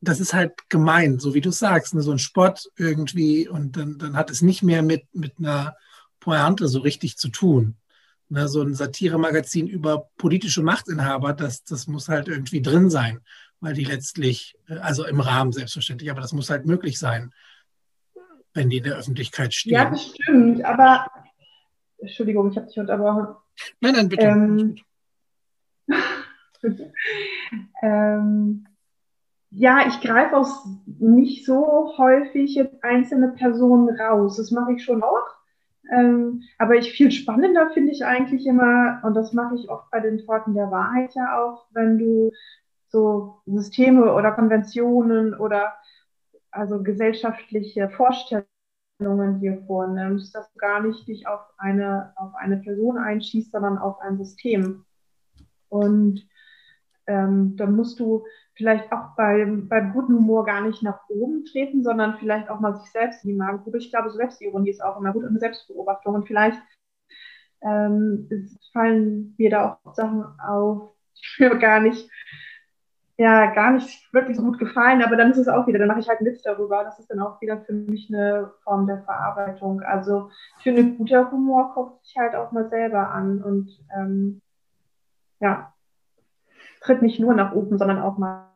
das 0.00 0.20
ist 0.20 0.32
halt 0.32 0.68
gemein, 0.68 1.18
so 1.18 1.34
wie 1.34 1.40
du 1.40 1.50
sagst, 1.50 1.94
ne? 1.94 2.02
so 2.02 2.12
ein 2.12 2.18
Spott 2.18 2.70
irgendwie 2.76 3.48
und 3.48 3.76
dann, 3.76 3.98
dann 3.98 4.16
hat 4.16 4.30
es 4.30 4.42
nicht 4.42 4.62
mehr 4.62 4.82
mit, 4.82 5.04
mit 5.12 5.38
einer 5.38 5.76
Pointe 6.20 6.68
so 6.68 6.80
richtig 6.80 7.16
zu 7.16 7.28
tun. 7.28 7.76
Ne? 8.28 8.48
So 8.48 8.62
ein 8.62 8.74
Satire-Magazin 8.74 9.66
über 9.66 10.08
politische 10.16 10.62
Machtinhaber, 10.62 11.32
das, 11.32 11.64
das 11.64 11.86
muss 11.88 12.08
halt 12.08 12.28
irgendwie 12.28 12.62
drin 12.62 12.90
sein, 12.90 13.20
weil 13.60 13.74
die 13.74 13.84
letztlich, 13.84 14.56
äh, 14.68 14.76
also 14.76 15.04
im 15.04 15.20
Rahmen 15.20 15.52
selbstverständlich, 15.52 16.10
aber 16.10 16.20
das 16.20 16.32
muss 16.32 16.50
halt 16.50 16.66
möglich 16.66 16.98
sein, 16.98 17.32
wenn 18.54 18.70
die 18.70 18.78
in 18.78 18.84
der 18.84 18.96
Öffentlichkeit 18.96 19.52
stehen. 19.52 19.72
Ja, 19.72 19.90
das 19.90 20.06
stimmt, 20.06 20.64
aber 20.64 21.06
Entschuldigung, 21.98 22.50
ich 22.50 22.56
habe 22.56 22.68
dich 22.68 22.78
unterbrochen. 22.78 23.34
Nein, 23.80 23.94
nein, 23.94 24.08
bitte. 24.08 24.26
Ähm, 24.26 24.76
ähm, 27.82 28.66
ja, 29.50 29.86
ich 29.88 30.00
greife 30.00 30.36
auch 30.36 30.66
nicht 30.86 31.46
so 31.46 31.96
häufig 31.96 32.54
jetzt 32.54 32.82
einzelne 32.84 33.28
Personen 33.28 33.88
raus. 33.98 34.36
Das 34.36 34.50
mache 34.50 34.74
ich 34.74 34.84
schon 34.84 35.02
auch. 35.02 35.38
Ähm, 35.90 36.42
aber 36.58 36.74
ich 36.76 36.92
viel 36.92 37.10
spannender 37.10 37.70
finde 37.70 37.92
ich 37.92 38.04
eigentlich 38.04 38.46
immer, 38.46 39.00
und 39.04 39.14
das 39.14 39.32
mache 39.32 39.54
ich 39.54 39.70
oft 39.70 39.90
bei 39.90 40.00
den 40.00 40.18
Torten 40.18 40.54
der 40.54 40.70
Wahrheit 40.70 41.14
ja 41.14 41.42
auch, 41.42 41.66
wenn 41.70 41.98
du 41.98 42.30
so 42.88 43.40
Systeme 43.46 44.12
oder 44.12 44.32
Konventionen 44.32 45.34
oder 45.34 45.74
also 46.50 46.82
gesellschaftliche 46.82 47.88
Vorstellungen 47.90 49.38
hier 49.40 49.62
vornimmst, 49.66 50.34
dass 50.34 50.50
du 50.52 50.58
gar 50.58 50.80
nicht 50.82 51.06
dich 51.08 51.26
auf 51.26 51.40
eine, 51.56 52.12
auf 52.16 52.34
eine 52.34 52.58
Person 52.58 52.98
einschießt, 52.98 53.52
sondern 53.52 53.78
auf 53.78 54.00
ein 54.00 54.18
System. 54.18 54.84
Und 55.68 56.26
ähm, 57.06 57.56
dann 57.56 57.74
musst 57.74 57.98
du 57.98 58.24
vielleicht 58.54 58.92
auch 58.92 59.14
beim, 59.16 59.68
beim 59.68 59.92
guten 59.92 60.14
Humor 60.14 60.44
gar 60.44 60.60
nicht 60.60 60.82
nach 60.82 61.00
oben 61.08 61.44
treten, 61.44 61.82
sondern 61.82 62.18
vielleicht 62.18 62.50
auch 62.50 62.60
mal 62.60 62.76
sich 62.76 62.90
selbst 62.90 63.24
in 63.24 63.30
die 63.30 63.36
Magengrube. 63.36 63.78
Ich 63.78 63.90
glaube, 63.90 64.10
Selbstironie 64.10 64.70
ist 64.70 64.82
auch 64.82 64.98
immer 64.98 65.12
gut 65.12 65.22
und 65.22 65.30
eine 65.30 65.38
Selbstbeobachtung. 65.38 66.14
Und 66.14 66.26
vielleicht 66.26 66.60
ähm, 67.62 68.28
fallen 68.72 69.34
mir 69.38 69.50
da 69.50 69.80
auch 69.84 69.94
Sachen 69.94 70.24
auf, 70.40 70.92
die 71.38 71.44
mir 71.44 71.58
gar 71.58 71.80
nicht, 71.80 72.10
ja, 73.16 73.52
gar 73.52 73.72
nicht 73.72 74.12
wirklich 74.12 74.36
so 74.36 74.42
gut 74.44 74.58
gefallen, 74.58 75.02
aber 75.02 75.16
dann 75.16 75.30
ist 75.30 75.38
es 75.38 75.48
auch 75.48 75.66
wieder, 75.66 75.78
dann 75.78 75.88
mache 75.88 76.00
ich 76.00 76.08
halt 76.08 76.20
Witz 76.20 76.42
darüber. 76.42 76.84
Das 76.84 76.98
ist 76.98 77.10
dann 77.10 77.20
auch 77.20 77.40
wieder 77.40 77.60
für 77.62 77.72
mich 77.72 78.08
eine 78.12 78.52
Form 78.62 78.86
der 78.86 79.02
Verarbeitung. 79.02 79.80
Also 79.80 80.30
ich 80.58 80.64
finde, 80.64 80.96
guter 80.96 81.30
Humor 81.30 81.72
guckt 81.74 82.04
sich 82.04 82.16
halt 82.16 82.34
auch 82.34 82.52
mal 82.52 82.68
selber 82.68 83.10
an 83.10 83.42
und 83.42 83.70
ähm, 83.96 84.40
ja, 85.40 85.74
tritt 86.80 87.02
nicht 87.02 87.20
nur 87.20 87.34
nach 87.34 87.52
oben, 87.52 87.78
sondern 87.78 88.00
auch 88.00 88.18
mal, 88.18 88.48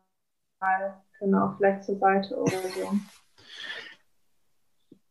genau, 1.18 1.54
vielleicht 1.56 1.84
zur 1.84 1.98
Seite 1.98 2.36
oder 2.36 2.50
so. 2.50 2.92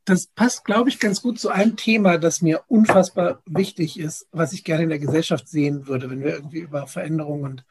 Das 0.05 0.27
passt, 0.27 0.65
glaube 0.65 0.89
ich, 0.89 0.99
ganz 0.99 1.21
gut 1.21 1.39
zu 1.39 1.49
einem 1.49 1.75
Thema, 1.75 2.17
das 2.17 2.41
mir 2.41 2.63
unfassbar 2.67 3.41
wichtig 3.45 3.99
ist, 3.99 4.27
was 4.31 4.51
ich 4.51 4.63
gerne 4.63 4.83
in 4.83 4.89
der 4.89 4.99
Gesellschaft 4.99 5.47
sehen 5.47 5.87
würde, 5.87 6.09
wenn 6.09 6.21
wir 6.21 6.33
irgendwie 6.33 6.59
über 6.59 6.87
Veränderung 6.87 7.43
und 7.43 7.65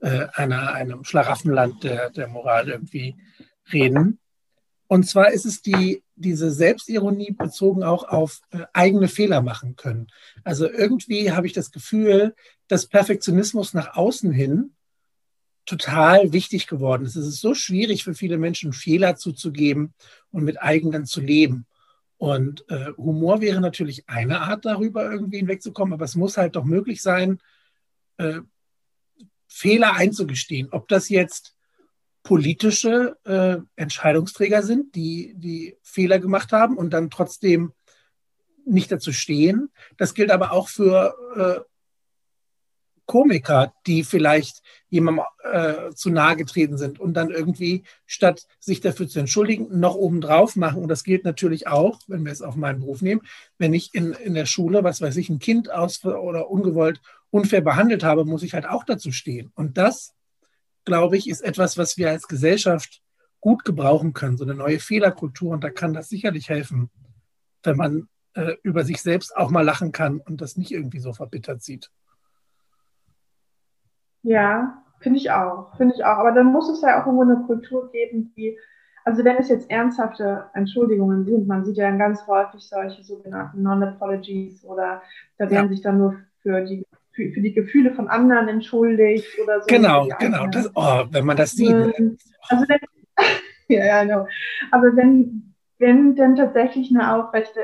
äh, 0.00 0.26
einer, 0.34 0.72
einem 0.72 1.04
Schlaraffenland 1.04 1.84
der, 1.84 2.10
der 2.10 2.28
Moral 2.28 2.68
irgendwie 2.68 3.16
reden. 3.72 4.18
Und 4.88 5.08
zwar 5.08 5.32
ist 5.32 5.46
es 5.46 5.62
die, 5.62 6.02
diese 6.14 6.50
Selbstironie 6.50 7.32
bezogen 7.32 7.82
auch 7.82 8.04
auf 8.04 8.40
äh, 8.50 8.64
eigene 8.72 9.08
Fehler 9.08 9.42
machen 9.42 9.76
können. 9.76 10.08
Also 10.44 10.68
irgendwie 10.70 11.32
habe 11.32 11.46
ich 11.46 11.52
das 11.52 11.72
Gefühl, 11.72 12.34
dass 12.68 12.86
Perfektionismus 12.86 13.74
nach 13.74 13.96
außen 13.96 14.30
hin 14.32 14.72
total 15.64 16.32
wichtig 16.32 16.68
geworden 16.68 17.04
ist. 17.04 17.16
Es 17.16 17.26
ist 17.26 17.40
so 17.40 17.54
schwierig 17.54 18.04
für 18.04 18.14
viele 18.14 18.38
Menschen, 18.38 18.72
Fehler 18.72 19.16
zuzugeben 19.16 19.94
und 20.30 20.44
mit 20.44 20.62
eigenen 20.62 21.06
zu 21.06 21.20
leben. 21.20 21.66
Und 22.18 22.64
äh, 22.70 22.92
Humor 22.96 23.40
wäre 23.40 23.60
natürlich 23.60 24.08
eine 24.08 24.40
Art, 24.40 24.64
darüber 24.64 25.10
irgendwie 25.10 25.38
hinwegzukommen, 25.38 25.92
aber 25.92 26.04
es 26.04 26.14
muss 26.14 26.36
halt 26.36 26.56
doch 26.56 26.64
möglich 26.64 27.02
sein, 27.02 27.40
äh, 28.16 28.40
Fehler 29.48 29.94
einzugestehen. 29.94 30.68
Ob 30.70 30.88
das 30.88 31.08
jetzt 31.08 31.55
politische 32.26 33.16
äh, 33.24 33.58
Entscheidungsträger 33.80 34.64
sind, 34.64 34.96
die, 34.96 35.32
die 35.36 35.76
Fehler 35.84 36.18
gemacht 36.18 36.50
haben 36.50 36.76
und 36.76 36.90
dann 36.90 37.08
trotzdem 37.08 37.72
nicht 38.64 38.90
dazu 38.90 39.12
stehen. 39.12 39.70
Das 39.96 40.12
gilt 40.12 40.32
aber 40.32 40.50
auch 40.50 40.68
für 40.68 41.14
äh, 41.36 41.60
Komiker, 43.06 43.74
die 43.86 44.02
vielleicht 44.02 44.62
jemandem 44.88 45.24
äh, 45.44 45.94
zu 45.94 46.10
nahe 46.10 46.34
getreten 46.34 46.76
sind 46.76 46.98
und 46.98 47.14
dann 47.14 47.30
irgendwie, 47.30 47.84
statt 48.06 48.48
sich 48.58 48.80
dafür 48.80 49.06
zu 49.06 49.20
entschuldigen, 49.20 49.78
noch 49.78 49.94
obendrauf 49.94 50.56
machen. 50.56 50.82
Und 50.82 50.88
das 50.88 51.04
gilt 51.04 51.24
natürlich 51.24 51.68
auch, 51.68 52.00
wenn 52.08 52.24
wir 52.24 52.32
es 52.32 52.42
auf 52.42 52.56
meinen 52.56 52.80
Beruf 52.80 53.02
nehmen, 53.02 53.20
wenn 53.56 53.72
ich 53.72 53.94
in, 53.94 54.14
in 54.14 54.34
der 54.34 54.46
Schule, 54.46 54.82
was 54.82 55.00
weiß 55.00 55.16
ich, 55.18 55.28
ein 55.28 55.38
Kind 55.38 55.70
aus 55.70 56.04
oder 56.04 56.50
ungewollt 56.50 57.00
unfair 57.30 57.60
behandelt 57.60 58.02
habe, 58.02 58.24
muss 58.24 58.42
ich 58.42 58.52
halt 58.52 58.66
auch 58.66 58.82
dazu 58.82 59.12
stehen. 59.12 59.52
Und 59.54 59.78
das, 59.78 60.15
glaube 60.86 61.18
ich, 61.18 61.28
ist 61.28 61.42
etwas, 61.42 61.76
was 61.76 61.98
wir 61.98 62.08
als 62.08 62.26
Gesellschaft 62.26 63.02
gut 63.40 63.64
gebrauchen 63.64 64.14
können, 64.14 64.38
so 64.38 64.44
eine 64.44 64.54
neue 64.54 64.78
Fehlerkultur. 64.78 65.52
Und 65.52 65.62
da 65.62 65.70
kann 65.70 65.92
das 65.92 66.08
sicherlich 66.08 66.48
helfen, 66.48 66.90
wenn 67.62 67.76
man 67.76 68.08
äh, 68.34 68.54
über 68.62 68.84
sich 68.84 69.02
selbst 69.02 69.36
auch 69.36 69.50
mal 69.50 69.62
lachen 69.62 69.92
kann 69.92 70.20
und 70.20 70.40
das 70.40 70.56
nicht 70.56 70.72
irgendwie 70.72 71.00
so 71.00 71.12
verbittert 71.12 71.62
sieht. 71.62 71.90
Ja, 74.22 74.82
finde 75.00 75.18
ich 75.18 75.30
auch. 75.30 75.76
Finde 75.76 75.94
ich 75.94 76.04
auch. 76.04 76.18
Aber 76.18 76.32
dann 76.32 76.46
muss 76.46 76.68
es 76.68 76.80
ja 76.80 77.00
auch 77.00 77.06
irgendwo 77.06 77.22
eine 77.22 77.46
Kultur 77.46 77.90
geben, 77.92 78.32
die, 78.36 78.58
also 79.04 79.24
wenn 79.24 79.36
es 79.36 79.48
jetzt 79.48 79.70
ernsthafte 79.70 80.50
Entschuldigungen 80.54 81.24
sind, 81.24 81.46
man 81.46 81.64
sieht 81.64 81.76
ja 81.76 81.88
dann 81.88 81.98
ganz 81.98 82.26
häufig 82.26 82.66
solche 82.66 83.04
sogenannten 83.04 83.62
Non-Apologies 83.62 84.64
oder 84.64 85.02
da 85.38 85.50
werden 85.50 85.66
ja. 85.66 85.68
sich 85.68 85.82
dann 85.82 85.98
nur 85.98 86.16
für 86.42 86.64
die 86.64 86.84
für, 87.16 87.32
für, 87.32 87.40
die 87.40 87.54
Gefühle 87.54 87.94
von 87.94 88.08
anderen 88.08 88.48
entschuldigt 88.48 89.26
oder 89.42 89.60
so. 89.60 89.66
Genau, 89.66 90.06
genau. 90.18 90.46
Das, 90.46 90.70
oh, 90.74 91.04
wenn 91.10 91.24
man 91.24 91.36
das 91.36 91.52
sieht. 91.52 91.70
Ähm, 91.70 92.18
also 92.48 92.64
wenn, 92.68 92.78
ja, 93.68 93.84
ja, 93.84 94.04
genau. 94.04 94.28
Aber 94.70 94.94
wenn, 94.96 95.54
wenn 95.78 96.14
dann 96.14 96.36
tatsächlich 96.36 96.90
eine 96.94 97.14
aufrechte, 97.14 97.60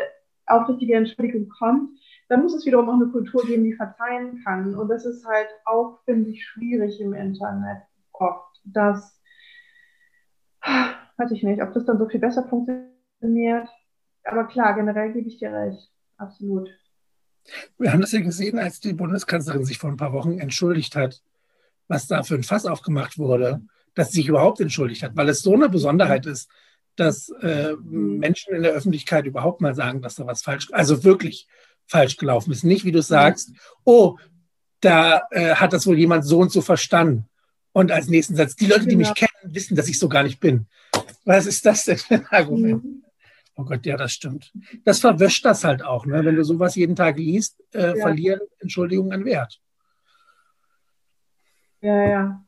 aufrichtige 0.47 0.97
Entschuldigung 0.97 1.49
kommt, 1.49 1.91
dann 2.29 2.43
muss 2.43 2.55
es 2.55 2.65
wiederum 2.65 2.89
auch 2.89 2.95
eine 2.95 3.13
Kultur 3.13 3.45
geben, 3.47 3.65
die 3.65 3.75
verzeihen 3.75 4.43
kann. 4.43 4.75
Und 4.75 4.89
das 4.89 5.05
ist 5.05 5.27
halt 5.27 5.49
auch, 5.67 6.01
finde 6.07 6.31
ich, 6.31 6.45
schwierig 6.45 6.99
im 7.01 7.13
Internet 7.13 7.83
oft, 8.13 8.59
dass 8.65 9.21
weiß 11.19 11.31
ich 11.31 11.43
nicht, 11.43 11.63
ob 11.63 11.75
das 11.75 11.85
dann 11.85 11.99
so 11.99 12.09
viel 12.09 12.21
besser 12.21 12.49
funktioniert. 12.49 13.69
Aber 14.25 14.45
klar, 14.45 14.75
generell 14.75 15.13
gebe 15.13 15.29
ich 15.29 15.39
dir 15.39 15.53
recht. 15.53 15.93
Absolut. 16.17 16.71
Wir 17.79 17.93
haben 17.93 18.01
das 18.01 18.13
ja 18.13 18.21
gesehen, 18.21 18.59
als 18.59 18.81
die 18.81 18.93
Bundeskanzlerin 18.93 19.65
sich 19.65 19.79
vor 19.79 19.91
ein 19.91 19.97
paar 19.97 20.13
Wochen 20.13 20.39
entschuldigt 20.39 20.97
hat, 20.97 21.23
was 21.89 22.07
da 22.07 22.23
für 22.23 22.35
ein 22.35 22.45
Fass 22.45 22.67
aufgemacht 22.67 23.19
wurde, 23.19 23.63
dass 23.95 24.11
sie 24.11 24.21
sich 24.21 24.29
überhaupt 24.29 24.61
entschuldigt 24.61 25.03
hat, 25.03 25.17
weil 25.17 25.29
es 25.29 25.43
so 25.43 25.55
eine 25.55 25.69
Besonderheit 25.69 26.27
ist, 26.27 26.49
dass 26.97 27.31
äh, 27.41 27.75
Menschen 27.83 28.55
in 28.55 28.63
der 28.63 28.73
Öffentlichkeit 28.73 29.27
überhaupt 29.27 29.61
mal 29.61 29.75
sagen, 29.75 30.03
dass 30.03 30.15
da 30.15 30.27
was 30.27 30.43
falsch, 30.43 30.69
also 30.73 31.05
wirklich 31.05 31.47
falsch 31.87 32.17
gelaufen 32.17 32.53
ist. 32.53 32.65
Nicht, 32.65 32.85
wie 32.85 32.93
du 32.93 33.03
sagst, 33.03 33.53
oh, 33.85 34.17
da 34.81 35.23
äh, 35.31 35.55
hat 35.55 35.73
das 35.73 35.87
wohl 35.87 35.99
jemand 35.99 36.25
so 36.25 36.39
und 36.39 36.53
so 36.53 36.61
verstanden. 36.61 37.27
Und 37.73 37.91
als 37.91 38.09
nächsten 38.09 38.37
Satz, 38.37 38.57
die 38.57 38.67
Leute, 38.67 38.87
die 38.87 38.97
mich 38.97 39.15
genau. 39.15 39.29
kennen, 39.29 39.55
wissen, 39.55 39.77
dass 39.77 39.89
ich 39.89 39.99
so 39.99 40.09
gar 40.09 40.23
nicht 40.23 40.41
bin. 40.41 40.67
Was 41.25 41.47
ist 41.47 41.65
das 41.65 41.85
denn 41.85 41.99
für 41.99 42.15
ein 42.15 42.27
Argument? 42.27 43.02
Oh 43.55 43.65
Gott, 43.65 43.85
ja, 43.85 43.97
das 43.97 44.13
stimmt. 44.13 44.53
Das 44.85 45.01
verwäscht 45.01 45.45
das 45.45 45.65
halt 45.65 45.83
auch. 45.83 46.07
Ne? 46.07 46.25
Wenn 46.25 46.37
du 46.37 46.45
sowas 46.45 46.75
jeden 46.75 46.97
Tag 46.97 47.19
liest, 47.19 47.63
äh, 47.75 47.89
ja. 47.89 47.95
verlieren 47.97 48.41
Entschuldigungen 48.59 49.13
an 49.13 49.25
Wert. 49.25 49.61
Ja, 51.81 52.05
ja. 52.05 52.45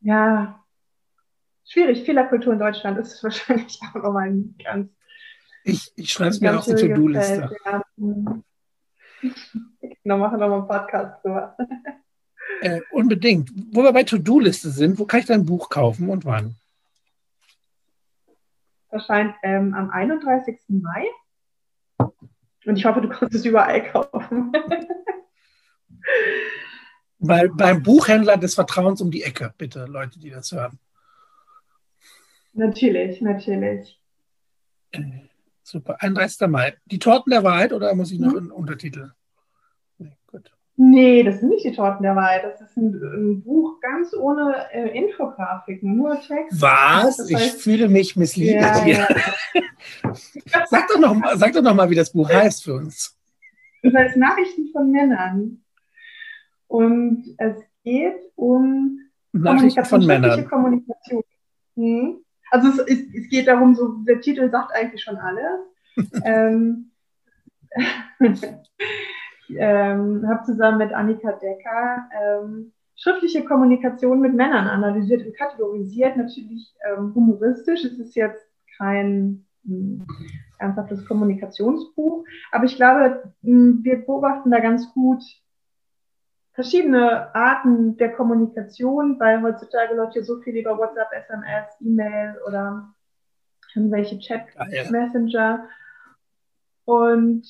Ja. 0.00 0.64
Schwierig. 1.68 2.04
Fehlerkultur 2.04 2.52
in 2.52 2.58
Deutschland 2.58 2.98
ist 2.98 3.22
wahrscheinlich 3.24 3.78
auch 3.82 4.02
nochmal 4.02 4.28
ein 4.28 4.54
ganz. 4.62 4.90
Ich, 5.64 5.92
ich 5.96 6.10
schreibe 6.10 6.30
es 6.30 6.40
mir 6.40 6.56
auf 6.56 6.64
die 6.64 6.74
To-Do-Liste. 6.74 7.56
Ja. 7.64 7.82
Genau, 10.02 10.16
machen 10.16 10.40
wir 10.40 10.48
nochmal 10.48 10.60
einen 10.60 10.68
Podcast 10.68 11.24
drüber. 11.24 11.56
Äh, 12.62 12.80
unbedingt. 12.90 13.50
Wo 13.72 13.82
wir 13.82 13.92
bei 13.92 14.02
To-Do-Liste 14.02 14.70
sind, 14.70 14.98
wo 14.98 15.06
kann 15.06 15.20
ich 15.20 15.26
dein 15.26 15.46
Buch 15.46 15.70
kaufen 15.70 16.10
und 16.10 16.26
wann? 16.26 16.56
Erscheint 18.90 19.34
ähm, 19.42 19.74
am 19.74 19.90
31. 19.90 20.58
Mai. 20.68 21.06
Und 22.66 22.76
ich 22.76 22.84
hoffe, 22.84 23.00
du 23.00 23.08
kannst 23.08 23.34
es 23.34 23.44
überall 23.44 23.90
kaufen. 23.90 24.52
Bei, 27.22 27.48
beim 27.48 27.82
Buchhändler 27.82 28.38
des 28.38 28.54
Vertrauens 28.54 29.02
um 29.02 29.10
die 29.10 29.22
Ecke, 29.22 29.52
bitte, 29.58 29.84
Leute, 29.84 30.18
die 30.18 30.30
das 30.30 30.52
hören. 30.52 30.78
Natürlich, 32.54 33.20
natürlich. 33.20 34.00
Äh, 34.92 35.28
super, 35.62 36.00
31. 36.00 36.48
Mai. 36.48 36.78
Die 36.86 36.98
Torten 36.98 37.30
der 37.30 37.44
Wahrheit 37.44 37.74
oder 37.74 37.94
muss 37.94 38.10
ich 38.10 38.18
noch 38.18 38.32
hm. 38.32 38.38
einen 38.38 38.50
Untertitel? 38.50 39.12
Nee, 39.98 40.16
gut. 40.26 40.50
Nee, 40.82 41.22
das 41.24 41.40
sind 41.40 41.50
nicht 41.50 41.66
die 41.66 41.72
Torten 41.72 42.02
der 42.02 42.16
Wahrheit. 42.16 42.42
Das 42.42 42.58
ist 42.62 42.74
ein, 42.78 42.94
ein 42.94 43.42
Buch 43.42 43.78
ganz 43.80 44.14
ohne 44.14 44.66
äh, 44.72 44.96
Infografiken, 44.96 45.94
nur 45.94 46.18
Text. 46.22 46.62
Was? 46.62 47.18
Das 47.18 47.30
heißt, 47.30 47.56
ich 47.56 47.62
fühle 47.62 47.86
mich 47.86 48.16
missliebert 48.16 48.62
ja, 48.62 48.82
hier. 48.84 49.08
Ja. 49.52 50.14
sag, 50.70 50.88
doch 50.88 50.98
noch, 50.98 51.34
sag 51.34 51.52
doch 51.52 51.60
noch 51.60 51.74
mal, 51.74 51.90
wie 51.90 51.94
das 51.96 52.10
Buch 52.10 52.30
heißt 52.30 52.64
für 52.64 52.76
uns. 52.76 53.14
Das 53.82 53.92
heißt 53.92 54.16
Nachrichten 54.16 54.70
von 54.72 54.90
Männern. 54.90 55.62
Und 56.66 57.34
es 57.36 57.56
geht 57.84 58.16
um 58.36 59.00
Nachrichten 59.32 59.84
von 59.84 60.06
Männern. 60.06 60.48
Kommunikation. 60.48 61.22
Hm? 61.76 62.24
Also 62.50 62.68
es, 62.68 62.78
es, 62.78 63.00
es, 63.14 63.28
geht 63.28 63.48
darum, 63.48 63.74
so 63.74 63.98
der 64.08 64.22
Titel 64.22 64.50
sagt 64.50 64.72
eigentlich 64.74 65.02
schon 65.02 65.18
alles. 65.18 65.60
ähm, 66.24 66.90
ähm, 69.56 70.26
habe 70.28 70.44
zusammen 70.44 70.78
mit 70.78 70.92
Annika 70.92 71.32
Decker 71.32 72.08
ähm, 72.12 72.72
schriftliche 72.96 73.44
Kommunikation 73.44 74.20
mit 74.20 74.34
Männern 74.34 74.66
analysiert 74.66 75.26
und 75.26 75.36
kategorisiert, 75.36 76.16
natürlich 76.16 76.74
ähm, 76.86 77.14
humoristisch. 77.14 77.84
Es 77.84 77.98
ist 77.98 78.14
jetzt 78.14 78.46
kein 78.76 79.46
hm, 79.64 80.06
ernsthaftes 80.58 81.06
Kommunikationsbuch, 81.06 82.24
aber 82.52 82.64
ich 82.64 82.76
glaube, 82.76 83.32
hm, 83.42 83.80
wir 83.82 84.04
beobachten 84.04 84.50
da 84.50 84.60
ganz 84.60 84.92
gut 84.92 85.22
verschiedene 86.52 87.34
Arten 87.34 87.96
der 87.96 88.12
Kommunikation, 88.12 89.18
weil 89.18 89.40
heutzutage 89.42 89.94
läuft 89.94 90.16
ja 90.16 90.22
so 90.22 90.40
viel 90.40 90.56
über 90.56 90.76
WhatsApp, 90.76 91.08
SMS, 91.12 91.80
E-Mail 91.80 92.36
oder 92.46 92.92
irgendwelche 93.74 94.18
Chat-Messenger. 94.18 95.68
Und 96.84 97.46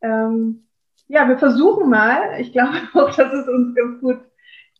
ähm, 0.00 0.67
ja, 1.08 1.26
wir 1.26 1.38
versuchen 1.38 1.88
mal. 1.88 2.40
Ich 2.40 2.52
glaube 2.52 2.76
auch, 2.94 3.14
dass 3.14 3.32
es 3.32 3.48
uns 3.48 3.74
ganz 3.74 4.00
gut 4.00 4.20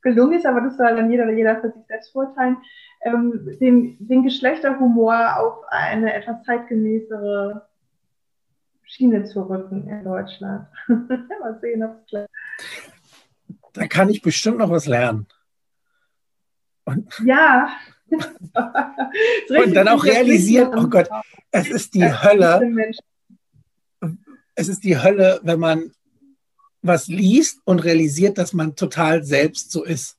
gelungen 0.02 0.38
ist, 0.38 0.46
aber 0.46 0.60
das 0.60 0.76
soll 0.76 0.94
dann 0.94 1.10
jeder, 1.10 1.28
jeder 1.30 1.60
für 1.60 1.72
sich 1.72 1.84
selbst 1.88 2.12
verurteilen, 2.12 2.58
ähm, 3.02 3.58
den, 3.60 3.96
den 3.98 4.22
Geschlechterhumor 4.22 5.38
auf 5.38 5.64
eine 5.70 6.14
etwas 6.14 6.42
zeitgemäßere 6.44 7.66
Schiene 8.82 9.24
zu 9.24 9.42
rücken 9.42 9.88
in 9.88 10.04
Deutschland. 10.04 10.68
mal 10.88 11.58
sehen, 11.60 11.82
ob 11.82 11.96
es 11.96 12.06
klappt. 12.06 12.30
Da 13.72 13.86
kann 13.86 14.08
ich 14.08 14.22
bestimmt 14.22 14.58
noch 14.58 14.70
was 14.70 14.86
lernen. 14.86 15.26
Und 16.84 17.12
ja. 17.24 17.68
und 18.10 19.74
dann 19.74 19.88
auch 19.88 20.04
realisieren, 20.04 20.72
oh 20.74 20.88
Gott, 20.88 21.08
es 21.50 21.68
ist 21.68 21.94
die 21.94 22.04
Hölle. 22.04 22.94
Es 24.54 24.68
ist 24.68 24.82
die 24.84 24.98
Hölle, 24.98 25.40
wenn 25.42 25.60
man 25.60 25.92
was 26.88 27.06
liest 27.06 27.60
und 27.64 27.84
realisiert, 27.84 28.38
dass 28.38 28.52
man 28.52 28.74
total 28.74 29.22
selbst 29.22 29.70
so 29.70 29.84
ist, 29.84 30.18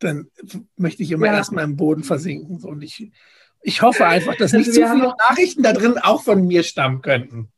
dann 0.00 0.28
möchte 0.76 1.02
ich 1.02 1.12
immer 1.12 1.26
ja. 1.26 1.34
erstmal 1.34 1.64
im 1.64 1.76
Boden 1.76 2.02
versinken. 2.02 2.64
Und 2.64 2.82
ich, 2.82 3.12
ich 3.62 3.82
hoffe 3.82 4.06
einfach, 4.06 4.34
dass 4.36 4.52
nicht 4.52 4.68
also 4.68 4.80
zu 4.80 4.88
viele 4.88 5.14
Nachrichten 5.18 5.62
da 5.62 5.72
drin 5.72 5.98
auch 5.98 6.22
von 6.22 6.46
mir 6.46 6.62
stammen 6.62 7.02
könnten. 7.02 7.52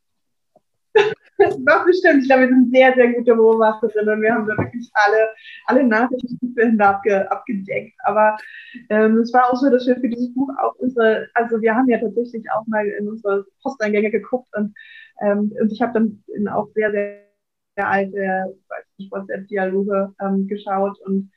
Doch, 1.38 1.84
bestimmt. 1.86 2.22
Ich 2.22 2.28
glaube, 2.28 2.42
wir 2.42 2.48
sind 2.48 2.70
sehr, 2.70 2.94
sehr 2.94 3.12
gute 3.12 3.34
Beobachterinnen 3.34 4.16
und 4.16 4.22
wir 4.22 4.34
haben 4.34 4.46
da 4.46 4.56
wirklich 4.56 4.88
alle, 4.92 5.28
alle 5.66 5.84
Nachrichten 5.84 6.80
abge, 6.80 7.30
abgedeckt. 7.30 7.94
Aber 8.04 8.36
ähm, 8.90 9.18
es 9.18 9.32
war 9.32 9.50
auch 9.50 9.56
so, 9.56 9.70
dass 9.70 9.86
wir 9.86 9.96
für 9.96 10.08
dieses 10.08 10.32
Buch 10.34 10.50
auch 10.60 10.74
unsere, 10.76 11.28
also 11.34 11.60
wir 11.60 11.74
haben 11.74 11.88
ja 11.88 11.98
tatsächlich 11.98 12.44
auch 12.52 12.66
mal 12.66 12.86
in 12.86 13.08
unsere 13.08 13.46
Posteingänge 13.62 14.10
geguckt 14.10 14.48
und, 14.54 14.74
ähm, 15.20 15.52
und 15.60 15.72
ich 15.72 15.80
habe 15.80 15.92
dann 15.94 16.48
auch 16.48 16.68
sehr, 16.74 16.90
sehr 16.92 17.31
alte 17.76 18.56
WhatsApp-Dialoge 19.10 20.14
ähm, 20.20 20.46
geschaut. 20.46 20.98
Und 21.00 21.32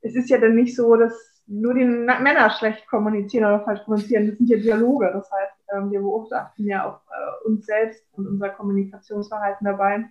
es 0.00 0.14
ist 0.14 0.30
ja 0.30 0.38
dann 0.38 0.54
nicht 0.54 0.76
so, 0.76 0.96
dass 0.96 1.12
nur 1.46 1.74
die 1.74 1.84
Männer 1.84 2.50
schlecht 2.50 2.86
kommunizieren 2.88 3.46
oder 3.46 3.64
falsch 3.64 3.82
kommunizieren. 3.84 4.28
Das 4.28 4.36
sind 4.36 4.48
ja 4.48 4.58
Dialoge. 4.58 5.10
Das 5.12 5.30
heißt, 5.30 5.54
ähm, 5.74 5.90
wir 5.90 6.00
beobachten 6.00 6.66
ja 6.66 6.86
auch 6.86 7.00
äh, 7.10 7.46
uns 7.48 7.66
selbst 7.66 8.04
und 8.12 8.26
unser 8.26 8.50
Kommunikationsverhalten 8.50 9.64
dabei. 9.64 10.10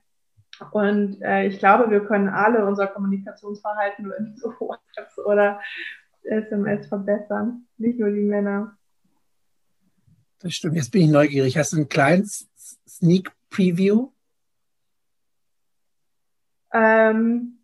Und 0.71 1.21
äh, 1.21 1.45
ich 1.45 1.59
glaube, 1.59 1.91
wir 1.91 2.05
können 2.05 2.29
alle 2.29 2.65
unser 2.65 2.87
Kommunikationsverhalten 2.87 4.11
so 4.37 4.49
WhatsApp 4.59 5.25
oder 5.25 5.61
SMS 6.23 6.87
verbessern, 6.87 7.67
nicht 7.77 7.99
nur 7.99 8.09
die 8.09 8.21
Männer. 8.21 8.75
Das 10.39 10.53
stimmt. 10.53 10.75
Jetzt 10.75 10.91
bin 10.91 11.03
ich 11.03 11.09
neugierig. 11.09 11.57
Hast 11.57 11.73
du 11.73 11.77
einen 11.77 11.89
kleinen 11.89 12.25
Sneak 12.25 13.31
Preview? 13.49 14.11
Ähm, 16.77 17.59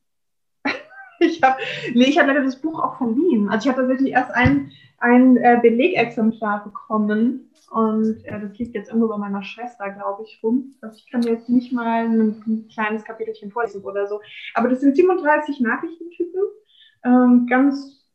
ich 1.20 1.42
habe 1.44 1.58
nee, 1.94 2.12
hab 2.12 2.28
leider 2.28 2.44
das 2.44 2.62
Buch 2.62 2.82
auch 2.82 2.98
verliehen. 2.98 3.50
Also 3.50 3.70
ich 3.70 3.76
habe 3.76 3.82
tatsächlich 3.88 4.14
erst 4.14 4.32
ein, 4.32 4.72
ein 4.98 5.38
äh, 5.38 5.60
Belegexemplar 5.62 6.64
bekommen 6.64 7.52
und 7.70 8.24
äh, 8.26 8.40
das 8.40 8.58
liegt 8.58 8.76
jetzt 8.76 8.90
irgendwo 8.90 9.08
bei 9.08 9.18
meiner 9.18 9.44
Schwester, 9.44 9.90
glaube 9.90 10.24
ich, 10.24 10.40
rum. 10.44 10.74
Also 10.82 10.98
ich 10.98 11.12
kann 11.12 11.24
jetzt 11.24 11.50
nicht 11.50 11.74
mal 11.74 12.06
ein, 12.06 12.44
ein, 12.46 12.68
kleines 12.72 13.04
Kapitelchen 13.04 13.52
vorlesen 13.52 13.84
oder 13.84 14.08
so. 14.08 14.22
Aber 14.54 14.70
das 14.70 14.82
sind 14.82 14.96
37 14.96 15.60
Nachrichtentypen, 15.60 16.42
ähm, 17.04 17.48
ganz 17.50 18.06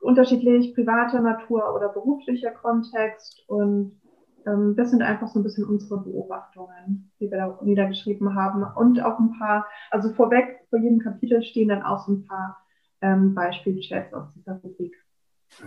unterschiedlich 0.00 0.74
privater 0.74 1.20
Natur 1.20 1.74
oder 1.74 1.88
beruflicher 1.88 2.52
Kontext 2.52 3.42
und 3.48 4.00
ähm, 4.48 4.74
das 4.76 4.90
sind 4.90 5.02
einfach 5.02 5.28
so 5.28 5.38
ein 5.38 5.42
bisschen 5.42 5.64
unsere 5.64 6.00
Beobachtungen, 6.00 7.10
die 7.20 7.30
wir 7.30 7.38
da 7.38 7.58
niedergeschrieben 7.62 8.34
haben. 8.34 8.64
Und 8.76 9.00
auch 9.00 9.18
ein 9.18 9.38
paar, 9.38 9.66
also 9.90 10.12
vorweg, 10.14 10.60
vor 10.70 10.78
jedem 10.78 11.00
Kapitel 11.00 11.42
stehen 11.42 11.68
dann 11.68 11.82
auch 11.82 12.06
so 12.06 12.12
ein 12.12 12.26
paar 12.26 12.64
ähm, 13.00 13.34
Beispielchats 13.34 14.12
aus 14.14 14.28
dieser 14.34 14.54
Rubrik. 14.54 14.94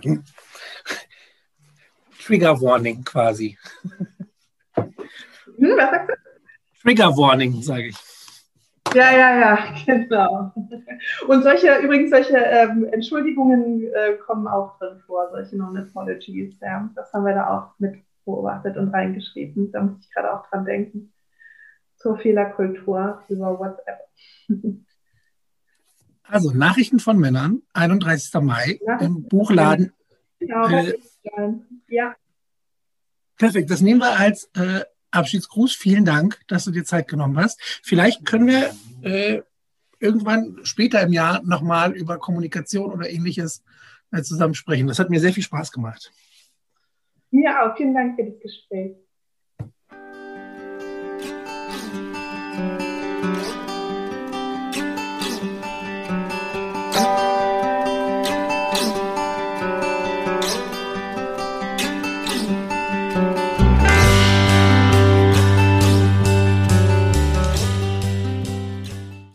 Mhm. 0.03 0.23
Trigger 2.23 2.59
Warning 2.61 3.03
quasi. 3.03 3.57
Hm, 5.57 5.75
was 5.77 5.91
sagst 5.91 6.09
du? 6.09 6.81
Trigger 6.81 7.09
Warning, 7.17 7.61
sage 7.61 7.87
ich. 7.87 7.97
Ja, 8.95 9.11
ja, 9.11 9.39
ja, 9.39 9.75
genau. 9.85 10.51
Und 11.27 11.43
solche, 11.43 11.77
übrigens, 11.79 12.09
solche 12.09 12.37
ähm, 12.37 12.85
Entschuldigungen 12.85 13.83
äh, 13.93 14.13
kommen 14.25 14.47
auch 14.47 14.77
drin 14.79 14.99
vor, 15.05 15.29
solche 15.31 15.57
Non-Apologies. 15.57 16.55
Ja. 16.61 16.89
Das 16.95 17.11
haben 17.13 17.25
wir 17.25 17.33
da 17.33 17.57
auch 17.57 17.79
mit 17.79 18.01
beobachtet 18.25 18.77
und 18.77 18.89
reingeschrieben. 18.89 19.71
Da 19.71 19.81
muss 19.83 19.99
ich 20.01 20.11
gerade 20.11 20.33
auch 20.33 20.47
dran 20.49 20.65
denken. 20.65 21.13
Zur 21.97 22.17
Fehlerkultur 22.17 23.23
über 23.29 23.59
WhatsApp. 23.59 23.99
Also 26.23 26.51
Nachrichten 26.51 26.99
von 26.99 27.17
Männern, 27.17 27.61
31. 27.73 28.33
Mai 28.41 28.79
ja. 28.87 28.99
im 28.99 29.23
Buchladen. 29.23 29.91
Genau. 30.39 30.65
Äh, 30.69 30.93
Ja. 31.89 32.15
Perfekt, 33.37 33.69
das 33.69 33.81
nehmen 33.81 33.99
wir 33.99 34.17
als 34.17 34.49
äh, 34.55 34.85
Abschiedsgruß. 35.11 35.75
Vielen 35.75 36.05
Dank, 36.05 36.39
dass 36.47 36.63
du 36.63 36.71
dir 36.71 36.85
Zeit 36.85 37.09
genommen 37.09 37.37
hast. 37.37 37.59
Vielleicht 37.83 38.25
können 38.25 38.47
wir 38.47 38.73
äh, 39.01 39.41
irgendwann 39.99 40.59
später 40.63 41.01
im 41.01 41.11
Jahr 41.11 41.41
nochmal 41.43 41.91
über 41.91 42.17
Kommunikation 42.17 42.91
oder 42.91 43.09
ähnliches 43.09 43.61
äh, 44.11 44.21
zusammen 44.21 44.53
sprechen. 44.53 44.87
Das 44.87 44.99
hat 44.99 45.09
mir 45.09 45.19
sehr 45.19 45.33
viel 45.33 45.43
Spaß 45.43 45.71
gemacht. 45.71 46.11
Mir 47.31 47.61
auch. 47.61 47.75
Vielen 47.75 47.93
Dank 47.93 48.15
für 48.15 48.23
das 48.25 48.39
Gespräch. 48.39 49.00